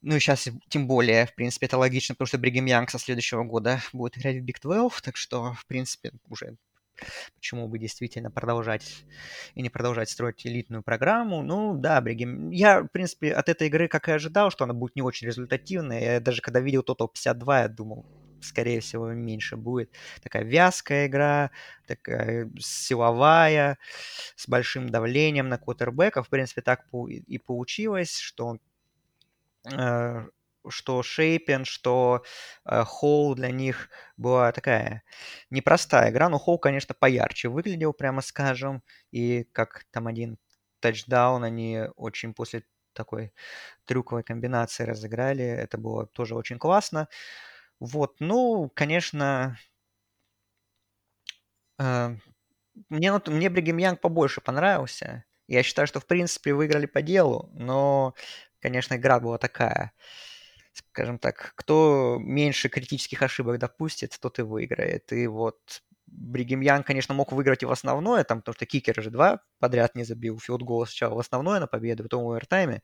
ну 0.00 0.16
и 0.16 0.18
сейчас 0.18 0.48
тем 0.70 0.88
более, 0.88 1.26
в 1.26 1.34
принципе, 1.34 1.66
это 1.66 1.76
логично, 1.76 2.14
потому 2.14 2.26
что 2.26 2.38
Бригам 2.38 2.64
Янг 2.64 2.88
со 2.88 2.98
следующего 2.98 3.44
года 3.44 3.82
будет 3.92 4.16
играть 4.16 4.36
в 4.36 4.44
Big 4.44 4.56
12, 4.62 5.02
так 5.02 5.18
что, 5.18 5.52
в 5.52 5.66
принципе, 5.66 6.12
уже 6.30 6.56
Почему 7.34 7.68
бы 7.68 7.78
действительно 7.78 8.30
продолжать 8.30 9.04
и 9.54 9.62
не 9.62 9.70
продолжать 9.70 10.10
строить 10.10 10.46
элитную 10.46 10.82
программу? 10.82 11.42
Ну, 11.42 11.76
да, 11.76 12.00
Бригем. 12.00 12.50
Я, 12.50 12.82
в 12.82 12.88
принципе, 12.88 13.32
от 13.32 13.48
этой 13.48 13.68
игры, 13.68 13.88
как 13.88 14.08
и 14.08 14.12
ожидал, 14.12 14.50
что 14.50 14.64
она 14.64 14.74
будет 14.74 14.96
не 14.96 15.02
очень 15.02 15.26
результативной. 15.26 16.02
Я 16.02 16.20
даже 16.20 16.42
когда 16.42 16.60
видел 16.60 16.82
Total 16.82 17.08
52, 17.08 17.60
я 17.62 17.68
думал, 17.68 18.06
скорее 18.40 18.80
всего, 18.80 19.12
меньше 19.12 19.56
будет. 19.56 19.90
Такая 20.22 20.44
вязкая 20.44 21.06
игра, 21.06 21.50
такая 21.86 22.50
силовая, 22.58 23.78
с 24.36 24.48
большим 24.48 24.90
давлением 24.90 25.48
на 25.48 25.58
квотербека. 25.58 26.22
В 26.22 26.28
принципе, 26.28 26.62
так 26.62 26.86
и 26.92 27.38
получилось, 27.38 28.16
что 28.16 28.58
э, 29.64 30.26
что 30.68 31.02
Шейпен, 31.02 31.64
что 31.64 32.22
э, 32.64 32.84
Холл 32.84 33.34
для 33.34 33.50
них 33.50 33.88
была 34.16 34.52
такая 34.52 35.02
непростая 35.50 36.10
игра. 36.10 36.28
Но 36.28 36.38
Холл, 36.38 36.58
конечно, 36.58 36.94
поярче 36.94 37.48
выглядел, 37.48 37.92
прямо 37.92 38.20
скажем. 38.22 38.82
И 39.10 39.44
как 39.52 39.84
там 39.90 40.06
один 40.06 40.38
тачдаун 40.80 41.44
они 41.44 41.82
очень 41.96 42.34
после 42.34 42.64
такой 42.94 43.32
трюковой 43.86 44.22
комбинации 44.24 44.84
разыграли. 44.84 45.44
Это 45.44 45.78
было 45.78 46.06
тоже 46.06 46.34
очень 46.36 46.58
классно. 46.58 47.08
Вот, 47.80 48.16
ну, 48.20 48.70
конечно, 48.74 49.56
э, 51.78 52.16
мне, 52.90 53.12
мне 53.26 53.50
Бригем 53.50 53.78
Янг 53.78 54.00
побольше 54.00 54.40
понравился. 54.40 55.24
Я 55.48 55.62
считаю, 55.62 55.86
что, 55.88 56.00
в 56.00 56.06
принципе, 56.06 56.54
выиграли 56.54 56.86
по 56.86 57.02
делу, 57.02 57.50
но, 57.54 58.14
конечно, 58.60 58.94
игра 58.96 59.20
была 59.20 59.38
такая 59.38 59.92
скажем 60.72 61.18
так, 61.18 61.52
кто 61.56 62.18
меньше 62.20 62.68
критических 62.68 63.22
ошибок 63.22 63.58
допустит, 63.58 64.18
тот 64.20 64.38
и 64.38 64.42
выиграет. 64.42 65.12
И 65.12 65.26
вот 65.26 65.82
Бригем 66.06 66.60
Янг, 66.60 66.82
конечно, 66.82 67.14
мог 67.14 67.32
выиграть 67.32 67.62
и 67.62 67.66
в 67.66 67.72
основное, 67.72 68.24
там, 68.24 68.40
потому 68.40 68.54
что 68.54 68.66
кикер 68.66 69.02
же 69.02 69.10
два 69.10 69.40
подряд 69.58 69.94
не 69.94 70.04
забил, 70.04 70.38
филдгол 70.38 70.86
сначала 70.86 71.14
в 71.14 71.18
основное 71.18 71.60
на 71.60 71.66
победу, 71.66 72.02
потом 72.04 72.24
в 72.24 72.30
овертайме. 72.30 72.82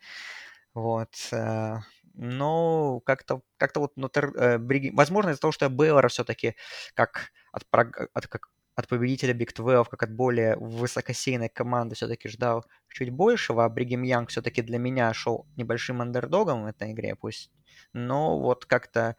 Вот. 0.75 1.11
Э, 1.33 1.79
но 2.15 3.01
как-то 3.01 3.43
как 3.57 3.77
вот 3.77 3.97
Нотр, 3.97 4.33
э, 4.37 4.59
Бриги... 4.59 4.91
возможно 4.95 5.31
из-за 5.31 5.41
того, 5.41 5.53
что 5.53 5.67
я 5.67 5.71
Бейлора 5.71 6.09
все-таки 6.09 6.57
как 6.95 7.31
от, 7.53 7.65
от, 7.73 8.27
как 8.27 8.49
от 8.75 8.89
победителя 8.89 9.35
Big 9.35 9.55
12, 9.55 9.89
как 9.91 10.03
от 10.03 10.13
более 10.13 10.57
высокосейной 10.57 11.49
команды 11.49 11.97
все-таки 11.97 12.29
ждал 12.29 12.65
чуть 12.89 13.11
большего, 13.11 13.65
а 13.65 13.69
Бригем 13.69 14.03
Янг 14.03 14.31
все-таки 14.31 14.63
для 14.63 14.79
меня 14.79 15.13
шел 15.15 15.47
небольшим 15.57 16.01
андердогом 16.01 16.63
в 16.63 16.67
этой 16.67 16.93
игре, 16.93 17.15
пусть. 17.17 17.51
Но 17.93 18.39
вот 18.41 18.67
как-то 18.67 19.17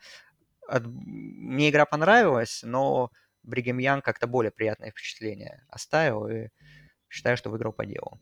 от... 0.67 0.83
мне 0.85 1.69
игра 1.69 1.85
понравилась, 1.85 2.61
но 2.63 3.11
Бригем 3.43 3.77
Янг 3.77 4.05
как-то 4.05 4.27
более 4.27 4.51
приятное 4.51 4.91
впечатление 4.91 5.65
оставил, 5.69 6.27
и 6.27 6.49
считаю, 7.09 7.37
что 7.37 7.49
выиграл 7.49 7.73
по 7.73 7.85
делу. 7.85 8.21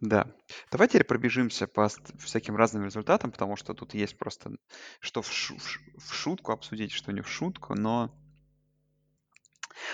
Да. 0.00 0.26
Давай 0.72 0.88
теперь 0.88 1.04
пробежимся 1.04 1.68
по 1.68 1.88
всяким 2.18 2.56
разным 2.56 2.84
результатам, 2.84 3.30
потому 3.30 3.54
что 3.54 3.72
тут 3.72 3.94
есть 3.94 4.18
просто 4.18 4.50
что 4.98 5.22
в, 5.22 5.32
шу- 5.32 5.58
в 5.58 6.12
шутку 6.12 6.50
обсудить, 6.50 6.90
что 6.90 7.12
не 7.12 7.20
в 7.20 7.28
шутку, 7.28 7.74
но... 7.74 8.12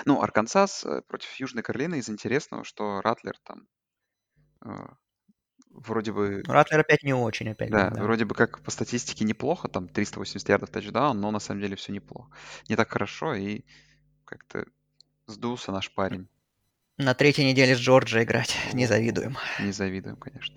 Ну, 0.07 0.23
Аркансас 0.23 0.85
э, 0.85 1.03
против 1.03 1.35
Южной 1.37 1.63
Каролины 1.63 1.99
из 1.99 2.09
интересного, 2.09 2.65
что 2.65 3.01
Ратлер 3.01 3.37
там 3.45 3.69
э, 4.65 4.89
вроде 5.71 6.13
бы... 6.13 6.43
Ратлер 6.47 6.81
опять 6.81 7.03
не 7.03 7.15
очень, 7.15 7.51
опять 7.51 7.71
Да, 7.71 7.91
да. 7.91 8.03
вроде 8.03 8.25
бы 8.25 8.35
как 8.35 8.61
по 8.61 8.71
статистике 8.71 9.25
неплохо, 9.25 9.69
там 9.69 9.89
380 9.89 10.49
ярдов 10.49 10.71
тачдаун, 10.71 11.21
но 11.21 11.31
на 11.31 11.39
самом 11.41 11.61
деле 11.61 11.77
все 11.77 11.93
неплохо. 11.93 12.31
Не 12.69 12.77
так 12.77 12.91
хорошо, 12.91 13.35
и 13.35 13.63
как-то 14.25 14.67
сдулся 15.27 15.73
наш 15.73 15.91
парень. 15.93 16.29
На 16.97 17.15
третьей 17.15 17.45
неделе 17.45 17.77
с 17.77 17.79
Джорджией 17.79 18.25
играть. 18.25 18.57
Не 18.73 18.87
завидуем. 18.87 19.37
Не 19.61 19.73
завидуем, 19.73 20.17
конечно. 20.17 20.57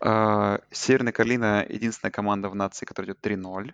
А, 0.00 0.60
Северная 0.70 1.12
Каролина 1.12 1.64
единственная 1.68 2.10
команда 2.10 2.48
в 2.48 2.54
нации, 2.54 2.84
которая 2.84 3.12
идет 3.12 3.24
3-0. 3.24 3.72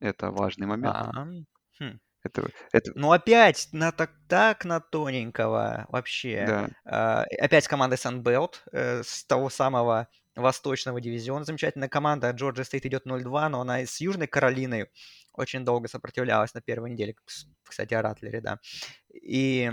Это 0.00 0.30
важный 0.30 0.66
момент. 0.66 0.94
А, 0.94 1.26
хм. 1.78 2.00
Это, 2.22 2.48
это... 2.72 2.92
Ну 2.94 3.12
опять 3.12 3.68
на 3.72 3.92
так, 3.92 4.12
так 4.28 4.64
на 4.64 4.80
тоненького 4.80 5.86
вообще. 5.88 6.44
Да. 6.46 6.68
А, 6.84 7.24
опять 7.40 7.66
команда 7.66 7.96
Sunbelt 7.96 8.56
э, 8.72 9.02
с 9.02 9.24
того 9.24 9.48
самого 9.48 10.08
восточного 10.36 11.00
дивизиона. 11.00 11.44
Замечательная 11.44 11.88
команда. 11.88 12.30
Джорджия 12.30 12.64
Стейт 12.64 12.86
идет 12.86 13.06
0-2, 13.06 13.48
но 13.48 13.60
она 13.60 13.78
с 13.78 14.00
Южной 14.00 14.26
Каролиной 14.26 14.90
очень 15.32 15.64
долго 15.64 15.88
сопротивлялась 15.88 16.54
на 16.54 16.60
первой 16.60 16.90
неделе. 16.90 17.14
Кстати, 17.64 17.94
о 17.94 18.02
Ратлере, 18.02 18.40
да. 18.40 18.58
И 19.12 19.70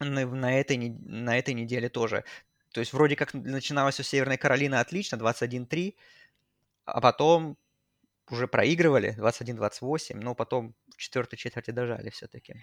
на, 0.00 0.26
на, 0.26 0.60
этой, 0.60 0.76
на 0.76 1.38
этой 1.38 1.54
неделе 1.54 1.88
тоже. 1.88 2.24
То 2.72 2.80
есть 2.80 2.92
вроде 2.92 3.16
как 3.16 3.32
начиналось 3.34 3.98
у 4.00 4.02
Северной 4.02 4.36
Каролины 4.36 4.74
отлично, 4.76 5.16
21-3, 5.16 5.94
а 6.84 7.00
потом 7.00 7.56
уже 8.30 8.48
проигрывали 8.48 9.16
21-28, 9.18 10.16
но 10.16 10.34
потом 10.34 10.74
в 10.94 10.96
четвертой 10.96 11.38
четверти 11.38 11.70
дожали 11.70 12.10
все-таки. 12.10 12.54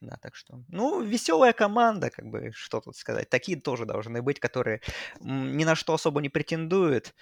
Да, 0.00 0.16
так 0.22 0.36
что, 0.36 0.62
ну, 0.68 1.02
веселая 1.02 1.52
команда, 1.52 2.10
как 2.10 2.26
бы, 2.26 2.52
что 2.54 2.80
тут 2.80 2.96
сказать. 2.96 3.28
Такие 3.28 3.60
тоже 3.60 3.84
должны 3.84 4.22
быть, 4.22 4.38
которые 4.38 4.80
ни 5.20 5.64
на 5.64 5.74
что 5.74 5.94
особо 5.94 6.20
не 6.20 6.28
претендуют, 6.28 7.14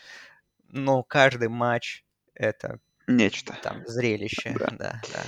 но 0.69 1.03
каждый 1.03 1.49
матч 1.49 2.05
это 2.35 2.81
нечто. 3.07 3.57
Там 3.63 3.87
зрелище, 3.87 4.55
да, 4.59 4.67
да. 4.79 5.03
да. 5.13 5.23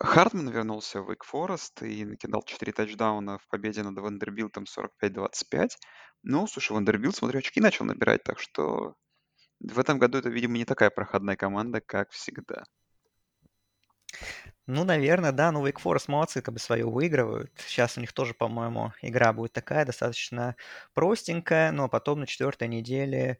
Хартман 0.00 0.48
вернулся 0.48 1.02
в 1.02 1.10
Wake 1.10 1.24
Forest 1.30 1.86
и 1.86 2.04
накидал 2.04 2.42
4 2.42 2.72
тачдауна 2.72 3.38
в 3.38 3.46
победе 3.48 3.82
над 3.82 3.98
Вандербилтом 3.98 4.64
45-25. 5.02 5.70
Ну, 6.22 6.46
слушай, 6.46 6.72
Вандербилт, 6.72 7.16
смотрю, 7.16 7.40
очки 7.40 7.60
начал 7.60 7.84
набирать, 7.84 8.22
так 8.22 8.38
что 8.38 8.94
в 9.60 9.78
этом 9.78 9.98
году 9.98 10.18
это, 10.18 10.28
видимо, 10.28 10.56
не 10.56 10.64
такая 10.64 10.90
проходная 10.90 11.36
команда, 11.36 11.80
как 11.80 12.10
всегда. 12.10 12.64
Ну, 14.66 14.84
наверное, 14.84 15.32
да. 15.32 15.50
Ну, 15.50 15.66
Wake 15.66 15.82
Forest 15.82 16.04
молодцы, 16.08 16.42
как 16.42 16.54
бы 16.54 16.60
свою 16.60 16.90
выигрывают. 16.90 17.50
Сейчас 17.66 17.96
у 17.96 18.00
них 18.00 18.12
тоже, 18.12 18.34
по-моему, 18.34 18.92
игра 19.02 19.32
будет 19.32 19.52
такая, 19.52 19.86
достаточно 19.86 20.56
простенькая, 20.94 21.72
но 21.72 21.88
потом 21.88 22.20
на 22.20 22.26
четвертой 22.26 22.68
неделе 22.68 23.38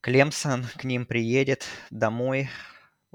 Клемсон 0.00 0.64
к 0.76 0.84
ним 0.84 1.06
приедет 1.06 1.66
домой 1.90 2.50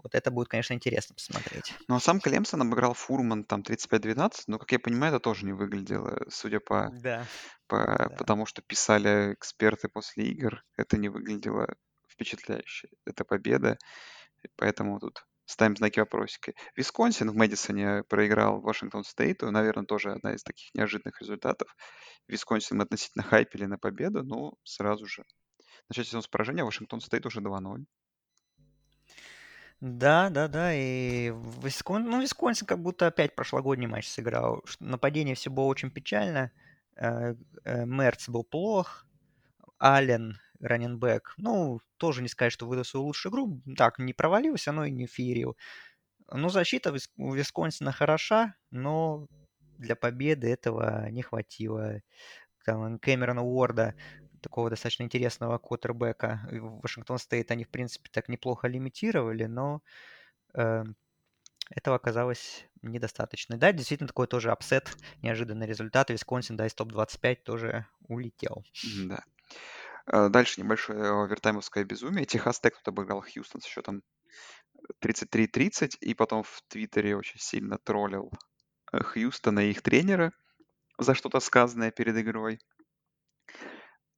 вот 0.03 0.15
это 0.15 0.31
будет, 0.31 0.47
конечно, 0.47 0.73
интересно 0.73 1.15
посмотреть. 1.15 1.73
Ну, 1.87 1.95
а 1.95 1.99
сам 1.99 2.19
Клемсон 2.19 2.61
обыграл 2.61 2.93
Фурман 2.93 3.43
там 3.43 3.61
35-12, 3.61 4.43
но, 4.47 4.57
как 4.57 4.71
я 4.71 4.79
понимаю, 4.79 5.13
это 5.13 5.19
тоже 5.19 5.45
не 5.45 5.53
выглядело, 5.53 6.25
судя 6.29 6.59
по... 6.59 6.89
Да. 6.93 7.25
по 7.67 7.85
да. 7.85 8.09
Потому 8.17 8.45
что 8.45 8.61
писали 8.61 9.33
эксперты 9.33 9.89
после 9.89 10.27
игр, 10.27 10.63
это 10.77 10.97
не 10.97 11.09
выглядело 11.09 11.75
впечатляюще. 12.19 12.89
Это 13.05 13.23
победа, 13.23 13.77
поэтому 14.57 14.99
тут 14.99 15.25
ставим 15.45 15.75
знаки 15.77 15.99
вопросика. 15.99 16.53
Висконсин 16.75 17.31
в 17.31 17.35
Мэдисоне 17.35 18.03
проиграл 18.03 18.59
Вашингтон 18.59 19.03
Стейту, 19.03 19.49
наверное, 19.51 19.85
тоже 19.85 20.11
одна 20.11 20.33
из 20.33 20.43
таких 20.43 20.73
неожиданных 20.75 21.21
результатов. 21.21 21.75
Висконсин 22.27 22.77
мы 22.77 22.83
относительно 22.83 23.23
хайпили 23.23 23.65
на 23.65 23.77
победу, 23.77 24.23
но 24.23 24.53
сразу 24.63 25.05
же 25.05 25.23
начать 25.87 26.07
сезон 26.07 26.21
с 26.21 26.27
поражения, 26.27 26.63
Вашингтон 26.63 26.99
Стейт 26.99 27.25
уже 27.25 27.39
2-0. 27.39 27.85
Да, 29.79 30.29
да, 30.29 30.49
да, 30.49 30.73
и 30.73 31.31
Вискон... 31.63 32.03
ну, 32.03 32.21
Висконсин 32.21 32.67
как 32.67 32.79
будто 32.79 33.07
опять 33.07 33.33
прошлогодний 33.33 33.87
матч 33.87 34.09
сыграл. 34.09 34.61
Нападение 34.81 35.35
все 35.35 35.49
было 35.49 35.65
очень 35.65 35.89
печально. 35.89 36.51
Э, 36.97 37.33
э, 37.63 37.85
Мерц 37.85 38.27
был 38.27 38.43
плох. 38.43 39.05
Аллен, 39.77 40.37
раннинбэк, 40.61 41.35
ну, 41.37 41.79
тоже 41.97 42.21
не 42.21 42.27
сказать, 42.27 42.53
что 42.53 42.67
выдал 42.67 42.83
свою 42.83 43.05
лучшую 43.05 43.31
игру. 43.31 43.61
Так, 43.77 43.99
не 43.99 44.13
провалился, 44.13 44.71
но 44.71 44.85
и 44.85 44.91
не 44.91 45.07
феерил. 45.07 45.57
Ну, 46.31 46.49
защита 46.49 46.93
у 47.17 47.33
Висконсина 47.33 47.91
хороша, 47.91 48.55
но 48.71 49.27
для 49.77 49.95
победы 49.95 50.49
этого 50.49 51.09
не 51.09 51.21
хватило. 51.21 52.01
Там 52.65 52.99
Кэмерона 52.99 53.41
Уорда 53.41 53.95
такого 54.41 54.69
достаточно 54.69 55.03
интересного 55.03 55.57
квотербека. 55.57 56.41
В 56.51 56.81
Вашингтон 56.81 57.17
Стейт 57.17 57.51
они, 57.51 57.63
в 57.63 57.69
принципе, 57.69 58.09
так 58.11 58.29
неплохо 58.29 58.67
лимитировали, 58.67 59.45
но 59.45 59.81
э, 60.53 60.83
этого 61.69 61.95
оказалось 61.95 62.65
недостаточно. 62.81 63.57
Да, 63.57 63.71
действительно, 63.71 64.07
такой 64.07 64.27
тоже 64.27 64.51
апсет, 64.51 64.95
неожиданный 65.21 65.67
результат. 65.67 66.09
Висконсин, 66.09 66.55
да, 66.55 66.65
из 66.67 66.73
топ-25 66.73 67.35
тоже 67.43 67.85
улетел. 68.07 68.63
Да. 69.05 69.23
Э, 70.11 70.29
дальше 70.29 70.61
небольшое 70.61 71.09
овертаймовское 71.09 71.83
безумие. 71.83 72.25
Техас 72.25 72.59
Тек 72.59 72.75
тут 72.77 72.87
обыграл 72.87 73.21
Хьюстон 73.21 73.61
с 73.61 73.65
счетом 73.65 74.01
33-30, 75.01 75.97
и 76.01 76.13
потом 76.13 76.43
в 76.43 76.61
Твиттере 76.67 77.15
очень 77.15 77.39
сильно 77.39 77.77
троллил 77.77 78.31
э, 78.91 79.03
Хьюстона 79.03 79.59
и 79.67 79.71
их 79.71 79.81
тренера 79.81 80.33
за 80.97 81.13
что-то 81.13 81.39
сказанное 81.39 81.91
перед 81.91 82.17
игрой. 82.17 82.59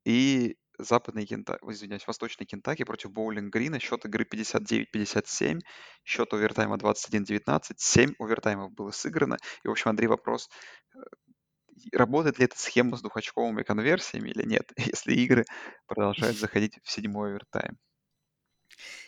И 0.06 0.58
западный 0.78 1.26
Кента... 1.26 1.60
извиняюсь, 1.62 2.08
восточный 2.08 2.46
Кентаки 2.46 2.84
против 2.84 3.12
Боулинг 3.12 3.54
Грина. 3.54 3.80
Счет 3.80 4.06
игры 4.06 4.26
59-57, 4.26 5.60
счет 6.06 6.34
овертайма 6.34 6.78
21-19, 6.78 7.74
7 7.78 8.14
овертаймов 8.18 8.72
было 8.72 8.92
сыграно. 8.92 9.38
И, 9.64 9.68
в 9.68 9.72
общем, 9.72 9.90
Андрей, 9.90 10.08
вопрос, 10.08 10.50
э, 10.96 11.00
работает 11.94 12.40
ли 12.40 12.46
эта 12.46 12.58
схема 12.60 12.98
с 12.98 13.02
двухочковыми 13.02 13.64
конверсиями 13.64 14.30
или 14.30 14.44
нет, 14.48 14.72
если 14.78 15.14
игры 15.16 15.46
продолжают 15.88 16.38
заходить 16.40 16.80
в 16.84 16.92
седьмой 16.92 17.30
овертайм? 17.32 17.78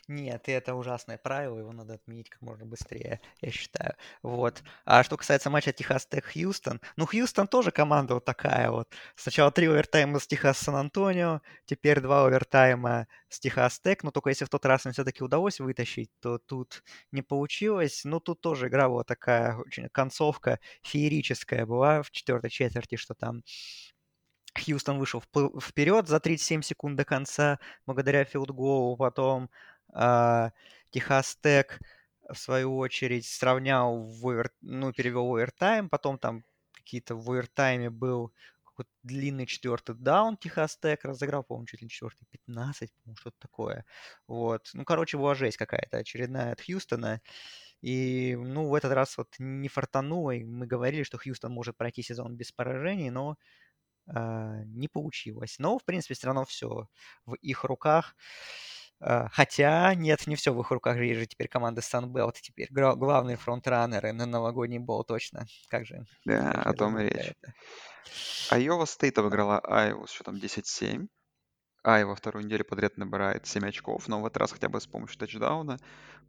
Нет, 0.07 0.49
это 0.49 0.76
ужасное 0.76 1.17
правило, 1.17 1.59
его 1.59 1.71
надо 1.71 1.95
отменить 1.95 2.30
как 2.30 2.41
можно 2.41 2.65
быстрее, 2.65 3.21
я 3.41 3.51
считаю. 3.51 3.95
Вот. 4.21 4.63
А 4.86 5.03
что 5.03 5.17
касается 5.17 5.49
матча 5.49 5.71
Техас 5.71 6.05
Тек 6.05 6.26
Хьюстон, 6.34 6.82
ну, 6.97 7.05
Хьюстон 7.05 7.47
тоже 7.47 7.71
команда 7.71 8.15
вот 8.15 8.26
такая 8.26 8.69
вот. 8.69 8.89
Сначала 9.15 9.51
три 9.51 9.67
овертайма 9.67 10.19
с 10.19 10.28
Техас 10.28 10.57
Сан-Антонио, 10.59 11.41
теперь 11.65 12.01
два 12.01 12.26
овертайма 12.26 13.07
с 13.30 13.39
Техас 13.39 13.80
Тек, 13.80 14.03
но 14.03 14.11
только 14.11 14.30
если 14.30 14.45
в 14.45 14.49
тот 14.49 14.65
раз 14.65 14.86
им 14.86 14.91
все-таки 14.91 15.24
удалось 15.24 15.59
вытащить, 15.59 16.11
то 16.19 16.38
тут 16.38 16.84
не 17.11 17.21
получилось. 17.21 18.01
Ну, 18.03 18.19
тут 18.19 18.41
тоже 18.41 18.67
игра 18.67 18.89
была 18.89 19.03
такая, 19.03 19.55
очень 19.57 19.89
концовка 19.89 20.59
феерическая 20.82 21.65
была 21.65 22.03
в 22.03 22.11
четвертой 22.11 22.49
четверти, 22.49 22.95
что 22.95 23.13
там 23.13 23.43
Хьюстон 24.55 24.99
вышел 24.99 25.21
вперед 25.61 26.07
за 26.07 26.19
37 26.19 26.61
секунд 26.61 26.95
до 26.97 27.05
конца 27.05 27.59
благодаря 27.85 28.23
филдголу, 28.23 28.97
потом 28.97 29.49
э, 29.93 30.49
Техас 30.91 31.37
Тек 31.41 31.79
в 32.29 32.35
свою 32.35 32.77
очередь 32.77 33.25
сравнял 33.25 34.03
в 34.03 34.27
овер... 34.27 34.51
ну, 34.61 34.93
перевел 34.93 35.33
овертайм, 35.33 35.89
потом 35.89 36.17
там 36.17 36.43
какие-то 36.73 37.15
в 37.15 37.29
овертайме 37.29 37.89
был 37.89 38.33
длинный 39.03 39.45
четвертый 39.45 39.95
даун 39.95 40.37
Техас 40.37 40.77
Тек 40.77 41.05
разыграл, 41.05 41.43
по-моему, 41.43 41.67
чуть 41.67 41.81
ли 41.81 41.85
не 41.85 41.89
четвертый 41.89 42.25
15, 42.31 42.91
по-моему, 42.93 43.17
что-то 43.17 43.37
такое. 43.39 43.85
Вот. 44.27 44.69
Ну, 44.73 44.85
короче, 44.85 45.17
была 45.17 45.35
жесть 45.35 45.57
какая-то 45.57 45.97
очередная 45.97 46.53
от 46.53 46.61
Хьюстона. 46.61 47.21
И, 47.81 48.37
ну, 48.39 48.67
в 48.67 48.73
этот 48.75 48.93
раз 48.93 49.17
вот 49.17 49.35
не 49.39 49.67
фартануло. 49.67 50.31
И 50.31 50.43
мы 50.43 50.65
говорили, 50.65 51.03
что 51.03 51.17
Хьюстон 51.17 51.51
может 51.51 51.77
пройти 51.77 52.01
сезон 52.01 52.35
без 52.35 52.51
поражений, 52.51 53.09
но 53.09 53.37
не 54.07 54.87
получилось. 54.87 55.55
Но, 55.59 55.79
в 55.79 55.83
принципе, 55.83 56.13
все 56.13 56.27
равно 56.27 56.45
все 56.45 56.87
в 57.25 57.35
их 57.35 57.63
руках. 57.63 58.15
Э, 59.03 59.27
хотя, 59.31 59.93
нет, 59.95 60.25
не 60.27 60.35
все 60.35 60.53
в 60.53 60.59
их 60.61 60.71
руках. 60.71 60.97
Есть 60.97 61.19
же 61.19 61.25
теперь 61.25 61.47
команда 61.47 61.81
Sunbelt. 61.81 62.35
Теперь 62.41 62.69
главные 62.71 63.37
фронтранеры 63.37 64.13
на 64.13 64.25
новогодний 64.25 64.79
бол 64.79 65.03
точно. 65.03 65.45
Как 65.67 65.85
же? 65.85 66.05
Да, 66.25 66.51
о 66.51 66.73
том 66.73 66.97
и 66.99 67.03
речь. 67.03 67.33
Айова 68.49 68.85
Стейт 68.85 69.17
обыграла 69.17 69.59
Айову 69.59 70.07
с 70.07 70.11
счетом 70.11 70.35
10-7. 70.35 71.07
Айова 71.83 72.15
вторую 72.15 72.45
неделю 72.45 72.63
подряд 72.63 72.97
набирает 72.97 73.45
7 73.45 73.67
очков, 73.67 74.07
но 74.07 74.21
в 74.21 74.25
этот 74.25 74.37
раз 74.37 74.51
хотя 74.53 74.69
бы 74.69 74.79
с 74.79 74.87
помощью 74.87 75.19
тачдауна. 75.19 75.79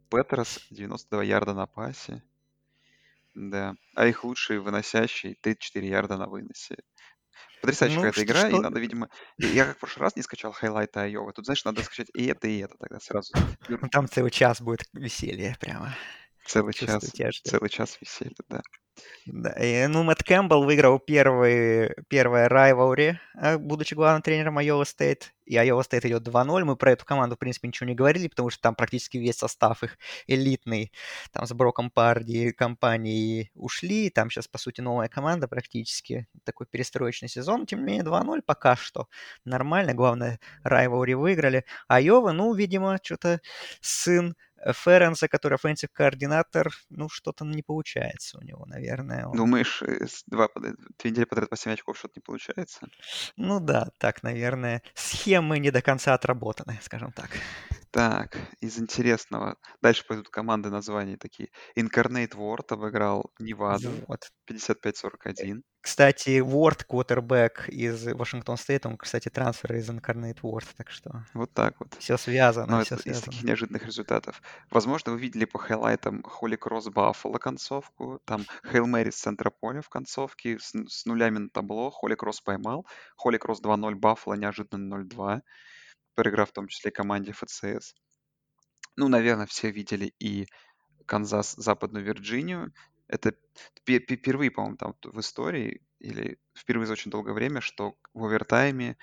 Петерс 0.09 0.67
92 0.69 1.23
ярда 1.23 1.53
на 1.53 1.65
пасе. 1.65 2.23
Да. 3.35 3.75
А 3.95 4.05
их 4.05 4.23
лучший 4.23 4.59
выносящий 4.59 5.35
34 5.41 5.87
ярда 5.87 6.17
на 6.17 6.27
выносе. 6.27 6.77
Потрясающая 7.65 7.95
Ну, 7.97 8.01
какая-то 8.03 8.19
что, 8.19 8.25
игра, 8.25 8.47
и 8.47 8.51
что? 8.51 8.61
надо, 8.61 8.79
видимо... 8.79 9.09
и 9.37 9.45
Я 9.47 9.65
как 9.65 9.77
в 9.77 9.79
прошлый 9.79 10.03
раз 10.03 10.15
не 10.15 10.21
скачал 10.21 10.51
хайлайты 10.51 10.99
Айовы. 10.99 11.33
Тут, 11.33 11.45
знаешь, 11.45 11.63
надо 11.65 11.83
скачать 11.83 12.09
и 12.13 12.25
это, 12.27 12.47
и 12.47 12.59
это 12.59 12.75
тогда 12.77 12.99
сразу. 12.99 13.33
Ну, 13.67 13.77
Там 13.91 14.07
целый 14.07 14.31
час 14.31 14.61
будет 14.61 14.85
веселье 14.93 15.55
прямо. 15.59 15.95
целый 16.45 16.73
час, 16.73 17.03
целый 17.43 17.69
час 17.69 17.97
веселья, 17.99 18.35
да. 18.49 18.61
Да, 19.25 19.51
и, 19.53 19.87
ну, 19.87 20.03
Мэтт 20.03 20.23
Кэмпбелл 20.23 20.63
выиграл 20.63 20.99
первый, 20.99 21.95
первое 22.09 22.47
rivalry, 22.47 23.19
э, 23.41 23.57
будучи 23.57 23.95
главным 23.95 24.21
тренером 24.21 24.57
Айова 24.59 24.83
Стейт. 24.83 25.33
И 25.45 25.57
Айова 25.57 25.81
Стейт 25.81 26.05
идет 26.05 26.23
2-0. 26.23 26.63
Мы 26.63 26.75
про 26.75 26.91
эту 26.91 27.05
команду, 27.05 27.35
в 27.35 27.39
принципе, 27.39 27.67
ничего 27.67 27.87
не 27.87 27.95
говорили, 27.95 28.27
потому 28.27 28.49
что 28.51 28.61
там 28.61 28.75
практически 28.75 29.17
весь 29.17 29.37
состав 29.37 29.83
их 29.83 29.97
элитный. 30.27 30.91
Там 31.31 31.45
с 31.47 31.53
Броком 31.53 31.89
Парди 31.89 32.51
компании 32.51 33.51
ушли. 33.55 34.09
Там 34.11 34.29
сейчас, 34.29 34.47
по 34.47 34.57
сути, 34.59 34.81
новая 34.81 35.07
команда 35.07 35.47
практически. 35.47 36.27
Такой 36.43 36.67
перестроечный 36.67 37.29
сезон. 37.29 37.65
Тем 37.65 37.79
не 37.79 37.85
менее, 37.85 38.03
2-0 38.03 38.41
пока 38.45 38.75
что. 38.75 39.07
Нормально. 39.43 39.93
Главное, 39.93 40.39
rivalry 40.63 41.15
выиграли. 41.15 41.65
Айова, 41.87 42.31
ну, 42.31 42.53
видимо, 42.53 42.99
что-то 43.01 43.41
сын 43.81 44.35
Ференса, 44.73 45.27
который 45.27 45.57
offensive 45.57 45.89
координатор, 45.91 46.71
ну, 46.89 47.09
что-то 47.09 47.45
не 47.45 47.61
получается 47.61 48.37
у 48.37 48.41
него, 48.41 48.65
наверное. 48.65 49.27
Он... 49.27 49.35
Думаешь, 49.35 49.83
два, 50.27 50.49
две 50.55 51.11
недели 51.11 51.25
подряд 51.25 51.49
по 51.49 51.57
7 51.57 51.73
очков 51.73 51.97
что-то 51.97 52.13
не 52.17 52.21
получается? 52.21 52.87
Ну 53.35 53.59
да, 53.59 53.89
так, 53.99 54.23
наверное. 54.23 54.81
Схемы 54.93 55.59
не 55.59 55.71
до 55.71 55.81
конца 55.81 56.13
отработаны, 56.13 56.79
скажем 56.81 57.11
так. 57.11 57.29
Так, 57.91 58.37
из 58.59 58.77
интересного. 58.77 59.57
Дальше 59.81 60.05
пойдут 60.05 60.29
команды 60.29 60.69
названий 60.69 61.15
такие. 61.15 61.49
Incarnate 61.77 62.35
Ward 62.35 62.65
обыграл 62.69 63.31
Неваду 63.39 63.91
Вот. 64.07 64.31
55-41. 64.49 65.61
Кстати, 65.85 66.39
Уорд, 66.39 66.83
квотербек 66.83 67.69
из 67.69 68.07
Вашингтон 68.07 68.57
Стейт, 68.57 68.87
он, 68.87 68.97
кстати, 68.97 69.29
трансфер 69.29 69.75
из 69.75 69.87
Incarnate 69.87 70.41
Ward, 70.41 70.65
так 70.75 70.89
что 70.89 71.27
Вот 71.35 71.53
так 71.53 71.75
вот. 71.79 71.93
все 71.99 72.17
связано, 72.17 72.77
Но 72.77 72.83
все 72.83 72.95
это 72.95 73.03
из 73.07 73.17
связано. 73.19 73.25
таких 73.31 73.43
неожиданных 73.43 73.85
результатов. 73.85 74.41
Возможно, 74.71 75.11
вы 75.11 75.19
видели 75.19 75.45
по 75.45 75.59
хайлайтам 75.59 76.23
Холли 76.23 76.55
Кросс 76.55 76.87
Баффало 76.87 77.37
концовку. 77.37 78.19
Там 78.25 78.45
Хейл 78.67 78.87
Мэри 78.87 79.11
с 79.11 79.17
центра 79.19 79.51
поля 79.51 79.81
в 79.83 79.89
концовке 79.89 80.57
с, 80.57 80.73
с 80.73 81.05
нулями 81.05 81.37
на 81.37 81.49
табло. 81.49 81.91
Холли 81.91 82.15
Кросс 82.15 82.41
поймал. 82.41 82.87
Холли 83.15 83.37
Кросс 83.37 83.61
2-0, 83.61 83.93
Баффало 83.93 84.33
неожиданно 84.33 84.95
0-2. 85.03 85.41
Проиграв 86.15 86.49
в 86.49 86.53
том 86.53 86.67
числе 86.67 86.89
команде 86.89 87.31
ФЦС. 87.31 87.93
Ну, 88.95 89.07
наверное, 89.07 89.45
все 89.45 89.69
видели 89.69 90.15
и 90.17 90.47
Канзас, 91.05 91.53
Западную 91.53 92.03
Вирджинию. 92.03 92.73
Это 93.07 93.33
пе- 93.85 93.99
пе- 93.99 94.15
впервые, 94.17 94.51
по-моему, 94.51 94.77
там 94.77 94.95
в 95.03 95.19
истории, 95.19 95.81
или 95.99 96.39
впервые 96.57 96.87
за 96.87 96.93
очень 96.93 97.11
долгое 97.11 97.33
время, 97.33 97.61
что 97.61 97.95
в 98.13 98.25
овертайме, 98.25 98.97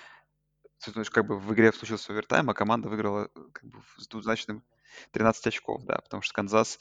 то 0.85 0.99
есть 0.99 1.11
как 1.11 1.27
бы 1.27 1.39
в 1.39 1.53
игре 1.55 1.73
случился 1.73 2.13
овертайм, 2.13 2.51
а 2.51 2.55
команда 2.55 2.89
выиграла 2.89 3.31
э, 3.35 3.41
как 3.53 3.65
бы 3.65 3.81
с 3.99 4.09
двузначным 4.09 4.65
13 5.13 5.47
очков, 5.47 5.85
да, 5.85 5.99
потому 5.99 6.23
что 6.23 6.35
Канзас 6.35 6.79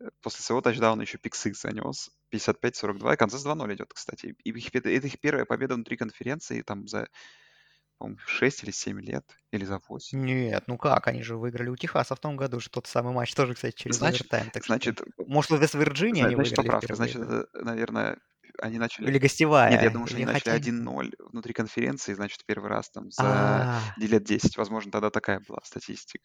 э, 0.00 0.08
после 0.22 0.42
своего 0.42 0.62
тачдауна 0.62 1.02
еще 1.02 1.18
pick 1.18 1.34
занес, 1.36 2.10
55-42, 2.30 3.14
и 3.14 3.16
Канзас 3.16 3.42
2-0 3.44 3.74
идет, 3.74 3.92
кстати. 3.92 4.34
И 4.44 4.50
их, 4.50 4.74
это 4.74 4.88
их 4.90 5.20
первая 5.20 5.44
победа 5.44 5.74
внутри 5.74 5.96
конференции 5.96 6.62
там 6.62 6.88
за, 6.88 7.08
по-моему, 8.02 8.18
6 8.26 8.64
или 8.64 8.70
7 8.72 9.00
лет, 9.00 9.24
или 9.52 9.64
за 9.64 9.80
8. 9.88 10.24
Нет, 10.24 10.64
ну 10.66 10.76
как, 10.76 11.06
они 11.06 11.22
же 11.22 11.36
выиграли 11.36 11.68
у 11.68 11.76
Техаса 11.76 12.16
в 12.16 12.20
том 12.20 12.36
году 12.36 12.58
же 12.58 12.68
тот 12.68 12.88
самый 12.88 13.14
матч, 13.14 13.32
тоже, 13.34 13.54
кстати, 13.54 13.76
через 13.76 13.96
Значит, 13.96 14.22
овертайм, 14.22 14.50
так 14.50 14.64
что... 14.64 14.72
значит, 14.72 15.02
Может, 15.18 15.52
в 15.52 15.60
Вест-Вирджинии 15.60 16.20
зна- 16.20 16.26
они 16.26 16.34
значит, 16.34 16.58
выиграли 16.58 16.66
поправка. 16.66 16.94
Значит, 16.96 17.22
это, 17.22 17.46
наверное, 17.54 18.18
они 18.58 18.78
начали... 18.78 19.04
Или 19.04 19.12
Нет, 19.12 19.22
я 19.22 19.28
гостевая, 19.28 19.90
думаю, 19.90 20.06
что 20.08 20.16
они 20.16 20.24
начали 20.26 20.50
хотя... 20.50 20.70
1-0 20.70 21.12
внутри 21.30 21.52
конференции, 21.52 22.14
значит, 22.14 22.44
первый 22.44 22.70
раз 22.70 22.90
там 22.90 23.10
за 23.12 23.22
А, 23.22 23.80
лет 23.98 24.24
10. 24.24 24.56
Возможно, 24.56 24.90
тогда 24.90 25.10
такая 25.10 25.40
была 25.46 25.60
статистика. 25.62 26.24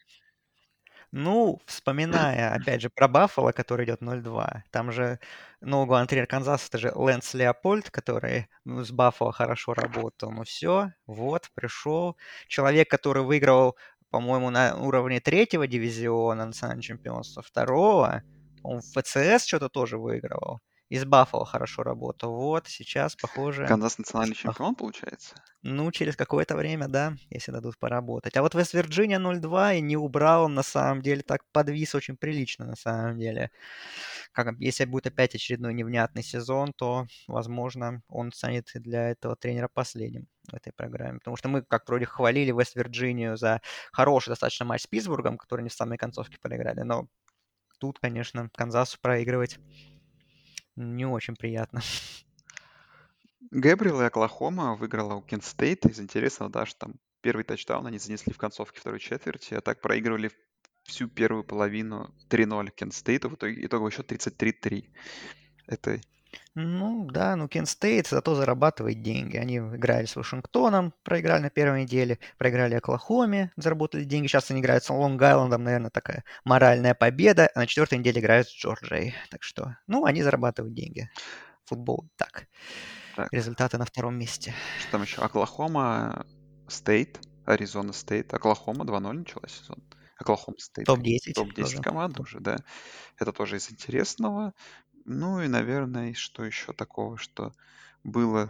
Ну, 1.13 1.59
вспоминая, 1.65 2.53
опять 2.53 2.81
же, 2.81 2.89
про 2.89 3.07
Баффало, 3.07 3.51
который 3.53 3.85
идет 3.85 4.01
0-2, 4.01 4.63
там 4.71 4.91
же, 4.91 5.19
ну, 5.61 5.85
главный 5.85 6.07
тренер 6.07 6.27
Канзаса, 6.27 6.67
это 6.67 6.77
же 6.77 6.91
Лэнс 6.93 7.33
Леопольд, 7.33 7.89
который 7.89 8.47
ну, 8.65 8.83
с 8.83 8.91
Баффало 8.91 9.31
хорошо 9.31 9.73
работал. 9.73 10.31
Ну 10.31 10.43
все, 10.43 10.91
вот, 11.05 11.49
пришел. 11.55 12.17
Человек, 12.47 12.89
который 12.89 13.23
выиграл, 13.23 13.77
по-моему, 14.09 14.49
на 14.49 14.75
уровне 14.75 15.21
третьего 15.21 15.65
дивизиона 15.65 16.45
национального 16.45 16.83
чемпионства, 16.83 17.41
второго, 17.41 18.23
он 18.63 18.81
в 18.81 18.85
ФЦС 19.01 19.45
что-то 19.45 19.69
тоже 19.69 19.97
выигрывал. 19.97 20.59
И 20.89 20.97
с 20.97 21.05
Баффало 21.05 21.45
хорошо 21.45 21.83
работал. 21.83 22.33
Вот, 22.33 22.67
сейчас, 22.67 23.15
похоже, 23.15 23.65
Канзас 23.67 23.97
национальный 23.97 24.35
чемпион, 24.35 24.75
получается? 24.75 25.35
ну, 25.67 25.91
через 25.91 26.15
какое-то 26.15 26.55
время, 26.55 26.87
да, 26.87 27.15
если 27.29 27.51
дадут 27.51 27.77
поработать. 27.77 28.37
А 28.37 28.41
вот 28.41 28.55
Вест-Вирджиния 28.55 29.19
0-2 29.19 29.77
и 29.77 29.81
не 29.81 29.97
убрал, 29.97 30.45
он 30.45 30.53
на 30.53 30.63
самом 30.63 31.01
деле 31.01 31.23
так 31.23 31.41
подвис 31.51 31.93
очень 31.93 32.15
прилично, 32.15 32.65
на 32.65 32.75
самом 32.75 33.17
деле. 33.19 33.51
Как, 34.31 34.55
если 34.59 34.85
будет 34.85 35.07
опять 35.07 35.35
очередной 35.35 35.73
невнятный 35.73 36.23
сезон, 36.23 36.73
то, 36.73 37.07
возможно, 37.27 38.01
он 38.07 38.31
станет 38.31 38.69
для 38.75 39.09
этого 39.09 39.35
тренера 39.35 39.67
последним 39.67 40.27
в 40.49 40.55
этой 40.55 40.71
программе. 40.71 41.19
Потому 41.19 41.35
что 41.35 41.49
мы, 41.49 41.63
как 41.63 41.87
вроде, 41.87 42.05
хвалили 42.05 42.51
Вест-Вирджинию 42.51 43.35
за 43.35 43.61
хороший 43.91 44.29
достаточно 44.29 44.65
матч 44.65 44.83
с 44.83 44.87
Питтсбургом, 44.87 45.37
который 45.37 45.63
не 45.63 45.69
в 45.69 45.73
самой 45.73 45.97
концовке 45.97 46.37
проиграли, 46.39 46.81
но 46.81 47.07
тут, 47.79 47.99
конечно, 47.99 48.49
Канзасу 48.55 48.97
проигрывать 49.01 49.59
не 50.77 51.05
очень 51.05 51.35
приятно. 51.35 51.81
Гэбриэл 53.51 54.01
и 54.01 54.05
Оклахома 54.05 54.75
выиграла 54.75 55.15
у 55.15 55.21
Кент 55.21 55.43
Стейт. 55.43 55.85
Из 55.85 55.99
интересного, 55.99 56.51
да, 56.51 56.65
что 56.65 56.79
там 56.79 56.95
первый 57.21 57.43
тачдаун 57.43 57.85
они 57.87 57.97
занесли 57.97 58.33
в 58.33 58.37
концовке 58.37 58.79
второй 58.79 58.99
четверти, 58.99 59.53
а 59.53 59.61
так 59.61 59.81
проигрывали 59.81 60.31
всю 60.83 61.07
первую 61.07 61.43
половину 61.43 62.13
3-0 62.29 62.71
Кент 62.71 62.93
Стейту. 62.93 63.29
В 63.29 63.35
итоге 63.35 63.65
итоговый 63.65 63.91
счет 63.91 64.11
33-3. 64.11 64.89
Это 65.67 65.99
Ну 66.59 67.05
да, 67.05 67.35
ну 67.35 67.47
Кент 67.47 67.69
Стейт 67.69 68.07
зато 68.07 68.33
зарабатывает 68.33 69.03
деньги. 69.03 69.37
Они 69.37 69.57
играли 69.57 70.07
с 70.07 70.15
Вашингтоном, 70.15 70.91
проиграли 71.03 71.43
на 71.43 71.49
первой 71.51 71.83
неделе, 71.83 72.17
проиграли 72.39 72.73
Оклахоме, 72.73 73.51
заработали 73.57 74.05
деньги. 74.05 74.25
Сейчас 74.25 74.49
они 74.49 74.61
играют 74.61 74.83
с 74.83 74.89
Лонг-Айлендом, 74.89 75.59
наверное, 75.59 75.91
такая 75.91 76.23
моральная 76.45 76.95
победа. 76.95 77.51
А 77.53 77.59
на 77.59 77.67
четвертой 77.67 77.99
неделе 77.99 78.21
играют 78.21 78.47
с 78.47 78.55
Джорджией. 78.55 79.13
Так 79.29 79.43
что, 79.43 79.77
ну, 79.85 80.05
они 80.05 80.23
зарабатывают 80.23 80.73
деньги. 80.73 81.11
Футбол 81.65 82.09
так. 82.15 82.47
так. 83.15 83.31
Результаты 83.31 83.77
на 83.77 83.85
втором 83.85 84.17
месте. 84.17 84.55
Что 84.79 84.91
там 84.93 85.03
еще? 85.03 85.21
Оклахома 85.21 86.25
Стейт, 86.67 87.19
Аризона 87.45 87.93
Стейт. 87.93 88.33
Оклахома 88.33 88.83
2-0 88.83 89.11
начала 89.11 89.47
сезон. 89.47 89.77
Оклахома 90.17 90.57
Стейт. 90.57 90.87
Топ-10 90.87 91.33
Топ-10 91.35 91.61
тоже. 91.61 91.81
команд 91.81 92.19
уже, 92.19 92.39
да. 92.39 92.57
Это 93.19 93.31
тоже 93.31 93.57
из 93.57 93.71
интересного. 93.71 94.53
Ну 95.07 95.41
и, 95.41 95.47
наверное, 95.47 96.13
что 96.13 96.45
еще 96.45 96.71
такого, 96.71 97.17
что 97.17 97.51
было, 98.03 98.47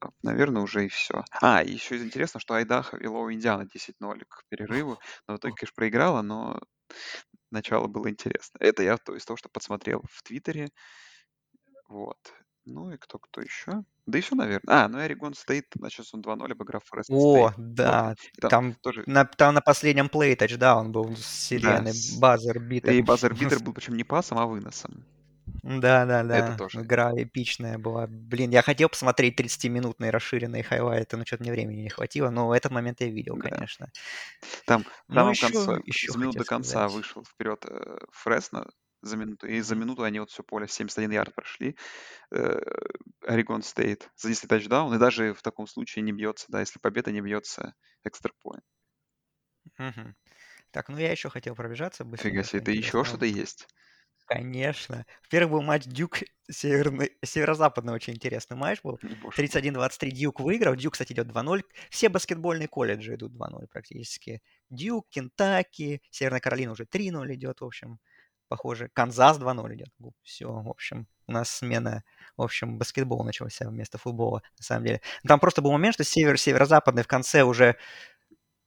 а, 0.00 0.10
наверное, 0.22 0.62
уже 0.62 0.86
и 0.86 0.88
все. 0.88 1.24
А, 1.40 1.62
еще 1.62 1.96
из 1.96 2.04
интересного, 2.04 2.40
что 2.40 2.54
Айдахо 2.54 2.96
вело 2.96 3.32
Индиана 3.32 3.64
10-0 3.66 4.24
к 4.28 4.44
перерыву. 4.48 4.98
Но 5.26 5.34
в 5.34 5.38
итоге, 5.38 5.54
конечно, 5.54 5.74
проиграла, 5.74 6.22
но 6.22 6.60
начало 7.50 7.88
было 7.88 8.10
интересно. 8.10 8.58
Это 8.60 8.82
я 8.82 8.96
то, 8.98 9.16
из 9.16 9.24
того, 9.24 9.36
что 9.36 9.48
подсмотрел 9.48 10.04
в 10.10 10.22
Твиттере. 10.22 10.70
Вот. 11.88 12.18
Ну 12.68 12.92
и 12.92 12.96
кто, 12.96 13.18
кто 13.18 13.40
еще? 13.40 13.82
Да 14.06 14.18
еще, 14.18 14.34
наверное. 14.34 14.84
А, 14.84 14.88
ну 14.88 14.98
и 14.98 15.02
Орегон 15.02 15.34
Стейт, 15.34 15.66
значит, 15.74 16.06
он 16.12 16.20
2-0 16.22 16.52
обыграв 16.52 16.84
Фресно, 16.84 17.52
да, 17.56 18.14
И 18.36 18.40
там 18.40 18.50
там 18.50 18.74
тоже, 18.74 19.02
на, 19.06 19.24
там 19.24 19.54
на 19.54 19.60
последнем 19.60 20.08
play 20.08 20.34
тачдаун 20.36 20.92
был 20.92 21.14
с 21.16 21.20
да, 21.20 21.22
сиреной, 21.22 21.92
с- 21.92 22.18
buzzer 22.18 22.58
beater. 22.60 22.92
и 22.92 23.02
buzzer 23.02 23.34
beater 23.34 23.58
был 23.62 23.72
причем 23.72 23.96
не 23.96 24.04
пасом, 24.04 24.38
а 24.38 24.46
выносом. 24.46 25.04
Это 25.64 25.80
Да-да-да, 25.80 26.56
тоже. 26.56 26.80
игра 26.82 27.10
эпичная 27.16 27.78
была. 27.78 28.06
Блин, 28.06 28.50
я 28.50 28.62
хотел 28.62 28.88
посмотреть 28.90 29.34
30-минутные 29.40 30.10
расширенные 30.10 30.62
хайлайты, 30.62 31.16
но 31.16 31.24
что-то 31.24 31.42
мне 31.42 31.52
времени 31.52 31.80
не 31.82 31.88
хватило, 31.88 32.30
но 32.30 32.54
этот 32.54 32.70
момент 32.70 33.00
я 33.00 33.08
видел, 33.08 33.36
Да. 33.36 33.48
конечно. 33.50 33.88
Там 34.66 34.84
в 34.84 34.86
Ну, 35.08 35.14
самом 35.14 35.30
еще, 35.32 35.46
конце, 35.50 35.80
еще 35.86 36.12
за 36.12 36.18
хотел 36.18 36.32
до 36.32 36.44
конца 36.44 36.70
сказать. 36.70 36.92
вышел 36.92 37.24
вперед 37.24 37.64
э, 37.66 37.98
Фресно 38.12 38.66
за 39.02 39.16
минуту, 39.16 39.46
и 39.46 39.60
за 39.60 39.74
минуту 39.76 40.02
они 40.02 40.20
вот 40.20 40.30
все 40.30 40.42
поле 40.42 40.66
71 40.68 41.10
ярд 41.12 41.34
прошли. 41.34 41.76
Э, 42.34 42.58
Орегон 43.26 43.62
Стейт 43.62 44.10
занесли 44.16 44.48
тачдаун, 44.48 44.94
и 44.94 44.98
даже 44.98 45.34
в 45.34 45.42
таком 45.42 45.66
случае 45.66 46.02
не 46.02 46.12
бьется, 46.12 46.46
да, 46.48 46.60
если 46.60 46.78
победа 46.78 47.12
не 47.12 47.20
бьется 47.20 47.74
экстра. 48.04 48.32
Мгм. 49.78 50.16
Так, 50.70 50.88
ну 50.88 50.98
я 50.98 51.10
еще 51.12 51.30
хотел 51.30 51.54
пробежаться 51.54 52.04
Фига 52.04 52.10
быстренько, 52.10 52.44
себе, 52.44 52.60
это 52.60 52.70
еще 52.72 53.02
что-то 53.04 53.24
есть. 53.26 53.66
Конечно. 54.26 55.06
Первый 55.30 55.50
был 55.52 55.62
матч 55.62 55.84
Дюк 55.84 56.18
северный, 56.50 57.12
северо-западный, 57.24 57.94
очень 57.94 58.14
интересный 58.14 58.56
матч 58.58 58.80
был. 58.82 59.00
Боже 59.22 59.42
мой. 59.46 59.54
31-23 59.54 60.10
Дюк 60.10 60.40
выиграл. 60.40 60.76
Дюк, 60.76 60.92
кстати, 60.92 61.12
идет 61.14 61.28
2-0. 61.28 61.64
Все 61.90 62.10
баскетбольные 62.10 62.68
колледжи 62.68 63.14
идут 63.14 63.32
2-0 63.32 63.68
практически. 63.68 64.42
Дюк, 64.68 65.08
Кентаки, 65.08 66.02
Северная 66.10 66.40
Каролина 66.40 66.72
уже 66.72 66.84
3-0 66.84 67.34
идет, 67.34 67.62
в 67.62 67.64
общем. 67.64 68.00
Похоже, 68.48 68.88
Канзас 68.92 69.38
2-0 69.38 69.74
идет. 69.74 69.88
Все, 70.22 70.50
в 70.50 70.68
общем, 70.68 71.06
у 71.26 71.32
нас 71.32 71.50
смена, 71.50 72.02
в 72.36 72.42
общем, 72.42 72.78
баскетбол 72.78 73.24
начался 73.24 73.68
вместо 73.68 73.98
футбола, 73.98 74.42
на 74.58 74.64
самом 74.64 74.86
деле. 74.86 75.00
Там 75.26 75.38
просто 75.38 75.62
был 75.62 75.72
момент, 75.72 75.94
что 75.94 76.04
север, 76.04 76.38
северо-западный 76.38 77.02
в 77.02 77.06
конце 77.06 77.42
уже 77.42 77.76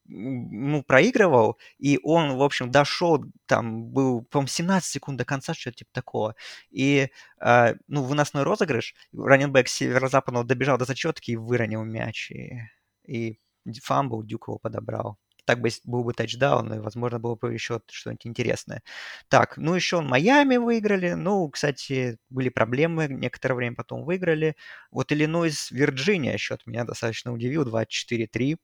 ну, 0.05 0.83
проигрывал, 0.83 1.57
и 1.77 1.99
он, 2.03 2.35
в 2.37 2.43
общем, 2.43 2.69
дошел, 2.69 3.23
там 3.45 3.85
был, 3.85 4.23
по-моему, 4.23 4.47
17 4.47 4.91
секунд 4.91 5.17
до 5.17 5.25
конца, 5.25 5.53
что-то 5.53 5.77
типа 5.77 5.91
такого. 5.93 6.35
И, 6.69 7.09
э, 7.39 7.75
ну, 7.87 8.03
выносной 8.03 8.43
розыгрыш, 8.43 8.93
раненбэк 9.13 9.67
северо-западного 9.67 10.45
добежал 10.45 10.77
до 10.77 10.85
зачетки 10.85 11.31
и 11.31 11.37
выронил 11.37 11.83
мяч, 11.83 12.31
и, 12.31 12.59
и 13.05 13.39
fumble 13.83 14.23
Дюк 14.23 14.47
его 14.47 14.57
подобрал. 14.59 15.17
Так 15.45 15.59
бы 15.59 15.69
был 15.85 16.03
бы 16.03 16.13
тачдаун, 16.13 16.73
и, 16.73 16.79
возможно, 16.79 17.19
было 17.19 17.35
бы 17.35 17.53
еще 17.53 17.81
что-нибудь 17.89 18.27
интересное. 18.27 18.83
Так, 19.27 19.57
ну, 19.57 19.73
еще 19.73 20.01
Майами 20.01 20.57
выиграли. 20.57 21.13
Ну, 21.13 21.49
кстати, 21.49 22.17
были 22.29 22.49
проблемы, 22.49 23.07
некоторое 23.07 23.55
время 23.55 23.75
потом 23.75 24.03
выиграли. 24.03 24.55
Вот 24.91 25.11
Иллинойс, 25.11 25.71
Вирджиния 25.71 26.37
счет 26.37 26.61
меня 26.67 26.83
достаточно 26.83 27.33
удивил, 27.33 27.67
24-3. 27.67 28.57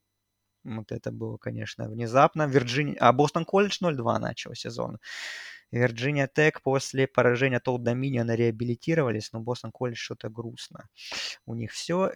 Вот 0.66 0.92
это 0.92 1.12
было, 1.12 1.38
конечно, 1.38 1.90
внезапно. 1.90 2.48
Вирджиния... 2.48 2.98
А 3.00 3.12
Бостон 3.12 3.46
Колледж 3.46 3.80
0-2 3.82 4.20
начал 4.20 4.54
сезон. 4.54 5.00
Вирджиния 5.72 6.30
Тек 6.34 6.62
после 6.62 7.08
поражения 7.08 7.60
от 7.60 7.68
Олд 7.68 7.80
Доминиона 7.80 8.36
реабилитировались, 8.36 9.32
но 9.34 9.40
Бостон 9.40 9.72
Колледж 9.72 9.98
что-то 9.98 10.30
грустно. 10.30 10.90
У 11.46 11.56
них 11.56 11.72
все. 11.72 12.12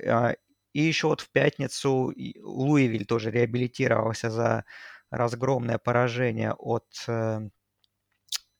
И 0.73 0.81
еще 0.81 1.07
вот 1.07 1.21
в 1.21 1.29
пятницу 1.31 2.13
Луивиль 2.41 3.05
тоже 3.05 3.31
реабилитировался 3.31 4.29
за 4.29 4.65
разгромное 5.09 5.77
поражение 5.77 6.53
от 6.53 6.87
э, 7.07 7.41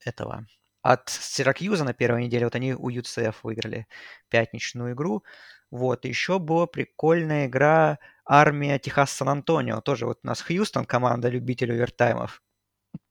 этого 0.03 0.45
от 0.81 1.09
Сиракьюза 1.09 1.83
на 1.83 1.93
первой 1.93 2.25
неделе. 2.25 2.45
Вот 2.45 2.55
они 2.55 2.73
у 2.73 2.89
UCF 2.89 3.35
выиграли 3.43 3.87
пятничную 4.29 4.93
игру. 4.93 5.23
Вот, 5.69 6.05
еще 6.05 6.39
была 6.39 6.67
прикольная 6.67 7.47
игра 7.47 7.99
армия 8.25 8.79
Техас 8.79 9.11
Сан-Антонио. 9.11 9.81
Тоже 9.81 10.05
вот 10.05 10.19
у 10.23 10.27
нас 10.27 10.41
Хьюстон, 10.41 10.85
команда 10.85 11.29
любителей 11.29 11.75
овертаймов. 11.75 12.41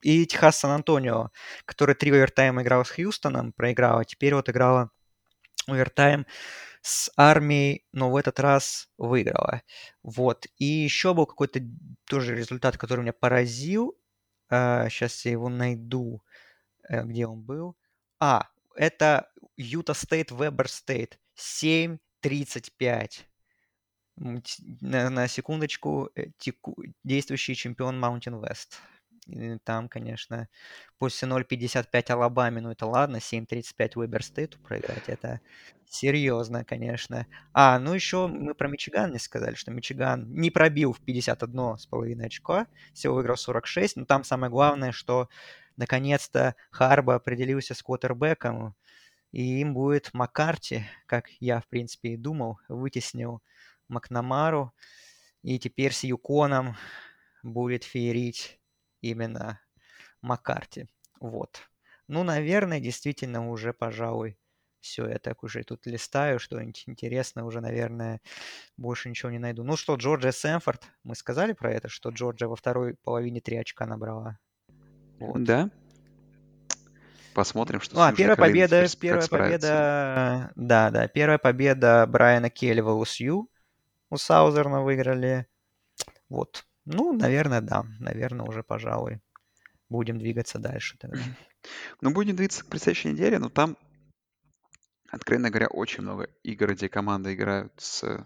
И 0.03 0.27
Техас 0.27 0.59
Сан-Антонио, 0.59 1.31
который 1.65 1.95
три 1.95 2.11
овертайма 2.11 2.63
играл 2.63 2.85
с 2.85 2.91
Хьюстоном, 2.91 3.53
проиграла. 3.53 4.05
Теперь 4.05 4.35
вот 4.35 4.49
играла 4.51 4.91
овертайм 5.67 6.27
с 6.83 7.11
армией, 7.17 7.85
но 7.93 8.11
в 8.11 8.17
этот 8.17 8.41
раз 8.41 8.89
выиграла. 8.99 9.63
Вот. 10.03 10.47
И 10.57 10.65
еще 10.65 11.15
был 11.15 11.27
какой-то 11.27 11.61
тоже 12.07 12.35
результат, 12.35 12.77
который 12.79 13.01
меня 13.01 13.13
поразил. 13.13 13.97
сейчас 14.49 15.25
я 15.25 15.33
его 15.33 15.49
найду, 15.49 16.23
где 16.89 17.27
он 17.27 17.43
был. 17.43 17.77
А, 18.19 18.49
это 18.75 19.31
Юта 19.57 19.95
Стейт, 19.95 20.31
Вебер 20.31 20.69
Стейт. 20.69 21.19
7-35. 21.37 21.99
На, 24.17 25.11
на 25.11 25.29
секундочку, 25.29 26.11
теку, 26.39 26.77
действующий 27.05 27.55
чемпион 27.55 28.03
Mountain 28.03 28.41
West. 28.41 28.75
Там, 29.65 29.89
конечно, 29.89 30.49
после 30.99 31.29
0.55 31.29 32.13
Алабаме, 32.13 32.61
ну 32.61 32.71
это 32.71 32.87
ладно, 32.87 33.17
7.35 33.17 33.93
Уэбер 33.97 34.23
Стейту 34.23 34.59
проиграть, 34.61 35.09
это 35.09 35.41
серьезно, 35.87 36.65
конечно. 36.65 37.27
А, 37.53 37.79
ну 37.79 37.95
еще 37.95 38.27
мы 38.27 38.55
про 38.55 38.69
Мичиган 38.69 39.13
не 39.13 39.19
сказали, 39.19 39.55
что 39.55 39.71
Мичиган 39.71 40.33
не 40.33 40.51
пробил 40.51 40.93
в 40.93 41.01
51,5 41.01 42.25
очко, 42.25 42.67
всего 42.93 43.15
выиграл 43.17 43.37
46, 43.37 43.97
но 43.97 44.05
там 44.05 44.25
самое 44.25 44.51
главное, 44.51 44.93
что 44.93 45.29
наконец-то 45.77 46.55
Харба 46.71 47.17
определился 47.17 47.75
с 47.75 47.83
квотербеком, 47.83 48.75
и 49.33 49.61
им 49.61 49.75
будет 49.75 50.13
Маккарти, 50.13 50.85
как 51.07 51.29
я, 51.41 51.61
в 51.61 51.67
принципе, 51.69 52.11
и 52.11 52.17
думал, 52.17 52.59
вытеснил 52.69 53.43
Макнамару, 53.89 54.73
и 55.43 55.59
теперь 55.59 55.93
с 55.93 56.05
Юконом 56.05 56.77
будет 57.43 57.85
феерить 57.85 58.60
именно 59.01 59.61
Маккарти. 60.23 60.89
Вот. 61.21 61.61
Ну, 62.09 62.25
наверное, 62.25 62.81
действительно 62.81 63.51
уже, 63.51 63.73
пожалуй, 63.73 64.37
все, 64.81 65.07
я 65.07 65.19
так 65.19 65.43
уже 65.45 65.63
тут 65.63 65.87
листаю, 65.87 66.39
что-нибудь 66.39 66.85
интересное 66.87 67.45
уже, 67.45 67.61
наверное, 67.61 68.21
больше 68.77 69.09
ничего 69.11 69.31
не 69.31 69.39
найду. 69.39 69.63
Ну 69.63 69.77
что, 69.77 69.97
Джорджия 69.97 70.33
Сэмфорд, 70.33 70.83
мы 71.05 71.15
сказали 71.15 71.53
про 71.53 71.73
это, 71.73 71.89
что 71.89 72.11
Джорджия 72.11 72.49
во 72.49 72.57
второй 72.57 72.95
половине 72.95 73.41
три 73.41 73.57
очка 73.57 73.87
набрала. 73.87 74.39
Вот. 75.19 75.45
Да. 75.45 75.71
Посмотрим, 77.35 77.81
что 77.81 77.95
ну, 77.95 78.01
а, 78.01 78.13
первая 78.13 78.37
победа, 78.37 78.87
первая 78.99 79.29
победа, 79.29 80.51
да, 80.57 80.91
да, 80.91 81.07
первая 81.07 81.39
победа 81.39 82.05
Брайана 82.09 82.51
Келли 82.51 82.81
в 82.81 82.89
ЛСЮ 82.89 83.49
у 84.11 84.17
Саузерна 84.17 84.83
выиграли. 84.83 85.47
Вот. 86.29 86.67
Ну, 86.93 87.13
наверное, 87.13 87.61
да. 87.61 87.85
Наверное, 87.99 88.47
уже, 88.47 88.63
пожалуй, 88.63 89.21
будем 89.89 90.19
двигаться 90.19 90.59
дальше 90.59 90.97
тогда. 90.99 91.23
Ну, 92.01 92.11
будем 92.11 92.37
двигаться 92.37 92.65
к 92.65 92.69
предстоящей 92.69 93.13
неделе, 93.13 93.39
но 93.39 93.51
там, 93.51 93.77
откровенно 95.11 95.51
говоря, 95.51 95.69
очень 95.69 96.03
много 96.03 96.29
игр, 96.43 96.73
где 96.73 96.89
команды 96.89 97.35
играют 97.35 97.73
с 97.77 98.25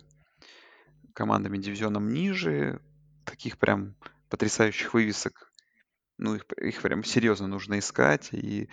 командами 1.14 1.58
дивизионом 1.58 2.12
ниже, 2.12 2.80
таких 3.24 3.58
прям 3.58 3.96
потрясающих 4.28 4.94
вывесок. 4.94 5.52
Ну, 6.18 6.36
их, 6.36 6.44
их 6.60 6.80
прям 6.82 7.04
серьезно 7.04 7.46
нужно 7.46 7.78
искать. 7.78 8.28
И 8.32 8.68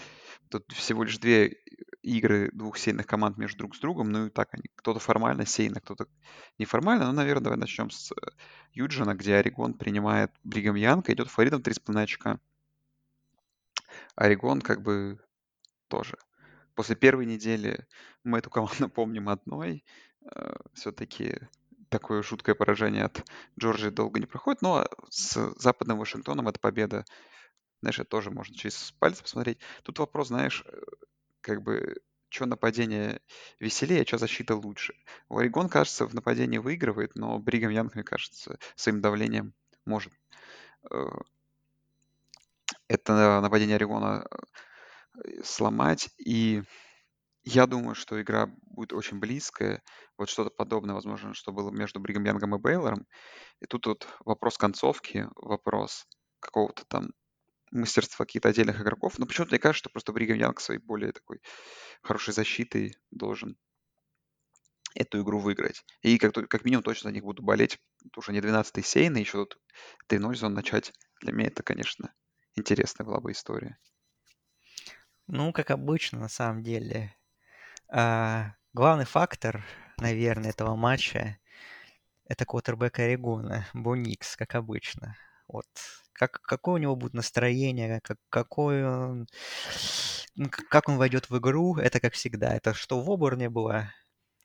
тут 0.49 0.71
всего 0.71 1.03
лишь 1.03 1.17
две 1.17 1.57
игры 2.01 2.49
двух 2.53 2.77
сильных 2.77 3.07
команд 3.07 3.37
между 3.37 3.59
друг 3.59 3.75
с 3.75 3.79
другом. 3.79 4.11
Ну 4.11 4.27
и 4.27 4.29
так 4.29 4.49
они. 4.53 4.63
Кто-то 4.75 4.99
формально 4.99 5.45
сильно, 5.45 5.79
кто-то 5.79 6.07
неформально. 6.57 7.07
Ну, 7.07 7.13
наверное, 7.13 7.43
давай 7.43 7.59
начнем 7.59 7.89
с 7.89 8.13
Юджина, 8.73 9.15
где 9.15 9.35
Орегон 9.35 9.73
принимает 9.73 10.31
Бригам 10.43 10.75
Янка, 10.75 11.13
идет 11.13 11.29
фаворитом 11.29 11.61
3,5 11.61 12.01
очка. 12.01 12.39
Орегон 14.15 14.61
как 14.61 14.81
бы 14.81 15.19
тоже. 15.87 16.17
После 16.75 16.95
первой 16.95 17.25
недели 17.25 17.85
мы 18.23 18.39
эту 18.39 18.49
команду 18.49 18.89
помним 18.93 19.29
одной. 19.29 19.83
Э, 20.23 20.55
Все-таки 20.73 21.39
такое 21.89 22.23
жуткое 22.23 22.55
поражение 22.55 23.03
от 23.03 23.23
Джорджии 23.59 23.89
долго 23.89 24.19
не 24.19 24.25
проходит, 24.25 24.61
но 24.61 24.87
с 25.09 25.53
западным 25.57 25.99
Вашингтоном 25.99 26.47
эта 26.47 26.59
победа, 26.59 27.05
знаешь, 27.81 27.99
это 27.99 28.09
тоже 28.09 28.31
можно 28.31 28.55
через 28.55 28.91
пальцы 28.99 29.23
посмотреть. 29.23 29.59
Тут 29.83 29.99
вопрос, 29.99 30.27
знаешь, 30.27 30.63
э, 30.65 30.81
как 31.41 31.63
бы, 31.63 31.95
что 32.29 32.45
нападение 32.45 33.21
веселее, 33.59 34.05
что 34.05 34.17
защита 34.17 34.55
лучше. 34.55 34.95
Орегон, 35.29 35.69
кажется, 35.69 36.05
в 36.05 36.13
нападении 36.13 36.59
выигрывает, 36.59 37.15
но 37.15 37.37
Бригам 37.39 37.71
Янг, 37.71 37.95
мне 37.95 38.03
кажется, 38.03 38.57
своим 38.75 39.01
давлением 39.01 39.53
может 39.85 40.13
э, 40.91 41.09
это 42.87 43.41
нападение 43.41 43.75
Орегона 43.75 44.27
э, 45.15 45.43
сломать. 45.43 46.09
И 46.17 46.63
я 47.43 47.65
думаю, 47.65 47.95
что 47.95 48.21
игра 48.21 48.47
будет 48.61 48.93
очень 48.93 49.19
близкая. 49.19 49.81
Вот 50.17 50.29
что-то 50.29 50.51
подобное, 50.51 50.93
возможно, 50.93 51.33
что 51.33 51.51
было 51.51 51.71
между 51.71 51.99
Бригам 51.99 52.25
Янгом 52.25 52.55
и 52.55 52.59
Бейлором. 52.59 53.07
И 53.59 53.65
тут 53.65 53.87
вот 53.87 54.07
вопрос 54.25 54.57
концовки, 54.57 55.27
вопрос 55.35 56.05
какого-то 56.39 56.85
там 56.85 57.11
мастерства 57.71 58.25
каких-то 58.25 58.49
отдельных 58.49 58.81
игроков. 58.81 59.17
Но 59.17 59.25
почему-то 59.25 59.51
мне 59.51 59.59
кажется, 59.59 59.79
что 59.79 59.89
просто 59.89 60.13
Бригам 60.13 60.37
Янг 60.37 60.59
своей 60.59 60.79
более 60.79 61.11
такой 61.11 61.41
хорошей 62.01 62.33
защитой 62.33 62.95
должен 63.11 63.57
эту 64.93 65.21
игру 65.21 65.39
выиграть. 65.39 65.85
И 66.01 66.17
как, 66.17 66.33
как 66.33 66.65
минимум 66.65 66.83
точно 66.83 67.09
за 67.09 67.13
них 67.13 67.23
буду 67.23 67.41
болеть. 67.41 67.79
Это 68.05 68.19
уже 68.19 68.33
не 68.33 68.39
12-й 68.39 68.83
сейн, 68.83 69.15
и 69.15 69.21
еще 69.21 69.45
тут 69.45 69.57
3-0 70.09 70.35
зон 70.35 70.53
начать. 70.53 70.91
Для 71.21 71.31
меня 71.31 71.47
это, 71.47 71.63
конечно, 71.63 72.13
интересная 72.55 73.05
была 73.05 73.21
бы 73.21 73.31
история. 73.31 73.77
Ну, 75.27 75.53
как 75.53 75.71
обычно, 75.71 76.19
на 76.19 76.27
самом 76.27 76.61
деле. 76.61 77.15
А, 77.87 78.55
главный 78.73 79.05
фактор, 79.05 79.63
наверное, 79.97 80.49
этого 80.49 80.75
матча 80.75 81.37
это 82.31 82.45
квотербек 82.45 82.97
Орегона, 82.99 83.67
Буникс, 83.73 84.37
как 84.37 84.55
обычно. 84.55 85.17
Вот. 85.51 85.65
Как, 86.13 86.41
какое 86.41 86.75
у 86.75 86.77
него 86.77 86.95
будет 86.95 87.13
настроение, 87.13 87.99
как, 88.03 88.17
какой 88.29 88.85
он, 88.85 89.27
как 90.69 90.89
он 90.89 90.97
войдет 90.97 91.29
в 91.29 91.37
игру, 91.37 91.77
это 91.77 91.99
как 91.99 92.13
всегда. 92.13 92.53
Это 92.55 92.73
что 92.73 93.01
в 93.01 93.09
Оборне 93.09 93.49
было, 93.49 93.91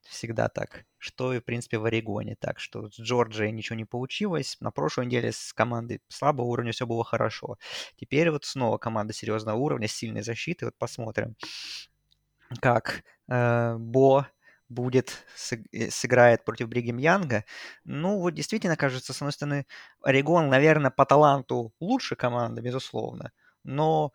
всегда 0.08 0.48
так, 0.48 0.84
что 0.98 1.32
и, 1.32 1.40
в 1.40 1.44
принципе, 1.44 1.78
в 1.78 1.84
Орегоне. 1.84 2.36
Так 2.38 2.60
что 2.60 2.88
с 2.90 2.98
Джорджией 2.98 3.52
ничего 3.52 3.76
не 3.76 3.84
получилось. 3.84 4.56
На 4.60 4.70
прошлой 4.70 5.06
неделе 5.06 5.32
с 5.32 5.52
командой 5.52 6.00
слабого 6.08 6.46
уровня 6.46 6.72
все 6.72 6.86
было 6.86 7.04
хорошо. 7.04 7.58
Теперь 7.96 8.30
вот 8.30 8.44
снова 8.44 8.78
команда 8.78 9.12
серьезного 9.12 9.56
уровня, 9.56 9.88
сильной 9.88 10.22
защиты. 10.22 10.66
Вот 10.66 10.76
посмотрим, 10.78 11.36
как 12.60 13.02
э, 13.28 13.76
Бо 13.78 14.28
будет, 14.68 15.24
э, 15.72 15.90
сыграет 15.90 16.44
против 16.44 16.68
Бригем 16.68 16.98
Янга. 16.98 17.44
Ну, 17.84 18.18
вот 18.20 18.30
действительно, 18.34 18.76
кажется, 18.76 19.12
с 19.12 19.16
одной 19.22 19.32
стороны, 19.32 19.66
Орегон, 20.02 20.48
наверное, 20.48 20.90
по 20.90 21.06
таланту 21.06 21.72
лучше 21.80 22.16
команда, 22.16 22.62
безусловно, 22.62 23.32
но 23.64 24.12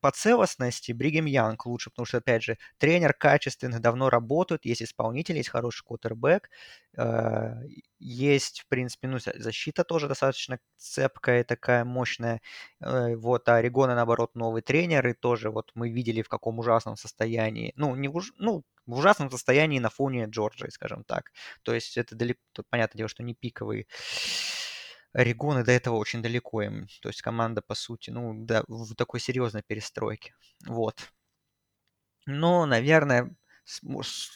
по 0.00 0.10
целостности 0.10 0.92
Бригем 0.92 1.26
Янг 1.26 1.66
лучше, 1.66 1.90
потому 1.90 2.06
что, 2.06 2.18
опять 2.18 2.42
же, 2.42 2.58
тренер 2.78 3.14
качественный, 3.14 3.80
давно 3.80 4.10
работает, 4.10 4.64
есть 4.64 4.82
исполнитель, 4.82 5.36
есть 5.36 5.48
хороший 5.48 5.84
кутербэк, 5.84 6.48
э, 6.96 7.54
есть, 7.98 8.60
в 8.60 8.66
принципе, 8.68 9.08
ну, 9.08 9.18
защита 9.18 9.84
тоже 9.84 10.08
достаточно 10.08 10.58
цепкая, 10.76 11.44
такая 11.44 11.84
мощная. 11.84 12.40
Э, 12.80 13.16
вот, 13.16 13.48
а 13.48 13.56
Орегона, 13.56 13.94
наоборот, 13.94 14.34
новый 14.34 14.62
тренер, 14.62 15.06
и 15.08 15.14
тоже 15.14 15.50
вот 15.50 15.70
мы 15.74 15.90
видели, 15.90 16.22
в 16.22 16.28
каком 16.28 16.58
ужасном 16.58 16.96
состоянии, 16.96 17.72
ну, 17.76 17.94
не 17.96 18.08
уж, 18.08 18.32
ну, 18.38 18.62
в 18.86 18.98
ужасном 18.98 19.30
состоянии 19.30 19.78
на 19.78 19.88
фоне 19.90 20.26
Джорджии, 20.26 20.68
скажем 20.70 21.04
так. 21.04 21.32
То 21.62 21.74
есть 21.74 21.96
это 21.96 22.14
далеко, 22.14 22.40
тут 22.52 22.66
понятное 22.68 22.98
дело, 22.98 23.08
что 23.08 23.22
не 23.22 23.34
пиковый 23.34 23.86
Орегон, 25.14 25.60
и 25.60 25.64
до 25.64 25.72
этого 25.72 25.96
очень 25.96 26.22
далеко 26.22 26.62
им. 26.62 26.88
То 27.02 27.08
есть 27.08 27.22
команда, 27.22 27.62
по 27.62 27.74
сути, 27.74 28.10
ну, 28.10 28.34
да, 28.44 28.64
в 28.68 28.94
такой 28.96 29.20
серьезной 29.20 29.62
перестройке. 29.66 30.34
Вот. 30.66 30.96
Но, 32.26 32.66
наверное, 32.66 33.34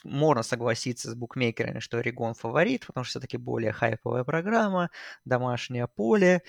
можно 0.03 0.43
согласиться 0.43 1.11
с 1.11 1.15
букмекерами, 1.15 1.79
что 1.79 1.97
Орегон 1.99 2.33
фаворит, 2.33 2.85
потому 2.87 3.03
что 3.03 3.11
все-таки 3.11 3.37
более 3.37 3.71
хайповая 3.71 4.23
программа, 4.23 4.89
домашнее 5.25 5.87
поле. 5.87 6.41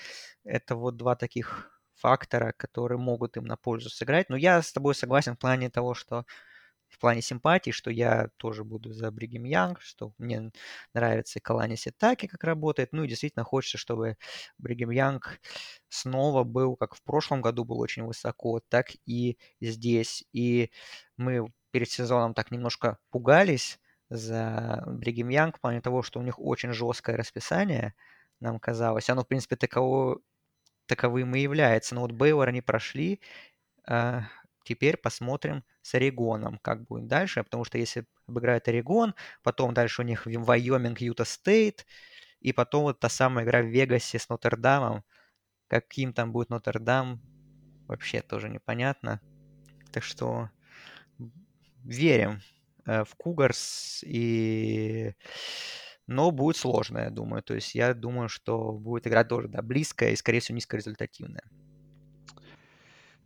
Это 0.43 0.75
вот 0.75 0.97
два 0.97 1.15
таких 1.15 1.71
фактора, 1.95 2.53
которые 2.57 2.97
могут 2.99 3.37
им 3.37 3.45
на 3.45 3.57
пользу 3.57 3.89
сыграть. 3.89 4.29
Но 4.29 4.35
я 4.37 4.61
с 4.61 4.71
тобой 4.73 4.95
согласен 4.95 5.35
в 5.35 5.39
плане 5.39 5.69
того, 5.69 5.93
что 5.93 6.25
в 6.91 6.99
плане 6.99 7.21
симпатии, 7.21 7.71
что 7.71 7.89
я 7.91 8.29
тоже 8.37 8.63
буду 8.63 8.93
за 8.93 9.11
Бригем 9.11 9.45
Янг, 9.45 9.81
что 9.81 10.13
мне 10.17 10.51
нравится 10.93 11.39
Калани 11.39 11.75
Ситаки, 11.75 12.27
как 12.27 12.43
работает. 12.43 12.89
Ну 12.93 13.03
и 13.03 13.07
действительно 13.07 13.43
хочется, 13.45 13.77
чтобы 13.77 14.17
Бригем 14.57 14.91
Янг 14.91 15.39
снова 15.89 16.43
был, 16.43 16.75
как 16.75 16.95
в 16.95 17.03
прошлом 17.03 17.41
году 17.41 17.63
был 17.65 17.79
очень 17.79 18.03
высоко, 18.03 18.61
так 18.69 18.87
и 19.05 19.37
здесь. 19.61 20.23
И 20.33 20.71
мы 21.17 21.47
перед 21.71 21.89
сезоном 21.89 22.33
так 22.33 22.51
немножко 22.51 22.97
пугались 23.11 23.79
за 24.09 24.83
Бригем 24.87 25.29
Янг 25.29 25.57
в 25.57 25.61
плане 25.61 25.81
того, 25.81 26.03
что 26.03 26.19
у 26.19 26.23
них 26.23 26.39
очень 26.39 26.73
жесткое 26.73 27.15
расписание, 27.17 27.93
нам 28.39 28.59
казалось. 28.59 29.09
Оно, 29.09 29.23
в 29.23 29.27
принципе, 29.27 29.55
таково, 29.55 30.19
таковым 30.87 31.35
и 31.35 31.41
является. 31.41 31.95
Но 31.95 32.01
вот 32.01 32.11
Бейлор 32.13 32.49
они 32.49 32.61
прошли, 32.61 33.21
а, 33.87 34.23
теперь 34.63 34.97
посмотрим 34.97 35.63
с 35.81 35.95
Орегоном, 35.95 36.59
как 36.59 36.85
будет 36.85 37.07
дальше, 37.07 37.43
потому 37.43 37.63
что 37.63 37.77
если 37.77 38.05
обыграют 38.27 38.67
Орегон, 38.67 39.15
потом 39.43 39.73
дальше 39.73 40.01
у 40.01 40.05
них 40.05 40.25
Вайоминг, 40.25 41.01
Юта 41.01 41.25
Стейт, 41.25 41.85
и 42.39 42.53
потом 42.53 42.83
вот 42.83 42.99
та 42.99 43.09
самая 43.09 43.45
игра 43.45 43.61
в 43.61 43.67
Вегасе 43.67 44.17
с 44.19 44.27
Нотр-Дамом. 44.29 45.03
Каким 45.67 46.11
там 46.11 46.31
будет 46.31 46.49
Нотр-Дам, 46.49 47.21
вообще 47.87 48.21
тоже 48.21 48.49
непонятно. 48.49 49.21
Так 49.91 50.03
что 50.03 50.49
верим 51.83 52.41
э, 52.85 53.03
в 53.03 53.15
Кугарс, 53.15 54.03
и... 54.03 55.13
но 56.07 56.31
будет 56.31 56.57
сложно, 56.57 56.99
я 56.99 57.09
думаю. 57.09 57.43
То 57.43 57.53
есть 57.53 57.75
я 57.75 57.93
думаю, 57.93 58.27
что 58.27 58.71
будет 58.73 59.07
игра 59.07 59.23
тоже 59.23 59.47
да, 59.47 59.61
близкая 59.61 60.11
и, 60.11 60.15
скорее 60.15 60.39
всего, 60.39 60.55
низкорезультативная. 60.55 61.43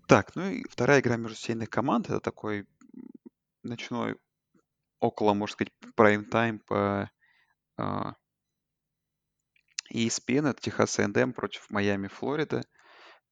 Так, 0.08 0.36
ну 0.36 0.50
и 0.50 0.64
вторая 0.70 1.02
игра 1.02 1.18
между 1.18 1.36
сеянных 1.36 1.70
команд. 1.70 2.08
Это 2.08 2.20
такой 2.20 2.68
ночной, 3.64 4.18
около, 5.00 5.34
можно 5.34 5.54
сказать, 5.54 5.74
прайм-тайм 5.96 6.60
по 6.60 7.10
а, 7.78 8.14
ESPN. 9.92 10.50
Это 10.50 10.62
Техас 10.62 11.00
A&M 11.00 11.34
против 11.34 11.70
Майами, 11.72 12.08
Флорида. 12.08 12.62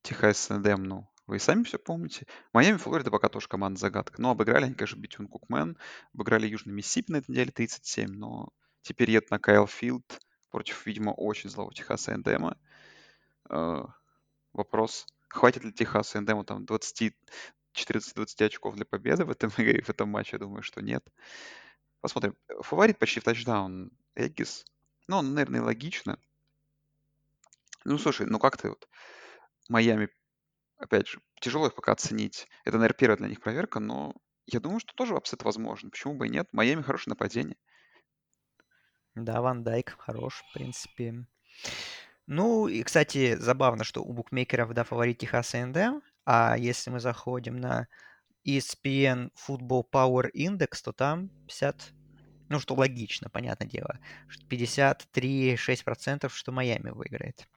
Техас 0.02 0.50
A&M, 0.50 0.84
ну, 0.84 1.08
вы 1.28 1.38
сами 1.38 1.64
все 1.64 1.78
помните. 1.78 2.26
Майами, 2.54 2.78
Флорида 2.78 3.12
пока 3.12 3.30
тоже 3.30 3.48
команда 3.48 3.80
загадка. 3.80 4.20
Но 4.20 4.32
обыграли 4.32 4.66
они, 4.66 4.74
конечно, 4.74 5.00
Бетьюн-Кукман. 5.00 5.78
Обыграли 6.16 6.48
Южный 6.48 6.74
Миссисипи 6.74 7.12
на 7.12 7.18
этой 7.18 7.32
неделе 7.32 7.52
37. 7.52 8.10
Но 8.10 8.50
теперь 8.82 9.12
едут 9.12 9.30
на 9.30 9.38
Кайл 9.38 9.68
Филд 9.68 10.20
против, 10.50 10.88
видимо, 10.88 11.12
очень 11.12 11.52
злого 11.52 11.72
Техаса 11.72 12.14
A&M. 12.14 12.56
Uh, 13.50 13.90
вопрос, 14.54 15.06
Хватит 15.34 15.64
ли 15.64 15.72
Техасу 15.72 16.20
Эндему 16.20 16.44
там 16.44 16.64
20, 16.64 17.16
14-20 17.74 18.46
очков 18.46 18.76
для 18.76 18.86
победы 18.86 19.26
в 19.26 19.32
этом 19.32 19.50
игре, 19.58 19.82
в 19.82 19.90
этом 19.90 20.10
матче? 20.10 20.34
Я 20.34 20.40
думаю, 20.40 20.62
что 20.62 20.82
нет. 20.82 21.04
Посмотрим. 22.02 22.38
Фаворит 22.62 23.00
почти 23.00 23.20
в 23.20 23.24
тачдаун 23.24 23.90
Эггис. 24.14 24.64
Ну, 25.08 25.24
наверное, 25.24 25.64
логично. 25.64 26.20
Ну, 27.84 27.98
слушай, 27.98 28.28
ну 28.28 28.38
как 28.38 28.58
ты 28.58 28.70
вот... 28.70 28.88
Майами, 29.70 30.10
опять 30.78 31.08
же, 31.08 31.20
тяжело 31.42 31.66
их 31.66 31.74
пока 31.74 31.94
оценить. 31.94 32.48
Это, 32.64 32.78
наверное, 32.78 32.98
первая 32.98 33.18
для 33.18 33.30
них 33.30 33.42
проверка, 33.42 33.80
но 33.80 34.14
я 34.46 34.60
думаю, 34.60 34.82
что 34.82 34.94
тоже 34.94 35.16
upset 35.16 35.42
возможен. 35.42 35.90
Почему 35.90 36.14
бы 36.14 36.28
и 36.28 36.30
нет? 36.30 36.48
Майами 36.52 36.84
хорошее 36.84 37.14
нападение. 37.14 37.58
Да, 39.16 39.42
Ван 39.42 39.64
Дайк 39.64 39.96
хорош, 39.98 40.44
в 40.48 40.54
принципе. 40.54 41.26
Ну, 42.28 42.68
и, 42.68 42.84
кстати, 42.84 43.36
забавно, 43.36 43.84
что 43.84 44.02
у 44.04 44.14
букмекеров, 44.14 44.74
да, 44.74 44.84
фаворит 44.84 45.18
Техас 45.18 45.54
A&M, 45.56 46.02
а 46.26 46.56
если 46.58 46.90
мы 46.90 47.00
заходим 47.00 47.58
на 47.58 47.88
ESPN 48.48 49.32
Football 49.48 49.84
Power 49.92 50.32
Index, 50.34 50.82
то 50.84 50.94
там 50.94 51.30
50, 51.48 51.94
ну, 52.50 52.60
что 52.60 52.76
логично, 52.76 53.30
понятное 53.30 53.68
дело, 53.68 54.00
53-6%, 54.50 56.30
что 56.30 56.52
Майами 56.52 56.92
выиграет 56.92 57.48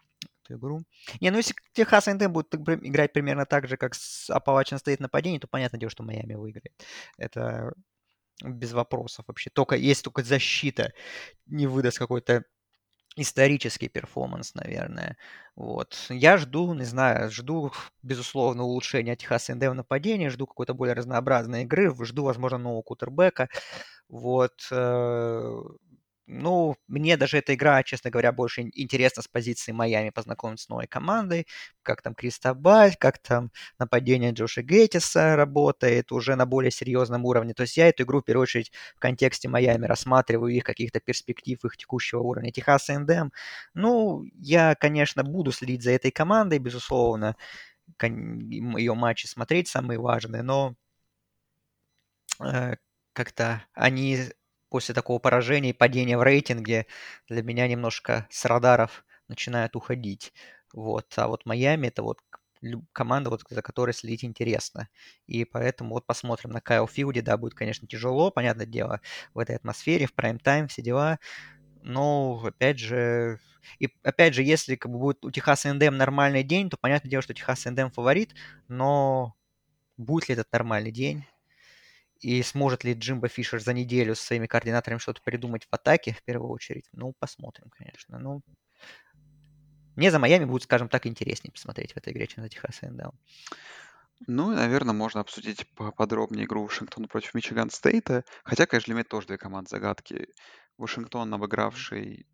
эту 0.45 0.59
игру. 0.59 0.83
Не, 1.21 1.31
ну 1.31 1.37
если 1.39 1.55
Техас 1.73 2.09
A&M 2.09 2.33
будет 2.33 2.55
играть 2.55 3.13
примерно 3.13 3.47
так 3.47 3.69
же, 3.69 3.77
как 3.77 3.95
с 3.95 4.31
Appalachian 4.31 4.83
State 4.83 4.97
нападение, 5.01 5.41
то 5.41 5.49
понятное 5.49 5.79
дело, 5.79 5.91
что 5.91 6.03
Майами 6.03 6.35
выиграет. 6.35 6.75
Это 7.19 7.73
без 8.45 8.73
вопросов 8.73 9.25
вообще. 9.29 9.51
Только 9.51 9.77
есть 9.77 10.05
только 10.05 10.23
защита 10.23 10.93
не 11.47 11.67
выдаст 11.67 11.99
какой-то 11.99 12.45
исторический 13.17 13.89
перформанс, 13.89 14.55
наверное. 14.55 15.17
Вот. 15.57 15.97
Я 16.11 16.37
жду, 16.39 16.75
не 16.75 16.85
знаю, 16.85 17.31
жду, 17.31 17.73
безусловно, 18.03 18.65
улучшения 18.65 19.17
Техаса 19.17 19.55
НД 19.55 19.65
в 19.69 19.75
нападении, 19.75 20.29
жду 20.29 20.47
какой-то 20.47 20.75
более 20.75 20.95
разнообразной 20.95 21.63
игры, 21.65 21.95
жду, 22.05 22.25
возможно, 22.25 22.59
нового 22.59 22.83
кутербека. 22.83 23.49
Вот. 24.09 24.53
Ну, 26.29 26.77
мне 26.89 27.17
даже 27.17 27.39
эта 27.39 27.55
игра, 27.55 27.83
честно 27.85 28.11
говоря, 28.11 28.33
больше 28.33 28.63
интересна 28.75 29.23
с 29.23 29.29
позиции 29.29 29.71
Майами 29.71 30.11
познакомиться 30.11 30.65
с 30.67 30.69
новой 30.69 30.89
командой, 30.89 31.47
как 31.83 32.03
там 32.03 32.15
Кристобаль, 32.17 32.97
как 32.99 33.19
там 33.19 33.53
нападение 33.79 34.33
Джоша 34.33 34.63
Гейтиса 34.63 35.37
работает 35.37 36.11
уже 36.11 36.35
на 36.35 36.45
более 36.45 36.73
серьезном 36.73 37.25
уровне. 37.25 37.55
То 37.55 37.63
есть 37.63 37.77
я 37.77 37.89
эту 37.89 38.03
игру, 38.03 38.21
в 38.23 38.25
первую 38.25 38.43
очередь, 38.43 38.73
в 38.97 38.99
контексте 38.99 39.49
Майами 39.49 39.87
рассматриваю 39.87 40.53
их 40.53 40.65
каких-то 40.65 40.99
перспектив, 40.99 41.65
их 41.65 41.77
текущего 41.77 42.21
уровня. 42.23 42.51
Техас 42.51 42.91
Эндем, 42.91 43.33
ну, 43.75 44.25
я, 44.35 44.75
конечно, 44.75 45.23
буду 45.23 45.53
следить 45.53 45.83
за 45.85 45.93
этой 45.93 46.11
командой, 46.11 46.59
безусловно, 46.59 47.37
ее 48.03 48.95
матчи 48.95 49.27
смотреть 49.27 49.69
самые 49.69 50.01
важные, 50.01 50.43
но 50.43 50.75
э, 52.41 52.77
как-то 53.13 53.63
они 53.75 54.19
после 54.69 54.95
такого 54.95 55.19
поражения 55.19 55.71
и 55.71 55.73
падения 55.75 56.19
в 56.19 56.23
рейтинге 56.23 56.87
для 57.29 57.43
меня 57.43 57.69
немножко 57.69 58.27
с 58.31 58.45
радаров 58.45 59.05
начинает 59.29 59.77
уходить. 59.77 60.33
Вот. 60.73 61.07
А 61.17 61.29
вот 61.29 61.47
Майами 61.47 61.89
это 61.89 62.03
вот 62.03 62.21
команда, 62.93 63.31
вот, 63.31 63.43
за 63.49 63.63
которой 63.63 63.93
следить 63.93 64.25
интересно. 64.25 64.89
И 65.27 65.45
поэтому 65.45 65.91
вот 65.95 66.07
посмотрим 66.07 66.51
на 66.51 66.61
Кайл 66.61 66.87
Филде. 66.89 67.23
Да, 67.23 67.37
будет, 67.37 67.55
конечно, 67.55 67.87
тяжело, 67.87 68.31
понятное 68.31 68.67
дело, 68.67 69.01
в 69.35 69.39
этой 69.39 69.57
атмосфере, 69.57 70.07
в 70.07 70.15
прайм-тайм, 70.15 70.69
все 70.69 70.83
дела. 70.83 71.19
Но, 71.83 72.43
опять 72.45 72.79
же, 72.79 73.39
и 73.79 73.89
опять 74.03 74.35
же, 74.35 74.43
если 74.43 74.77
как 74.77 74.91
бы 74.93 74.99
будет 74.99 75.25
у 75.25 75.31
Техаса 75.31 75.73
НДМ 75.73 75.97
нормальный 75.97 76.43
день, 76.43 76.71
то 76.71 76.77
понятное 76.77 77.11
дело, 77.11 77.23
что 77.23 77.35
Техас 77.35 77.65
НДМ 77.65 77.91
фаворит, 77.91 78.35
но 78.69 79.35
будет 79.97 80.29
ли 80.29 80.35
этот 80.35 80.53
нормальный 80.53 80.93
день? 80.93 81.25
И 82.21 82.43
сможет 82.43 82.85
ли 82.85 82.95
Джимбо 82.95 83.29
Фишер 83.29 83.61
за 83.61 83.73
неделю 83.73 84.15
со 84.15 84.25
своими 84.25 84.47
координаторами 84.47 84.99
что-то 84.99 85.21
придумать 85.23 85.65
в 85.65 85.69
атаке, 85.75 86.13
в 86.13 86.23
первую 86.23 86.51
очередь? 86.51 86.89
Ну, 86.93 87.15
посмотрим, 87.19 87.71
конечно. 87.71 88.19
Ну, 88.19 88.43
мне 89.97 90.11
за 90.11 90.19
Майами 90.19 90.45
будет, 90.45 90.65
скажем 90.65 90.89
так, 90.89 91.07
интереснее 91.07 91.53
посмотреть 91.53 91.93
в 91.93 91.97
этой 91.97 92.13
игре, 92.13 92.27
чем 92.27 92.45
за 92.45 92.51
Техас 92.51 92.83
A&M. 92.83 93.13
Ну, 94.27 94.53
и, 94.53 94.57
наверное, 94.57 94.95
можно 94.95 95.21
обсудить 95.21 95.67
поподробнее 95.75 96.47
игру 96.47 96.65
Вашингтона 96.65 97.07
против 97.07 97.35
Мичиган 97.35 97.71
Стейта. 97.71 98.25
Хотя, 98.45 98.67
конечно, 98.67 98.87
для 98.87 98.95
меня 98.95 99.05
тоже 99.05 99.27
две 99.27 99.39
команды 99.39 99.71
загадки. 99.71 100.29
Вашингтон, 100.79 101.33
обыгравший 101.33 102.27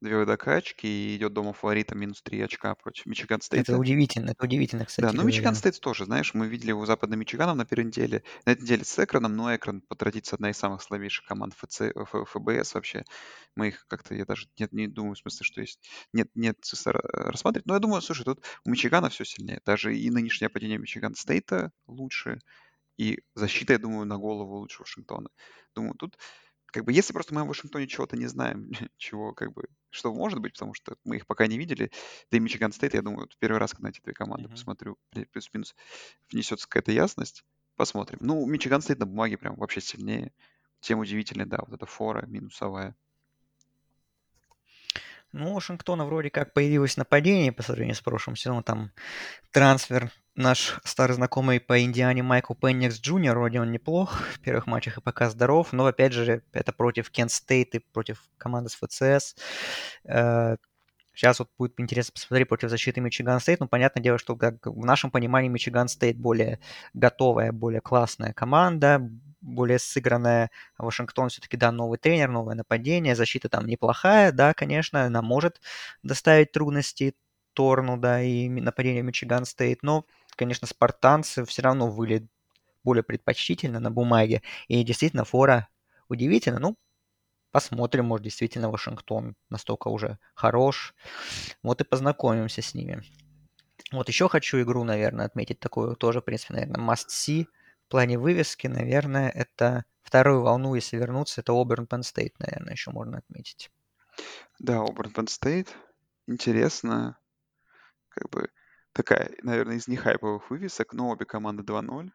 две 0.00 0.24
докачки 0.24 0.86
и 0.86 1.16
идет 1.16 1.32
дома 1.32 1.52
фаворитом 1.52 1.94
минус 1.94 2.22
3 2.22 2.40
очка 2.40 2.74
против 2.74 3.06
Мичиган 3.06 3.40
Стейта. 3.40 3.72
Это 3.72 3.78
удивительно, 3.78 4.30
это 4.30 4.44
удивительно, 4.44 4.84
кстати 4.84 5.06
Да, 5.06 5.12
ну 5.12 5.22
Мичиган. 5.22 5.54
Стейт 5.54 5.80
тоже, 5.80 6.06
знаешь, 6.06 6.34
мы 6.34 6.48
видели 6.48 6.70
его 6.70 6.84
западным 6.84 7.20
Мичиганом 7.20 7.56
на 7.56 7.64
первой 7.64 7.84
неделе. 7.84 8.24
На 8.46 8.50
этой 8.52 8.62
неделе 8.62 8.84
с 8.84 8.98
Акроном, 8.98 9.36
но 9.36 9.54
Акрон, 9.54 9.80
по 9.80 9.94
традиции, 9.94 10.34
одна 10.34 10.50
из 10.50 10.56
самых 10.58 10.82
слабейших 10.82 11.24
команд 11.26 11.54
FC, 11.54 11.82
F- 11.82 12.28
FBS 12.28 12.74
вообще. 12.74 13.04
Мы 13.54 13.68
их 13.68 13.86
как-то, 13.86 14.14
я 14.14 14.24
даже 14.24 14.48
нет, 14.58 14.72
не 14.72 14.88
думаю, 14.88 15.14
в 15.14 15.18
смысле, 15.18 15.44
что 15.44 15.60
есть, 15.60 15.88
нет, 16.12 16.28
нет 16.34 16.58
смысла 16.62 16.92
ра- 16.92 17.00
рассматривать. 17.30 17.66
Но 17.66 17.74
я 17.74 17.80
думаю, 17.80 18.02
слушай, 18.02 18.24
тут 18.24 18.44
у 18.64 18.70
Мичигана 18.70 19.08
все 19.08 19.24
сильнее. 19.24 19.60
Даже 19.64 19.96
и 19.96 20.10
нынешнее 20.10 20.48
нападение 20.48 20.78
Мичиган 20.78 21.14
Стейта 21.14 21.70
лучше, 21.86 22.40
и 22.98 23.20
защита, 23.34 23.74
я 23.74 23.78
думаю, 23.78 24.06
на 24.06 24.18
голову 24.18 24.56
лучше 24.58 24.82
Вашингтона. 24.82 25.30
Думаю, 25.74 25.94
тут 25.94 26.18
как 26.70 26.84
бы 26.84 26.92
если 26.92 27.12
просто 27.12 27.34
мы 27.34 27.40
о 27.40 27.44
Вашингтоне 27.44 27.86
чего-то 27.86 28.16
не 28.16 28.26
знаем, 28.26 28.70
чего 28.98 29.32
как 29.32 29.52
бы, 29.52 29.64
что 29.90 30.12
может 30.12 30.40
быть, 30.40 30.52
потому 30.52 30.74
что 30.74 30.96
мы 31.04 31.16
их 31.16 31.26
пока 31.26 31.46
не 31.46 31.58
видели, 31.58 31.90
да 32.30 32.36
и 32.36 32.40
Мичиган 32.40 32.72
Стейт, 32.72 32.94
я 32.94 33.02
думаю, 33.02 33.28
первый 33.38 33.58
раз, 33.58 33.72
когда 33.72 33.88
эти 33.88 34.00
две 34.00 34.12
команды 34.12 34.44
Мгм. 34.44 34.52
посмотрю, 34.52 34.98
плюс-минус 35.32 35.74
внесется 36.30 36.68
какая-то 36.68 36.92
ясность, 36.92 37.44
посмотрим. 37.76 38.18
Ну, 38.20 38.44
Мичиган 38.46 38.82
Стейт 38.82 38.98
на 38.98 39.06
бумаге 39.06 39.38
прям 39.38 39.56
вообще 39.56 39.80
сильнее, 39.80 40.32
тем 40.80 40.98
удивительнее, 40.98 41.46
да, 41.46 41.58
вот 41.66 41.74
эта 41.74 41.86
фора 41.86 42.26
минусовая. 42.26 42.94
Ну, 45.32 45.50
у 45.50 45.54
Вашингтона 45.54 46.06
вроде 46.06 46.30
как 46.30 46.54
появилось 46.54 46.96
нападение 46.96 47.52
по 47.52 47.62
сравнению 47.62 47.94
с 47.94 48.00
прошлым 48.00 48.34
сезоном. 48.34 48.62
Там 48.62 48.92
трансфер 49.52 50.10
наш 50.38 50.78
старый 50.84 51.14
знакомый 51.14 51.60
по 51.60 51.82
Индиане 51.82 52.22
Майкл 52.22 52.54
Пенникс 52.54 53.00
Джуниор, 53.00 53.36
вроде 53.36 53.60
он 53.60 53.72
неплох 53.72 54.22
в 54.34 54.40
первых 54.40 54.66
матчах 54.66 54.98
и 54.98 55.00
пока 55.00 55.28
здоров, 55.28 55.72
но 55.72 55.86
опять 55.86 56.12
же 56.12 56.42
это 56.52 56.72
против 56.72 57.10
Кент 57.10 57.32
Стейт 57.32 57.74
и 57.74 57.80
против 57.80 58.22
команды 58.38 58.70
с 58.70 58.74
FCS. 58.74 59.34
Сейчас 61.14 61.40
вот 61.40 61.50
будет 61.58 61.74
интересно 61.78 62.12
посмотреть 62.14 62.48
против 62.48 62.70
защиты 62.70 63.00
Мичиган 63.00 63.40
Стейт. 63.40 63.58
Ну, 63.58 63.66
понятное 63.66 64.02
дело, 64.02 64.18
что 64.18 64.36
как 64.36 64.64
в 64.64 64.84
нашем 64.84 65.10
понимании 65.10 65.48
Мичиган 65.48 65.88
Стейт 65.88 66.16
более 66.16 66.60
готовая, 66.94 67.50
более 67.50 67.80
классная 67.80 68.32
команда, 68.32 69.10
более 69.40 69.80
сыгранная. 69.80 70.50
Вашингтон 70.78 71.30
все-таки, 71.30 71.56
да, 71.56 71.72
новый 71.72 71.98
тренер, 71.98 72.28
новое 72.28 72.54
нападение, 72.54 73.16
защита 73.16 73.48
там 73.48 73.66
неплохая, 73.66 74.30
да, 74.30 74.54
конечно, 74.54 75.02
она 75.02 75.20
может 75.20 75.60
доставить 76.04 76.52
трудности 76.52 77.16
Торну, 77.58 77.96
да, 77.96 78.22
и 78.22 78.48
нападение 78.48 79.02
Мичиган 79.02 79.44
Стейт, 79.44 79.82
но, 79.82 80.04
конечно, 80.36 80.68
спартанцы 80.68 81.44
все 81.44 81.62
равно 81.62 81.90
выглядят 81.90 82.30
более 82.84 83.02
предпочтительно 83.02 83.80
на 83.80 83.90
бумаге. 83.90 84.42
И 84.68 84.84
действительно, 84.84 85.24
фора 85.24 85.66
удивительно. 86.08 86.60
Ну, 86.60 86.76
посмотрим, 87.50 88.04
может, 88.04 88.22
действительно 88.22 88.70
Вашингтон 88.70 89.34
настолько 89.50 89.88
уже 89.88 90.20
хорош. 90.34 90.94
Вот 91.64 91.80
и 91.80 91.84
познакомимся 91.84 92.62
с 92.62 92.74
ними. 92.74 93.02
Вот 93.90 94.06
еще 94.06 94.28
хочу 94.28 94.62
игру, 94.62 94.84
наверное, 94.84 95.26
отметить 95.26 95.58
такую 95.58 95.96
тоже, 95.96 96.20
в 96.20 96.24
принципе, 96.24 96.54
наверное, 96.54 96.80
must-see 96.80 97.46
в 97.86 97.90
плане 97.90 98.20
вывески, 98.20 98.68
наверное, 98.68 99.30
это 99.30 99.84
вторую 100.02 100.42
волну, 100.42 100.76
если 100.76 100.96
вернуться, 100.96 101.40
это 101.40 101.60
Оберн 101.60 101.86
Penn 101.86 102.02
State, 102.02 102.34
наверное, 102.38 102.74
еще 102.74 102.92
можно 102.92 103.18
отметить. 103.18 103.72
Да, 104.60 104.80
Оберн 104.80 105.10
Penn 105.10 105.26
State. 105.26 105.70
Интересно. 106.28 107.18
Как 108.18 108.30
бы 108.30 108.50
такая, 108.92 109.36
наверное, 109.42 109.76
из 109.76 109.86
нехайповых 109.86 110.50
вывесок, 110.50 110.92
но 110.92 111.10
обе 111.10 111.24
команды 111.24 111.62
2-0. 111.62 112.10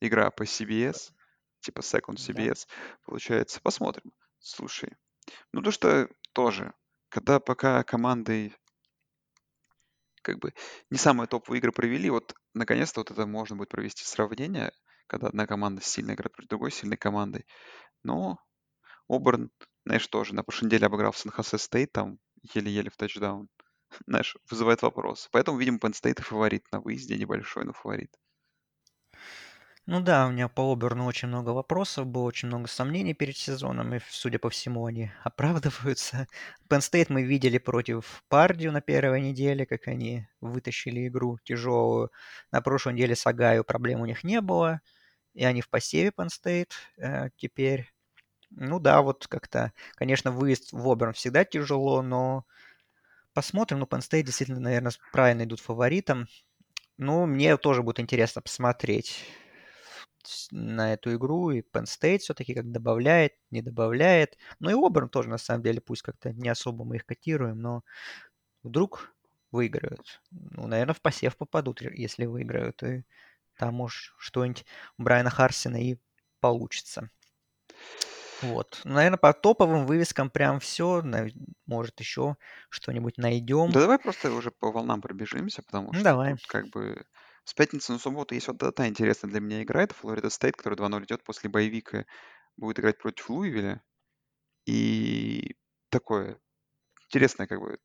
Игра 0.00 0.30
по 0.30 0.42
CBS, 0.42 1.12
типа 1.60 1.80
Second 1.80 2.16
Да. 2.16 2.42
CBS, 2.42 2.66
получается. 3.04 3.60
Посмотрим. 3.62 4.12
Слушай, 4.40 4.96
ну 5.52 5.62
то 5.62 5.70
что 5.70 6.08
тоже, 6.32 6.72
когда 7.10 7.38
пока 7.38 7.82
команды 7.84 8.54
как 10.22 10.38
бы 10.38 10.52
не 10.90 10.98
самые 10.98 11.28
топовые 11.28 11.60
игры 11.60 11.72
провели, 11.72 12.10
вот 12.10 12.34
наконец-то 12.54 13.00
вот 13.00 13.10
это 13.10 13.26
можно 13.26 13.56
будет 13.56 13.68
провести 13.68 14.04
сравнение, 14.04 14.72
когда 15.06 15.28
одна 15.28 15.46
команда 15.46 15.82
сильно 15.82 16.12
играет 16.12 16.32
против 16.32 16.48
другой 16.48 16.72
сильной 16.72 16.96
командой. 16.96 17.46
Но 18.02 18.38
Оберн, 19.08 19.50
знаешь, 19.84 20.06
тоже 20.08 20.34
на 20.34 20.42
прошлой 20.42 20.66
неделе 20.66 20.86
обыграл 20.86 21.12
Сан-Хосе 21.12 21.58
Стейт, 21.58 21.92
там 21.92 22.18
еле-еле 22.54 22.90
в 22.90 22.96
тачдаун. 22.96 23.48
Знаешь, 24.06 24.36
вызывает 24.50 24.82
вопрос. 24.82 25.28
Поэтому, 25.32 25.58
видимо, 25.58 25.78
Penn 25.78 25.92
State 25.92 26.22
фаворит 26.22 26.66
на 26.72 26.80
выезде, 26.80 27.16
небольшой, 27.18 27.64
но 27.64 27.72
фаворит. 27.72 28.16
Ну 29.86 30.00
да, 30.00 30.26
у 30.26 30.30
меня 30.30 30.48
по 30.48 30.72
Оберну 30.72 31.06
очень 31.06 31.28
много 31.28 31.50
вопросов, 31.50 32.06
было 32.06 32.24
очень 32.24 32.48
много 32.48 32.68
сомнений 32.68 33.14
перед 33.14 33.36
сезоном, 33.36 33.92
и, 33.94 34.00
судя 34.08 34.38
по 34.38 34.48
всему, 34.50 34.84
они 34.86 35.10
оправдываются. 35.24 36.28
Penn 36.68 36.78
State 36.80 37.06
мы 37.08 37.22
видели 37.22 37.58
против 37.58 38.22
Пардию 38.28 38.72
на 38.72 38.80
первой 38.80 39.20
неделе, 39.20 39.66
как 39.66 39.88
они 39.88 40.28
вытащили 40.40 41.08
игру 41.08 41.38
тяжелую. 41.44 42.10
На 42.52 42.60
прошлой 42.60 42.92
неделе 42.94 43.16
с 43.16 43.26
Агаю 43.26 43.64
проблем 43.64 44.00
у 44.00 44.06
них 44.06 44.22
не 44.22 44.40
было, 44.40 44.80
и 45.34 45.44
они 45.44 45.60
в 45.62 45.68
посеве 45.70 46.10
Penn 46.16 46.28
State 46.28 46.72
э, 46.98 47.30
теперь. 47.36 47.90
Ну 48.50 48.80
да, 48.80 49.02
вот 49.02 49.26
как-то, 49.28 49.72
конечно, 49.96 50.32
выезд 50.32 50.72
в 50.72 50.88
Оберн 50.90 51.12
всегда 51.14 51.44
тяжело, 51.44 52.02
но 52.02 52.44
посмотрим. 53.34 53.80
Ну, 53.80 53.86
Penn 53.86 54.00
State 54.00 54.22
действительно, 54.24 54.60
наверное, 54.60 54.92
правильно 55.12 55.44
идут 55.44 55.60
фаворитом. 55.60 56.26
Ну, 56.98 57.26
мне 57.26 57.56
тоже 57.56 57.82
будет 57.82 58.00
интересно 58.00 58.42
посмотреть 58.42 59.24
на 60.50 60.92
эту 60.92 61.14
игру, 61.14 61.50
и 61.50 61.62
Penn 61.62 61.84
State 61.84 62.18
все-таки 62.18 62.54
как 62.54 62.70
добавляет, 62.70 63.34
не 63.50 63.62
добавляет. 63.62 64.36
Ну 64.58 64.70
и 64.70 64.86
Оберн 64.86 65.08
тоже, 65.08 65.28
на 65.28 65.38
самом 65.38 65.62
деле, 65.62 65.80
пусть 65.80 66.02
как-то 66.02 66.32
не 66.32 66.48
особо 66.48 66.84
мы 66.84 66.96
их 66.96 67.06
котируем, 67.06 67.60
но 67.60 67.84
вдруг 68.62 69.14
выиграют. 69.52 70.22
Ну, 70.30 70.66
наверное, 70.66 70.94
в 70.94 71.02
посев 71.02 71.36
попадут, 71.36 71.82
если 71.82 72.26
выиграют, 72.26 72.82
и 72.82 73.04
там, 73.58 73.74
может, 73.74 74.14
что-нибудь 74.18 74.64
Брайана 74.98 75.30
Харсина 75.30 75.76
и 75.76 75.98
получится. 76.40 77.10
Вот. 78.40 78.80
Ну, 78.84 78.94
наверное, 78.94 79.18
по 79.18 79.32
топовым 79.32 79.86
вывескам 79.86 80.30
прям 80.30 80.60
все. 80.60 81.02
Может, 81.66 82.00
еще 82.00 82.36
что-нибудь 82.70 83.18
найдем. 83.18 83.72
Да 83.72 83.80
давай 83.80 83.98
просто 83.98 84.32
уже 84.32 84.50
по 84.50 84.72
волнам 84.72 85.00
пробежимся, 85.00 85.62
потому 85.62 85.92
Ну, 85.92 86.02
что 86.02 86.02
давай. 86.02 86.36
тут 86.36 86.46
как 86.46 86.68
бы 86.70 87.04
с 87.44 87.54
пятницы 87.54 87.92
на 87.92 87.98
субботу 87.98 88.34
есть 88.34 88.48
вот 88.48 88.62
одна 88.62 88.88
интересная 88.88 89.30
для 89.30 89.40
меня 89.40 89.62
игра. 89.62 89.82
Это 89.82 89.94
Флорида 89.94 90.30
Стейт, 90.30 90.56
который 90.56 90.76
2-0 90.76 91.04
идет 91.04 91.22
после 91.24 91.50
боевика. 91.50 92.04
Будет 92.56 92.78
играть 92.80 92.98
против 92.98 93.28
Луивиля. 93.30 93.82
И 94.66 95.56
такое 95.90 96.40
интересное 97.06 97.46
как 97.48 97.60
бы 97.60 97.78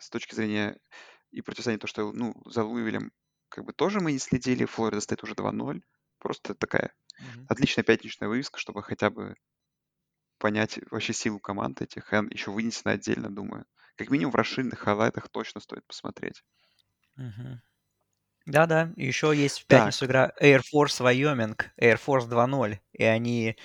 с 0.00 0.10
точки 0.10 0.34
зрения 0.34 0.80
и 1.32 1.42
противостояние 1.42 1.80
то, 1.80 1.88
что 1.88 2.12
ну, 2.12 2.34
за 2.46 2.64
Луивилем 2.64 3.12
как 3.50 3.64
бы 3.66 3.72
тоже 3.72 4.00
мы 4.00 4.12
не 4.12 4.18
следили. 4.20 4.64
Флорида 4.66 5.00
Стейт 5.02 5.24
уже 5.24 5.34
2-0. 5.34 5.84
Просто 6.18 6.54
такая 6.54 6.94
Мгм. 7.18 7.48
отличная 7.48 7.84
пятничная 7.84 8.28
вывеска, 8.28 8.58
чтобы 8.60 8.82
хотя 8.82 9.10
бы 9.10 9.36
понять 10.38 10.78
вообще 10.90 11.12
силу 11.12 11.40
команд 11.40 11.82
этих. 11.82 12.12
И 12.12 12.16
еще 12.30 12.50
вынесена 12.50 12.92
отдельно, 12.92 13.30
думаю. 13.34 13.66
Как 13.96 14.10
минимум 14.10 14.32
в 14.32 14.36
расширенных 14.36 14.78
хайлайтах 14.80 15.28
точно 15.30 15.60
стоит 15.60 15.86
посмотреть. 15.86 16.42
Мгм. 17.16 17.60
Да-да, 18.46 18.92
еще 18.96 19.32
есть 19.36 19.60
в 19.60 19.66
пятницу 19.68 20.06
Так, 20.06 20.06
игра 20.06 20.32
Air 20.42 20.60
Force 20.60 21.00
Wyoming, 21.02 21.56
Air 21.80 21.98
Force 22.04 22.28
2.0, 22.28 22.80
и 22.92 23.04
они 23.04 23.56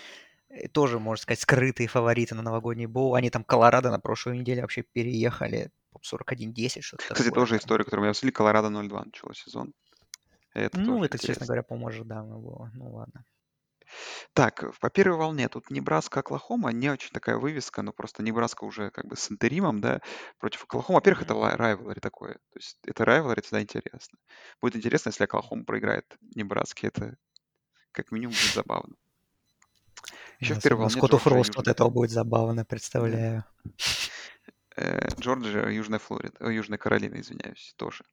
э, 0.49 0.69
тоже, 0.69 0.99
можно 0.99 1.23
сказать, 1.23 1.41
скрытые 1.41 1.87
фавориты 1.87 2.35
на 2.35 2.43
новогодний 2.43 2.87
боул. 2.87 3.15
Они 3.15 3.29
там 3.31 3.43
Колорадо 3.45 3.91
на 3.91 3.99
прошлой 3.99 4.39
неделе 4.39 4.61
вообще 4.63 4.83
переехали, 4.83 5.71
по-моему, 5.91 6.03
41-10, 6.03 6.83
что-то 6.83 7.05
кстати, 7.09 7.29
такое. 7.29 7.31
тоже 7.31 7.57
история, 7.57 7.83
которую 7.83 8.05
мы 8.05 8.09
обсудили. 8.09 8.31
Колорадо 8.33 8.69
0-2 8.69 9.03
начало 9.05 9.33
сезон. 9.35 9.73
Это 10.53 10.79
Ну, 10.85 11.03
это, 11.03 11.17
честно 11.17 11.45
интересно. 11.45 11.45
говоря, 11.45 11.63
по-моему, 11.63 11.87
ожидаемо 11.87 12.37
было. 12.39 12.71
Ну, 12.73 12.91
ладно. 12.91 13.25
Так, 14.33 14.77
по 14.79 14.89
первой 14.89 15.17
волне 15.17 15.49
тут 15.49 15.69
Небраска, 15.69 16.21
Оклахома, 16.21 16.71
не 16.71 16.89
очень 16.89 17.11
такая 17.11 17.37
вывеска, 17.37 17.81
но 17.81 17.91
просто 17.91 18.23
Небраска 18.23 18.63
уже 18.63 18.89
как 18.91 19.05
бы 19.05 19.15
с 19.15 19.31
интеримом, 19.31 19.81
да, 19.81 20.01
против 20.39 20.63
Оклахома. 20.63 20.97
Во-первых, 20.97 21.23
это 21.23 21.33
Мгм. 21.33 21.41
ла- 21.41 21.95
такое. 21.95 22.33
То 22.35 22.57
есть 22.59 22.77
это 22.85 23.05
райвелари 23.05 23.41
всегда 23.41 23.61
интересно. 23.61 24.17
Будет 24.61 24.75
интересно, 24.75 25.09
если 25.09 25.23
Оклахома 25.23 25.63
проиграет 25.63 26.17
Небраске. 26.35 26.87
Это 26.87 27.17
как 27.91 28.11
минимум 28.11 28.33
будет 28.35 28.53
забавно. 28.53 28.95
Еще 30.39 30.55
в 30.55 30.61
первой 30.61 30.77
особенно 30.77 30.77
волне 30.79 30.97
Скотту 30.97 31.17
Джорджия, 31.17 31.33
Фросту 31.33 31.51
от 31.51 31.57
Южная, 31.57 31.73
этого 31.73 31.89
будет 31.89 32.11
забавно, 32.11 32.65
представляю. 32.65 33.45
Э, 34.75 35.09
Джорджия, 35.19 35.67
Южная 35.67 35.99
Флорида, 35.99 36.37
э, 36.39 36.53
Южная 36.53 36.77
Каролина, 36.77 37.19
извиняюсь, 37.19 37.73
тоже. 37.75 38.03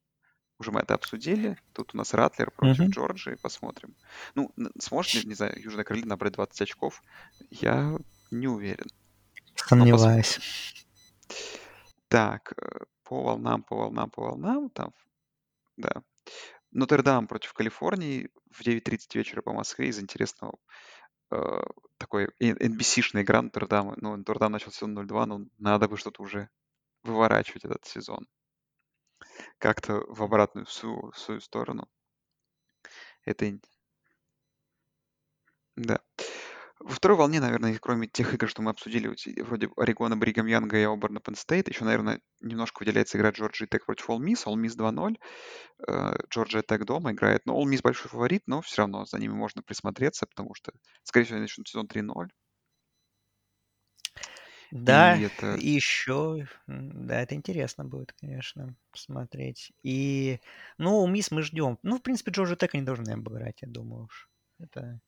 Уже 0.59 0.72
мы 0.72 0.80
это 0.80 0.94
обсудили. 0.94 1.56
Тут 1.72 1.94
у 1.94 1.97
нас 1.97 2.14
Ратлер 2.14 2.51
против 2.51 2.80
Мгм. 2.80 2.90
Джорджии. 2.90 3.35
Посмотрим. 3.36 3.94
Ну, 4.35 4.52
сможет 4.78 5.22
ли, 5.22 5.28
не 5.28 5.35
знаю, 5.35 5.60
Южная 5.60 5.85
Каролина 5.85 6.10
набрать 6.10 6.35
20 6.35 6.60
очков? 6.62 7.02
Я 7.51 7.97
не 8.30 8.48
уверен. 8.48 8.86
Сомневаюсь. 9.55 10.39
Так, 12.10 12.55
э, 12.56 12.85
по 13.05 13.22
волнам, 13.22 13.62
по 13.62 13.76
волнам, 13.76 14.09
по 14.09 14.22
волнам. 14.22 14.70
Там, 14.70 14.94
да. 15.76 16.02
Нотр-Дам 16.70 17.26
против 17.26 17.52
Калифорнии 17.52 18.30
в 18.51 18.62
9.30 18.62 19.18
вечера 19.18 19.43
по 19.43 19.52
Москве 19.52 19.89
из 19.89 19.98
интересного 19.98 20.59
э, 21.30 21.60
такой 21.98 22.28
NBC-шная 22.40 23.22
игра 23.22 23.43
Нотр-Дама. 23.43 23.94
Ну, 23.98 24.16
Нотр-Дам 24.16 24.52
начал 24.52 24.72
сезон 24.72 24.98
0-2, 24.98 25.24
но 25.26 25.40
надо 25.59 25.86
бы 25.86 25.98
что-то 25.98 26.22
уже 26.22 26.48
выворачивать 27.02 27.66
этот 27.66 27.85
сезон. 27.85 28.26
Как-то 29.59 30.05
в 30.09 30.23
обратную 30.23 30.66
в 30.66 30.73
свою, 30.73 31.10
в 31.10 31.19
свою 31.19 31.40
сторону. 31.40 31.89
Это... 33.24 33.59
Да. 35.77 36.01
Во 36.81 36.94
второй 36.94 37.19
волне, 37.19 37.40
наверное, 37.40 37.77
кроме 37.81 38.06
тех 38.06 38.35
игр, 38.35 38.48
что 38.48 38.62
мы 38.62 38.70
обсудили, 38.70 39.12
вроде 39.43 39.69
Орегона, 39.77 40.16
Бригам 40.16 40.47
Янга 40.47 40.78
и 40.78 40.85
Оберна 40.85 41.19
Penn 41.19 41.69
еще, 41.69 41.85
наверное, 41.85 42.20
немножко 42.40 42.81
выделяется 42.81 43.19
игра 43.19 43.31
Джорджии 43.31 43.66
Тек 43.66 43.85
против 43.85 44.09
All 44.10 44.19
Miss. 44.20 44.47
All 44.47 44.55
Miss 44.55 44.77
2-0. 44.77 45.16
Э, 45.89 46.16
Джорджия 46.31 46.62
Тек 46.62 46.85
дома 46.85 47.12
играет. 47.12 47.47
Но 47.47 47.60
All 47.60 47.69
Miss 47.69 47.81
большой 47.82 48.10
фаворит, 48.10 48.44
но 48.47 48.62
все 48.62 48.82
равно 48.82 49.05
за 49.06 49.19
ними 49.19 49.32
можно 49.32 49.62
присмотреться, 49.62 50.27
потому 50.27 50.55
что, 50.55 50.73
скорее 51.02 51.24
всего, 51.24 51.36
они 51.36 51.43
начнут 51.43 51.69
сезон 51.69 51.86
3-0. 51.86 52.28
Да, 54.70 55.16
И 55.16 55.23
это... 55.23 55.55
и 55.55 55.69
еще, 55.69 56.47
да, 56.66 57.23
это 57.23 57.35
интересно 57.35 57.85
будет, 57.85 58.12
конечно, 58.20 58.74
посмотреть. 58.90 59.73
И, 59.82 60.40
ну, 60.77 61.07
Мисс 61.07 61.31
мы 61.31 61.43
ждем. 61.43 61.78
Ну, 61.82 61.99
в 61.99 62.03
принципе, 62.03 62.31
Джорджи 62.31 62.57
Тек 62.57 62.74
они 62.74 62.85
должны 62.85 63.11
обыграть, 63.11 63.62
я 63.62 63.69
думаю 63.69 64.05
уж. 64.05 64.28
Это 64.59 65.01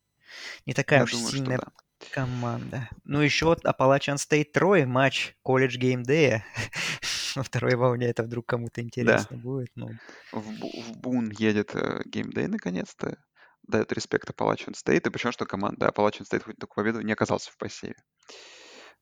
не 0.66 0.74
такая 0.74 1.00
Я 1.00 1.04
уж 1.04 1.12
думаю, 1.12 1.30
сильная 1.30 1.58
да. 1.58 1.66
команда. 2.12 2.88
Ну, 3.04 3.20
еще 3.20 3.46
вот 3.46 3.64
Appalachian 3.64 4.16
State 4.16 4.52
Трой, 4.52 4.86
матч 4.86 5.36
колледж 5.42 5.76
Day. 5.78 6.40
На 7.36 7.42
второй 7.42 7.76
волне 7.76 8.06
это 8.06 8.22
вдруг 8.22 8.46
кому-то 8.46 8.80
Да. 8.80 8.82
интересно 8.82 9.36
будет. 9.36 9.70
Ну, 9.74 9.90
В, 10.32 10.40
в 10.40 10.98
Бун 10.98 11.30
едет 11.30 11.74
э, 11.74 12.02
GameDay 12.06 12.48
наконец-то. 12.48 13.18
Дает 13.62 13.92
респект 13.92 14.28
Appalachian 14.30 14.74
State. 14.74 15.06
И 15.06 15.10
причем, 15.10 15.32
что 15.32 15.46
команда 15.46 15.86
Appalachian 15.86 16.26
State 16.28 16.44
хоть 16.44 16.56
такую 16.56 16.84
победу 16.84 17.02
не 17.02 17.12
оказался 17.12 17.50
в 17.52 17.56
посеве. 17.56 17.96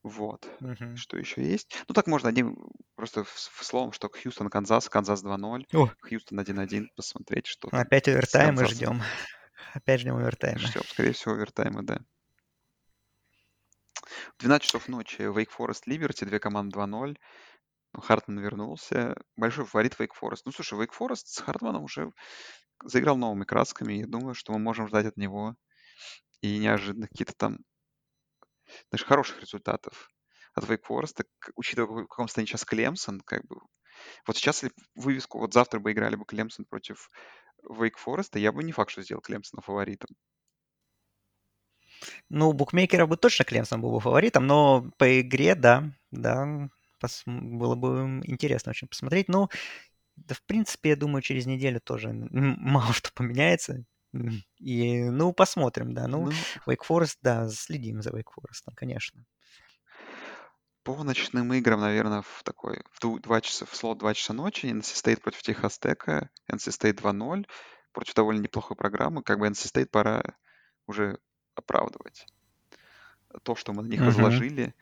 Вот. 0.03 0.47
мгм. 0.61 0.95
Что 0.95 1.17
еще 1.17 1.43
есть? 1.43 1.75
Ну, 1.87 1.93
так 1.93 2.07
можно 2.07 2.29
одним 2.29 2.57
просто 2.95 3.23
в- 3.23 3.29
в 3.33 3.63
словом, 3.65 3.91
что 3.91 4.09
Хьюстон, 4.09 4.49
Канзас, 4.49 4.87
Канзас 4.89 5.21
2-0, 5.21 5.67
О, 5.73 5.89
Хьюстон 6.01 6.39
1-1, 6.39 6.89
посмотреть, 6.95 7.47
что 7.47 7.69
там 7.69 7.81
опять 7.81 8.07
овертаймы 8.07 8.65
ждем. 8.65 9.01
Опять 9.73 9.99
ждем 10.01 10.15
овертаймы. 10.15 10.59
Ждем, 10.59 10.83
скорее 10.83 11.11
всего, 11.11 11.33
овертаймы, 11.33 11.83
да. 11.83 11.99
В 14.37 14.39
12 14.39 14.67
часов 14.67 14.87
ночи 14.87 15.21
Wake 15.21 15.49
Forest 15.57 15.83
Liberty, 15.87 16.25
две 16.25 16.39
команды 16.39 16.73
2-0. 16.73 17.17
Ну, 17.93 18.01
Хартман 18.01 18.39
вернулся. 18.39 19.15
Большой 19.35 19.65
фаворит 19.65 19.95
Wake 19.99 20.11
Forest. 20.19 20.41
Ну, 20.45 20.51
слушай, 20.51 20.79
Wake 20.79 20.93
Forest 20.97 21.23
с 21.25 21.39
Хартманом 21.41 21.83
уже 21.83 22.11
заиграл 22.83 23.17
новыми 23.17 23.43
красками. 23.45 23.99
И 24.01 24.05
думаю, 24.05 24.35
что 24.35 24.53
мы 24.53 24.59
можем 24.59 24.87
ждать 24.87 25.05
от 25.07 25.17
него 25.17 25.55
и 26.41 26.57
неожиданно 26.59 27.07
какие-то 27.07 27.33
там, 27.35 27.59
знаешь, 28.89 29.05
хороших 29.05 29.41
результатов 29.41 30.09
от 30.53 30.65
Wake 30.65 30.83
Forest, 30.89 31.23
к- 31.39 31.51
учитывая, 31.55 32.03
в 32.03 32.07
каком 32.07 32.27
состоянии 32.27 32.49
сейчас 32.49 32.65
Клемсон, 32.65 33.21
как 33.21 33.45
бы. 33.47 33.57
Вот 34.27 34.37
сейчас 34.37 34.63
если 34.63 34.75
вывеску, 34.95 35.39
вот 35.39 35.53
завтра 35.53 35.79
бы 35.79 35.91
играли 35.91 36.15
бы 36.15 36.25
Клемсон 36.25 36.65
против 36.65 37.09
Forest, 38.05 38.39
я 38.39 38.51
бы 38.51 38.63
не 38.63 38.71
факт, 38.73 38.91
что 38.91 39.01
сделал 39.03 39.21
Клемсона 39.21 39.61
фаворитом. 39.61 40.09
Ну, 42.29 42.49
у 42.49 42.53
букмекеров 42.53 43.09
бы 43.09 43.17
точно 43.17 43.45
Клемсон 43.45 43.81
был 43.81 43.91
бы 43.91 43.99
фаворитом, 43.99 44.47
но 44.47 44.89
по 44.97 45.21
игре, 45.21 45.55
да, 45.55 45.91
да, 46.11 46.69
было 47.25 47.75
бы 47.75 48.21
интересно 48.25 48.71
очень 48.71 48.87
посмотреть. 48.87 49.29
Но, 49.29 49.49
да, 50.17 50.35
в 50.35 50.43
принципе, 50.43 50.89
я 50.91 50.95
думаю, 50.95 51.21
через 51.21 51.45
неделю 51.47 51.81
тоже 51.81 52.09
мало 52.13 52.93
что 52.93 53.11
поменяется. 53.13 53.85
И, 54.59 55.03
ну, 55.09 55.33
посмотрим, 55.33 55.93
да. 55.93 56.07
Ну, 56.07 56.25
Ну, 56.25 56.31
Wake 56.67 56.81
Forest, 56.87 57.17
да, 57.21 57.47
следим 57.49 58.01
за 58.01 58.09
Wake 58.09 58.29
Forest, 58.35 58.63
конечно. 58.75 59.23
по 60.83 61.03
ночным 61.03 61.53
играм, 61.53 61.79
наверное, 61.81 62.21
в 62.23 62.41
такой, 62.43 62.81
в 62.91 62.99
ду- 62.99 63.19
два 63.19 63.41
часа, 63.41 63.65
в 63.65 63.75
слот 63.75 63.99
2 63.99 64.13
часа 64.13 64.33
ночи, 64.33 64.65
NC 64.65 64.81
State 64.95 65.21
против 65.21 65.43
Техас 65.43 65.77
Тека, 65.77 66.29
NC 66.51 66.71
State 66.71 66.93
2-0, 66.95 67.45
против 67.91 68.13
довольно 68.15 68.41
неплохой 68.41 68.75
программы, 68.75 69.21
как 69.21 69.37
бы 69.39 69.47
NC 69.47 69.71
State 69.71 69.87
пора 69.87 70.23
уже 70.87 71.19
оправдывать 71.53 72.25
то, 73.43 73.55
что 73.55 73.73
мы 73.73 73.83
на 73.83 73.87
них 73.87 73.99
Мгм. 73.99 74.09
возложили. 74.09 74.73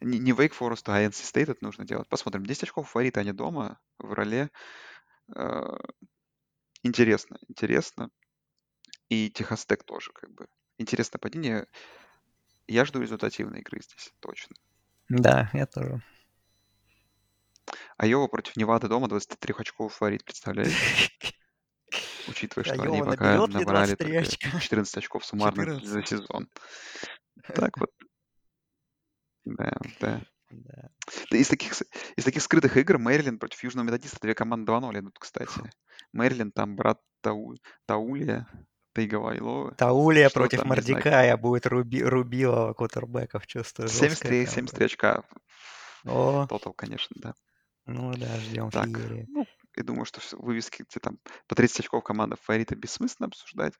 Не, 0.00 0.18
не 0.18 0.32
Wake 0.32 0.54
Forest, 0.58 0.84
а 0.86 1.00
NC 1.00 1.22
State 1.22 1.52
это 1.52 1.58
нужно 1.64 1.84
делать. 1.84 2.08
Посмотрим. 2.08 2.44
10 2.44 2.64
очков 2.64 2.88
фаворита, 2.90 3.20
они 3.20 3.32
дома, 3.32 3.78
в 3.98 4.12
роле. 4.12 4.50
Э, 5.36 5.76
Интересно, 6.82 7.38
интересно. 7.48 8.10
И 9.08 9.30
Техас 9.30 9.66
Тек 9.66 9.84
тоже, 9.84 10.12
как 10.12 10.32
бы. 10.32 10.46
Интересное 10.78 11.18
падение. 11.18 11.66
Я 12.66 12.84
жду 12.84 13.00
результативной 13.00 13.60
игры 13.60 13.80
здесь, 13.82 14.12
точно. 14.20 14.56
Да, 15.08 15.50
я 15.52 15.66
тоже. 15.66 16.02
Айова 17.96 18.26
против 18.26 18.56
Невады 18.56 18.88
дома 18.88 19.08
23 19.08 19.54
очков 19.58 19.94
фаворит, 19.94 20.24
представляете? 20.24 20.74
Учитывая, 22.28 22.64
что 22.64 22.82
они 22.82 23.02
пока 23.02 23.46
набрали 23.46 23.94
23 23.94 23.96
только 23.96 24.18
очка? 24.20 24.60
14 24.60 24.96
очков 24.96 25.24
суммарно 25.24 25.64
14. 25.64 25.88
за 25.88 26.02
сезон. 26.04 26.48
Так 27.54 27.76
вот, 27.76 27.90
да, 29.44 29.72
да. 30.00 30.20
Да. 30.50 30.90
Да, 31.30 31.36
Из 31.36 31.48
таких, 31.48 31.72
из 31.72 32.24
таких 32.24 32.42
скрытых 32.42 32.76
игр 32.76 32.98
Мэриленд 32.98 33.40
против 33.40 33.62
Южного 33.62 33.86
Методиста 33.86 34.20
две 34.20 34.34
команды 34.34 34.70
2-0 34.70 35.00
идут, 35.00 35.18
кстати. 35.18 35.72
Мэриленд 36.12 36.54
там 36.54 36.76
брат 36.76 37.00
Тау, 37.22 37.56
Таулия, 37.86 38.46
Тайгавайлова. 38.92 39.74
Таулия 39.74 40.28
Что 40.28 40.40
против. 40.40 40.64
Мордекая 40.64 41.36
будет 41.36 41.66
руби, 41.66 42.02
Рубилова 42.02 42.74
квотербеков, 42.74 43.46
чувствую, 43.46 43.88
жесткая 43.88 44.08
73, 44.32 44.44
прям 44.44 44.54
73 44.54 44.78
будет. 44.78 44.92
очка. 44.92 45.22
О, 46.04 46.46
Тотал, 46.48 46.72
конечно, 46.72 47.16
да. 47.20 47.34
ну 47.86 48.12
да, 48.14 48.36
ждем 48.40 48.70
Так, 48.70 48.86
феерии. 48.86 49.26
ну, 49.28 49.46
я 49.76 49.82
думаю, 49.84 50.04
что 50.04 50.20
вывески, 50.36 50.84
где 50.88 51.00
там 51.00 51.18
по 51.46 51.54
30 51.54 51.80
очков 51.80 52.02
команда 52.04 52.36
фаворита 52.36 52.74
бессмысленно 52.74 53.28
обсуждать. 53.28 53.74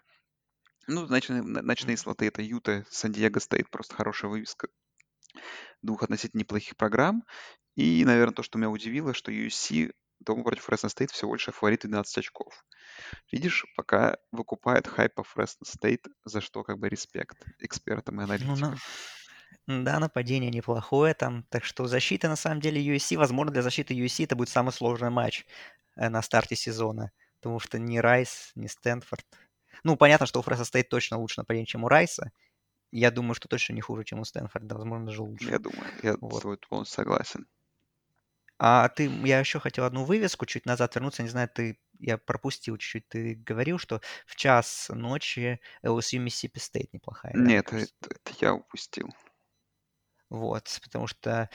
Ну, 0.87 1.07
ночные, 1.07 1.41
н- 1.41 1.65
ночные 1.67 1.97
слоты 1.97 2.27
это 2.27 2.43
Юта, 2.43 2.85
Сан-Диего 2.91 3.39
Стейт, 3.39 3.71
просто 3.71 3.95
хорошая 3.95 4.31
вывеска 4.31 4.69
двух 5.83 6.03
относительно 6.03 6.41
неплохих 6.41 6.77
программ. 6.77 7.25
И, 7.75 8.05
наверное, 8.05 8.35
то, 8.35 8.43
что 8.43 8.59
меня 8.59 8.69
удивило, 8.71 9.15
что 9.15 9.33
USC 9.33 9.93
дома 10.25 10.45
против 10.45 10.65
Фресно 10.65 10.89
Стейт 10.89 11.11
всего 11.11 11.35
лишь 11.35 11.45
фаворит 11.47 11.83
12 11.83 12.19
очков. 12.19 12.65
Видишь, 13.33 13.67
пока 13.77 14.19
выкупает 14.33 14.89
хайп 14.89 15.15
по 15.15 15.25
Фресно 15.25 15.67
Стейт, 15.67 16.07
за 16.25 16.41
что 16.41 16.65
как 16.65 16.79
бы 16.79 16.89
респект 16.89 17.45
экспертам 17.61 18.17
и 18.21 18.25
Ну, 18.39 18.57
на- 18.57 18.77
аналитикам. 18.77 18.83
да, 19.67 19.99
нападение 20.01 20.51
неплохое 20.51 21.15
там, 21.15 21.45
так 21.51 21.65
что 21.65 21.87
защита 21.87 22.29
на 22.29 22.37
самом 22.37 22.61
деле 22.61 22.81
USC, 22.83 23.17
возможно, 23.17 23.53
для 23.53 23.63
защиты 23.63 23.95
USC 23.95 24.25
это 24.25 24.37
будет 24.37 24.49
самый 24.49 24.73
сложный 24.73 25.11
матч 25.11 25.47
э, 25.97 26.09
на 26.09 26.23
старте 26.23 26.57
сезона, 26.57 27.13
потому 27.41 27.61
что 27.61 27.79
ни 27.79 27.99
Райс, 27.99 28.53
ни 28.55 28.67
Стэнфорд. 28.67 29.27
Ну, 29.85 29.97
понятно, 29.97 30.27
что 30.27 30.41
у 30.41 30.43
Фреса 30.43 30.65
Стейт 30.65 30.89
точно 30.89 31.19
лучше 31.19 31.41
нападение, 31.41 31.67
чем 31.67 31.85
у 31.85 31.89
Райса. 31.89 32.33
Я 32.93 33.11
думаю, 33.11 33.35
что 33.35 33.49
точно 33.49 33.75
не 33.75 33.81
хуже, 33.83 34.05
чем 34.05 34.21
у 34.21 34.25
Стэнфорда, 34.25 34.77
возможно, 34.77 35.07
даже 35.07 35.23
лучше. 35.23 35.51
Я 35.51 35.59
думаю, 35.59 35.87
я 36.03 36.17
Вот. 36.21 36.39
с 36.39 36.43
тобой 36.43 36.59
полностью 36.69 36.97
согласен. 36.97 37.47
А 38.65 38.89
ты, 38.91 39.11
я 39.25 39.41
еще 39.41 39.59
хотел 39.59 39.85
одну 39.85 40.05
вывеску 40.05 40.47
чуть 40.47 40.67
назад 40.67 40.95
вернуться, 40.95 41.25
не 41.25 41.29
знаю, 41.29 41.49
ты, 41.53 41.81
я 41.99 42.17
пропустил 42.17 42.77
чуть-чуть, 42.77 43.09
ты 43.09 43.35
говорил, 43.35 43.77
что 43.77 44.01
в 44.25 44.37
час 44.37 44.89
ночи 44.95 45.61
LSU 45.85 46.25
Mississippi 46.25 46.59
State 46.59 46.91
неплохая 46.93 47.33
Нет, 47.35 47.67
кажется. 47.67 47.93
это, 48.01 48.15
это 48.15 48.33
я 48.41 48.55
упустил. 48.55 49.09
Вот, 50.31 50.79
потому 50.85 51.09
что 51.09 51.51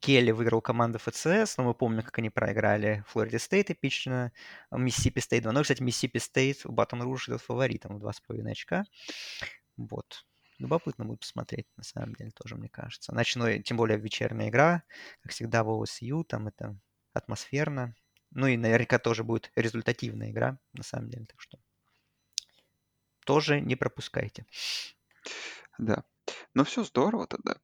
Келли 0.00 0.32
выиграл 0.32 0.60
команду 0.60 0.98
FCS, 0.98 1.56
но 1.56 1.64
мы 1.64 1.72
помним, 1.72 2.02
как 2.02 2.18
они 2.18 2.28
проиграли 2.28 3.04
Florida 3.08 3.38
State 3.38 3.70
эпично, 3.70 4.32
Mississippi 4.70 5.20
State 5.20 5.46
2-0. 5.46 5.62
Кстати, 5.62 5.82
Mississippi 5.82 6.18
State 6.18 6.62
в 6.66 6.72
Батон 6.72 7.00
Руж 7.00 7.26
идет 7.30 7.40
фаворитом 7.40 7.98
в 7.98 8.06
2,5 8.06 8.50
очка. 8.50 8.84
Вот. 9.78 10.26
Любопытно 10.62 11.04
будет 11.04 11.20
посмотреть, 11.20 11.66
на 11.76 11.82
самом 11.82 12.14
деле, 12.14 12.30
тоже, 12.30 12.54
мне 12.54 12.68
кажется. 12.68 13.12
Ночной, 13.12 13.62
тем 13.62 13.76
более 13.76 13.98
вечерняя 13.98 14.48
игра, 14.48 14.84
как 15.20 15.32
всегда 15.32 15.64
в 15.64 15.68
LSU, 15.68 16.22
там 16.24 16.46
это 16.46 16.78
атмосферно. 17.12 17.96
Ну 18.30 18.46
и 18.46 18.56
наверняка 18.56 19.00
тоже 19.00 19.24
будет 19.24 19.50
результативная 19.56 20.30
игра, 20.30 20.58
на 20.72 20.84
самом 20.84 21.10
деле, 21.10 21.26
так 21.26 21.40
что 21.40 21.58
тоже 23.26 23.60
не 23.60 23.74
пропускайте. 23.74 24.46
Да. 25.78 26.04
Ну 26.54 26.62
все 26.62 26.84
здорово 26.84 27.26
тогда, 27.26 27.56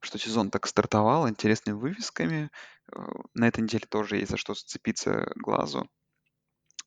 что 0.00 0.18
сезон 0.18 0.50
так 0.50 0.66
стартовал 0.66 1.26
интересными 1.28 1.76
вывесками. 1.76 2.50
Э, 2.92 2.98
На 3.32 3.48
этой 3.48 3.62
неделе 3.62 3.86
тоже 3.88 4.18
есть 4.18 4.30
за 4.30 4.36
что 4.36 4.52
зацепиться 4.52 5.32
глазу. 5.36 5.88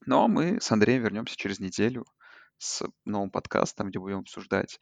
Ну, 0.05 0.23
а 0.23 0.27
мы 0.27 0.61
с 0.61 0.71
Андреем 0.71 1.01
вернемся 1.01 1.35
через 1.35 1.59
неделю 1.59 2.05
с 2.57 2.83
новым 3.05 3.29
подкастом, 3.29 3.89
где 3.89 3.99
будем 3.99 4.19
обсуждать 4.19 4.79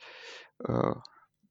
э, 0.67 0.93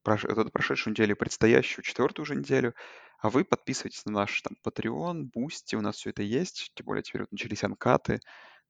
прош- 0.05 0.51
прошедшую 0.51 0.93
неделю, 0.93 1.17
предстоящую 1.17 1.85
четвертую 1.85 2.25
уже 2.25 2.37
неделю. 2.37 2.75
А 3.19 3.31
вы 3.31 3.45
подписывайтесь 3.45 4.05
на 4.05 4.13
наш 4.13 4.43
там 4.43 4.57
Patreon, 4.67 5.31
Boosty, 5.35 5.77
у 5.77 5.81
нас 5.81 5.97
все 5.97 6.11
это 6.11 6.23
есть. 6.23 6.71
Тем 6.75 6.87
более 6.87 7.03
теперь 7.03 7.23
вот 7.23 7.33
начались 7.33 7.65
анкаты. 7.65 8.21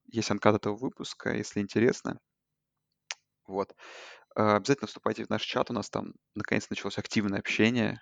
Есть 0.06 0.30
анкат 0.30 0.56
этого 0.56 0.76
выпуска, 0.76 1.34
если 1.34 1.60
интересно. 1.60 2.18
Вот. 3.46 3.74
Э, 4.36 4.56
Обязательно 4.56 4.86
вступайте 4.86 5.24
в 5.24 5.30
наш 5.30 5.42
чат, 5.42 5.70
у 5.70 5.74
нас 5.74 5.90
там 5.90 6.14
наконец 6.34 6.70
началось 6.70 6.98
активное 6.98 7.40
общение. 7.40 8.00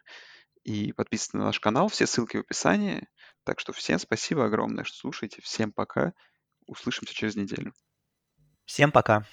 И 0.65 0.93
подписывайтесь 0.93 1.35
на 1.35 1.45
наш 1.47 1.61
канал, 1.61 1.89
все 1.89 2.07
ссылки 2.07 2.37
в 2.37 2.41
описании. 2.41 3.09
Так 3.45 3.59
что 3.59 3.73
всем 3.73 3.99
спасибо 3.99 4.45
огромное, 4.45 4.85
что 4.85 4.97
слушаете. 4.97 5.43
Всем 5.43 5.73
пока. 5.73 6.12
Услышимся 6.66 7.15
через 7.15 7.35
неделю. 7.35 7.73
Всем 8.66 8.90
пока. 8.93 9.24